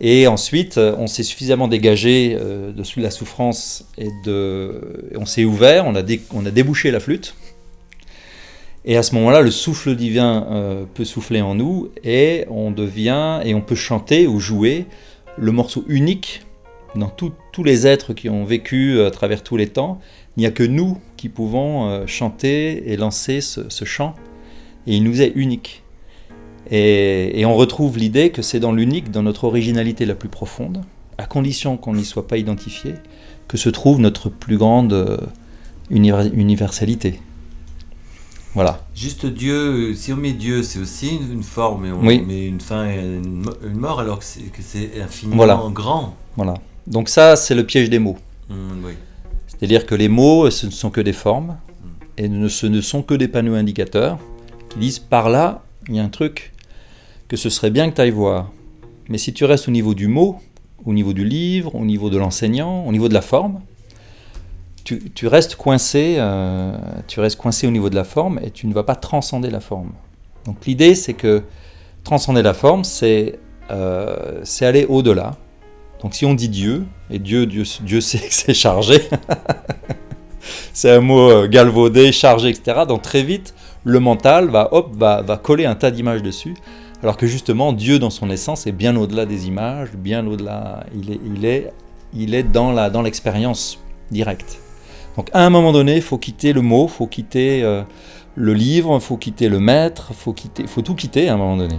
et 0.02 0.28
ensuite, 0.28 0.78
on 0.78 1.08
s'est 1.08 1.24
suffisamment 1.24 1.68
dégagé 1.68 2.34
de 2.34 3.02
la 3.02 3.12
souffrance 3.12 3.84
et 3.98 4.08
on 5.18 5.26
s'est 5.26 5.44
ouvert, 5.44 5.86
on 5.86 5.94
a, 5.94 6.02
on 6.32 6.46
a 6.46 6.52
débouché 6.52 6.90
la 6.90 7.02
flûte. 7.02 7.36
Et 8.86 8.96
à 8.96 9.04
ce 9.04 9.14
moment-là, 9.16 9.42
le 9.42 9.52
souffle 9.52 9.98
divin 9.98 10.88
peut 10.94 11.04
souffler 11.04 11.42
en 11.42 11.54
nous 11.54 11.90
et 12.06 12.46
on 12.50 12.72
devient 12.72 13.42
et 13.44 13.54
on 13.54 13.60
peut 13.60 13.76
chanter 13.76 14.26
ou 14.26 14.40
jouer 14.40 14.86
le 15.38 15.52
morceau 15.52 15.84
unique 15.90 16.44
dans 16.96 17.10
tout- 17.10 17.34
tous 17.52 17.64
les 17.64 17.86
êtres 17.88 18.14
qui 18.14 18.30
ont 18.30 18.44
vécu 18.46 18.98
euh, 18.98 19.08
à 19.08 19.12
travers 19.12 19.44
tous 19.44 19.58
les 19.58 19.68
temps. 19.68 20.00
Il 20.38 20.42
n'y 20.42 20.46
a 20.46 20.52
que 20.52 20.64
nous 20.64 20.98
qui 21.18 21.30
pouvons 21.30 21.90
euh, 21.90 22.06
chanter 22.08 22.92
et 22.92 22.98
lancer 22.98 23.42
ce, 23.42 23.62
ce 23.70 23.86
chant 23.86 24.16
et 24.88 24.96
il 24.96 25.04
nous 25.04 25.22
est 25.22 25.34
unique. 25.36 25.84
Et, 26.72 27.40
et 27.40 27.46
on 27.46 27.56
retrouve 27.56 27.98
l'idée 27.98 28.30
que 28.32 28.42
c'est 28.42 28.60
dans 28.60 28.72
l'unique, 28.72 29.12
dans 29.12 29.24
notre 29.24 29.44
originalité 29.46 30.06
la 30.06 30.16
plus 30.16 30.30
profonde, 30.30 30.82
à 31.18 31.26
condition 31.26 31.78
qu'on 31.78 31.94
n'y 31.94 32.06
soit 32.06 32.28
pas 32.28 32.38
identifié, 32.38 32.94
que 33.48 33.58
se 33.58 33.70
trouve 33.70 34.00
notre 34.00 34.30
plus 34.30 34.58
grande 34.58 34.94
euh, 34.94 35.18
univer- 35.92 36.32
universalité. 36.34 37.20
Voilà. 38.56 38.82
Juste 38.96 39.26
Dieu, 39.28 39.94
si 39.96 40.12
on 40.12 40.16
met 40.18 40.34
Dieu, 40.34 40.64
c'est 40.64 40.80
aussi 40.80 41.20
une, 41.32 41.44
forme, 41.44 41.86
et 41.86 41.92
on 41.92 42.00
Oui. 42.02 42.22
met 42.28 42.46
une 42.48 42.60
fin 42.62 42.90
et 42.90 42.98
une, 43.00 43.42
mo- 43.44 43.54
une 43.64 43.78
mort, 43.78 44.00
alors 44.00 44.20
que 44.20 44.26
c'est, 44.26 44.42
que 44.42 44.62
c'est 44.62 45.02
infiniment 45.02 45.36
Voilà. 45.38 45.62
grand. 45.72 46.16
Voilà. 46.36 46.56
Donc 46.90 47.08
ça, 47.08 47.36
c'est 47.36 47.56
le 47.56 47.66
piège 47.66 47.90
des 47.90 48.00
mots. 48.00 48.18
Oui. 48.50 48.94
C'est-à-dire 49.48 49.86
que 49.86 49.96
les 49.96 50.10
mots, 50.10 50.50
ce 50.50 50.66
ne 50.66 50.72
sont 50.72 50.90
que 50.90 51.02
des 51.02 51.14
formes, 51.14 51.58
et 52.18 52.30
ce 52.50 52.66
ne 52.66 52.82
sont 52.82 53.04
que 53.04 53.14
des 53.14 53.28
panneaux 53.28 53.54
indicateurs 53.54 54.18
qui 54.70 54.80
disent 54.80 55.00
par 55.00 55.30
là, 55.30 55.64
il 55.88 55.96
y 55.96 56.00
a 56.00 56.04
un 56.04 56.10
truc 56.10 56.54
que 57.28 57.38
ce 57.38 57.50
serait 57.50 57.70
bien 57.70 57.90
que 57.90 57.96
tu 57.96 58.02
ailles 58.02 58.10
voir. 58.10 58.52
Mais 59.08 59.18
si 59.18 59.34
tu 59.34 59.46
restes 59.46 59.68
au 59.68 59.72
niveau 59.72 59.94
du 59.94 60.08
mot, 60.08 60.40
au 60.86 60.94
niveau 60.94 61.14
du 61.14 61.26
livre, 61.26 61.76
au 61.76 61.86
niveau 61.86 62.10
de 62.10 62.18
l'enseignant, 62.18 62.86
au 62.86 62.92
niveau 62.92 63.08
de 63.08 63.14
la 63.14 63.22
forme, 63.22 63.62
tu, 64.84 65.12
tu 65.12 65.28
restes 65.28 65.56
coincé, 65.56 66.16
euh, 66.18 66.76
tu 67.08 67.20
restes 67.20 67.38
coincé 67.38 67.68
au 67.68 67.72
niveau 67.72 67.90
de 67.90 67.96
la 67.96 68.04
forme 68.04 68.40
et 68.44 68.50
tu 68.50 68.66
ne 68.68 68.74
vas 68.74 68.84
pas 68.84 68.96
transcender 68.96 69.50
la 69.50 69.60
forme. 69.60 69.92
Donc 70.46 70.66
l'idée, 70.66 70.96
c'est 70.96 71.14
que 71.14 71.44
transcender 72.04 72.42
la 72.42 72.54
forme, 72.54 72.84
c'est 72.84 73.40
euh, 73.72 74.40
c'est 74.44 74.66
aller 74.66 74.86
au-delà. 74.86 75.38
Donc 76.02 76.14
si 76.14 76.26
on 76.26 76.34
dit 76.34 76.50
Dieu, 76.50 76.86
et 77.10 77.20
Dieu, 77.20 77.46
Dieu, 77.46 77.64
Dieu 77.82 78.00
que 78.00 78.04
c'est 78.04 78.54
chargé, 78.54 79.02
c'est 80.74 80.92
un 80.92 81.02
mot 81.02 81.30
euh, 81.30 81.48
galvaudé, 81.48 82.12
chargé, 82.12 82.50
etc. 82.50 82.82
Donc 82.88 83.02
très 83.02 83.24
vite, 83.24 83.54
le 83.84 84.00
mental 84.00 84.50
va, 84.50 84.70
hop, 84.74 84.96
va, 84.96 85.22
va 85.22 85.38
coller 85.38 85.66
un 85.66 85.76
tas 85.76 85.92
d'images 85.92 86.24
dessus, 86.24 86.56
alors 87.02 87.18
que 87.18 87.28
justement, 87.28 87.74
Dieu 87.74 88.00
dans 88.00 88.10
son 88.10 88.30
essence 88.30 88.68
est 88.68 88.72
bien 88.72 88.96
au-delà 88.96 89.26
des 89.26 89.48
images, 89.48 89.90
bien 89.94 90.26
au-delà, 90.26 90.86
il 90.94 91.12
est, 91.12 91.20
il 91.26 91.46
est, 91.46 91.74
il 92.14 92.36
est 92.36 92.44
dans 92.44 92.72
la 92.72 92.90
dans 92.90 93.02
l'expérience 93.02 93.80
directe. 94.12 94.60
Donc 95.18 95.30
à 95.34 95.46
un 95.46 95.50
moment 95.50 95.72
donné, 95.72 95.96
il 95.96 96.02
faut 96.02 96.18
quitter 96.18 96.54
le 96.54 96.62
mot, 96.62 96.88
il 96.88 96.92
faut 96.92 97.08
quitter 97.08 97.64
euh, 97.64 97.84
le 98.36 98.54
livre, 98.54 98.96
il 98.96 99.02
faut 99.02 99.18
quitter 99.18 99.50
le 99.50 99.60
maître, 99.60 100.08
il 100.12 100.16
faut, 100.16 100.34
quitter, 100.34 100.68
faut 100.68 100.82
tout 100.82 100.96
quitter 100.96 101.30
à 101.30 101.34
un 101.34 101.38
moment 101.38 101.58
donné. 101.58 101.76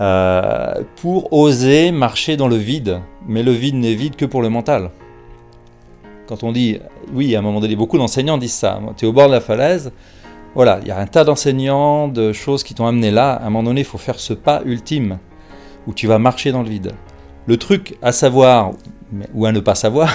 Euh, 0.00 0.82
pour 0.96 1.30
oser 1.30 1.92
marcher 1.92 2.38
dans 2.38 2.48
le 2.48 2.56
vide. 2.56 3.00
Mais 3.28 3.42
le 3.42 3.52
vide 3.52 3.74
n'est 3.74 3.94
vide 3.94 4.16
que 4.16 4.24
pour 4.24 4.40
le 4.40 4.48
mental. 4.48 4.90
Quand 6.26 6.42
on 6.42 6.52
dit, 6.52 6.78
oui, 7.12 7.36
à 7.36 7.40
un 7.40 7.42
moment 7.42 7.60
donné, 7.60 7.76
beaucoup 7.76 7.98
d'enseignants 7.98 8.38
disent 8.38 8.54
ça. 8.54 8.80
Tu 8.96 9.04
es 9.04 9.08
au 9.08 9.12
bord 9.12 9.26
de 9.26 9.32
la 9.32 9.40
falaise, 9.40 9.92
voilà, 10.54 10.78
il 10.82 10.88
y 10.88 10.90
a 10.90 10.98
un 10.98 11.06
tas 11.06 11.24
d'enseignants, 11.24 12.08
de 12.08 12.32
choses 12.32 12.64
qui 12.64 12.74
t'ont 12.74 12.86
amené 12.86 13.10
là. 13.10 13.32
À 13.32 13.42
un 13.42 13.50
moment 13.50 13.64
donné, 13.64 13.82
il 13.82 13.86
faut 13.86 13.98
faire 13.98 14.18
ce 14.18 14.32
pas 14.32 14.62
ultime 14.64 15.18
où 15.86 15.92
tu 15.92 16.06
vas 16.06 16.18
marcher 16.18 16.50
dans 16.50 16.62
le 16.62 16.70
vide. 16.70 16.92
Le 17.46 17.56
truc 17.58 17.98
à 18.00 18.12
savoir, 18.12 18.70
ou 19.34 19.44
à 19.44 19.52
ne 19.52 19.60
pas 19.60 19.74
savoir, 19.74 20.10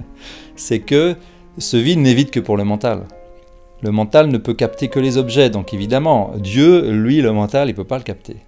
c'est 0.56 0.80
que 0.80 1.14
ce 1.58 1.76
vide 1.76 1.98
n'est 1.98 2.14
vide 2.14 2.30
que 2.30 2.40
pour 2.40 2.56
le 2.56 2.64
mental. 2.64 3.06
Le 3.82 3.90
mental 3.90 4.28
ne 4.28 4.38
peut 4.38 4.54
capter 4.54 4.88
que 4.88 4.98
les 4.98 5.18
objets, 5.18 5.50
donc 5.50 5.74
évidemment, 5.74 6.32
Dieu, 6.38 6.90
lui, 6.90 7.20
le 7.20 7.32
mental, 7.32 7.68
il 7.68 7.72
ne 7.72 7.76
peut 7.76 7.84
pas 7.84 7.98
le 7.98 8.04
capter. 8.04 8.45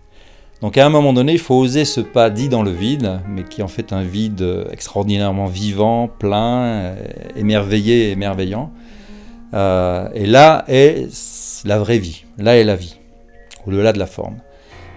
Donc 0.60 0.76
à 0.76 0.84
un 0.84 0.88
moment 0.88 1.12
donné, 1.12 1.32
il 1.32 1.38
faut 1.38 1.54
oser 1.54 1.84
ce 1.84 2.00
pas 2.00 2.30
dit 2.30 2.48
dans 2.48 2.62
le 2.62 2.72
vide, 2.72 3.20
mais 3.28 3.44
qui 3.44 3.62
en 3.62 3.68
fait 3.68 3.92
un 3.92 4.02
vide 4.02 4.66
extraordinairement 4.72 5.46
vivant, 5.46 6.08
plein, 6.08 6.62
euh, 6.64 6.96
émerveillé, 7.36 8.10
émerveillant, 8.10 8.72
Euh, 9.54 10.10
et 10.14 10.26
là 10.26 10.64
est 10.68 11.08
la 11.64 11.78
vraie 11.78 11.98
vie, 11.98 12.24
là 12.36 12.56
est 12.58 12.64
la 12.64 12.76
vie, 12.76 12.96
au-delà 13.66 13.92
de 13.94 13.98
la 13.98 14.06
forme. 14.06 14.36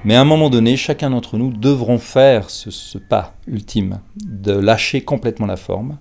Mais 0.04 0.16
à 0.16 0.22
un 0.22 0.26
moment 0.26 0.50
donné, 0.50 0.76
chacun 0.76 1.12
d'entre 1.12 1.38
nous 1.38 1.52
devront 1.54 2.00
faire 2.00 2.50
ce, 2.50 2.98
pas 2.98 3.34
ultime 3.48 4.00
de 4.16 4.52
lâcher 4.52 5.02
complètement 5.02 5.46
la 5.46 5.58
forme, 5.58 5.98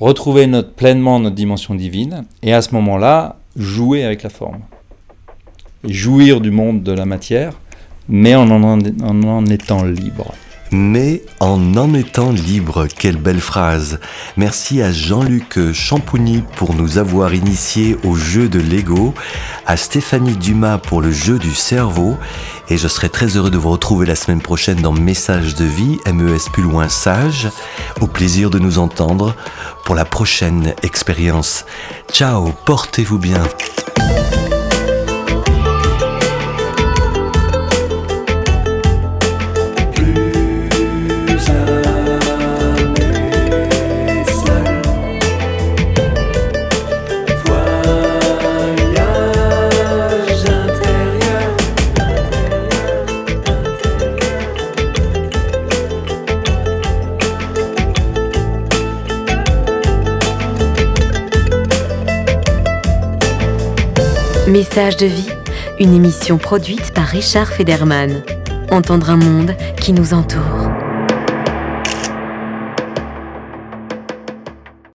retrouver 0.00 0.48
pleinement 0.76 1.20
notre 1.20 1.36
dimension 1.36 1.74
divine, 1.74 2.24
et 2.42 2.54
à 2.54 2.62
ce 2.62 2.72
moment-là, 2.74 3.36
jouer 3.56 4.04
avec 4.04 4.22
la 4.22 4.30
forme. 4.30 4.60
Jouir 5.84 6.40
du 6.40 6.50
monde 6.50 6.82
de 6.82 6.92
la 6.92 7.04
matière, 7.04 7.52
mais 8.08 8.34
en 8.34 8.50
en 8.50 9.46
étant 9.46 9.84
libre 9.84 10.34
mais 10.74 11.22
en 11.40 11.76
en 11.76 11.94
étant 11.94 12.32
libre. 12.32 12.86
Quelle 12.86 13.16
belle 13.16 13.40
phrase. 13.40 14.00
Merci 14.36 14.82
à 14.82 14.90
Jean-Luc 14.90 15.72
Champougny 15.72 16.42
pour 16.56 16.74
nous 16.74 16.98
avoir 16.98 17.32
initiés 17.32 17.96
au 18.02 18.16
jeu 18.16 18.48
de 18.48 18.58
Lego, 18.58 19.14
à 19.66 19.76
Stéphanie 19.76 20.36
Dumas 20.36 20.78
pour 20.78 21.00
le 21.00 21.12
jeu 21.12 21.38
du 21.38 21.54
cerveau, 21.54 22.16
et 22.68 22.76
je 22.76 22.88
serai 22.88 23.08
très 23.08 23.36
heureux 23.36 23.50
de 23.50 23.58
vous 23.58 23.70
retrouver 23.70 24.06
la 24.06 24.16
semaine 24.16 24.40
prochaine 24.40 24.80
dans 24.80 24.92
Message 24.92 25.54
de 25.54 25.64
vie, 25.64 25.98
MES 26.12 26.50
plus 26.52 26.62
loin 26.62 26.88
sage. 26.88 27.48
Au 28.00 28.06
plaisir 28.06 28.50
de 28.50 28.58
nous 28.58 28.78
entendre 28.78 29.36
pour 29.84 29.94
la 29.94 30.04
prochaine 30.04 30.74
expérience. 30.82 31.64
Ciao, 32.10 32.52
portez-vous 32.66 33.18
bien. 33.18 33.42
Message 64.54 64.96
de 64.98 65.06
vie, 65.06 65.30
une 65.80 65.92
émission 65.94 66.38
produite 66.38 66.94
par 66.94 67.08
Richard 67.08 67.48
Federman. 67.48 68.22
Entendre 68.70 69.10
un 69.10 69.16
monde 69.16 69.56
qui 69.80 69.92
nous 69.92 70.14
entoure. 70.14 70.73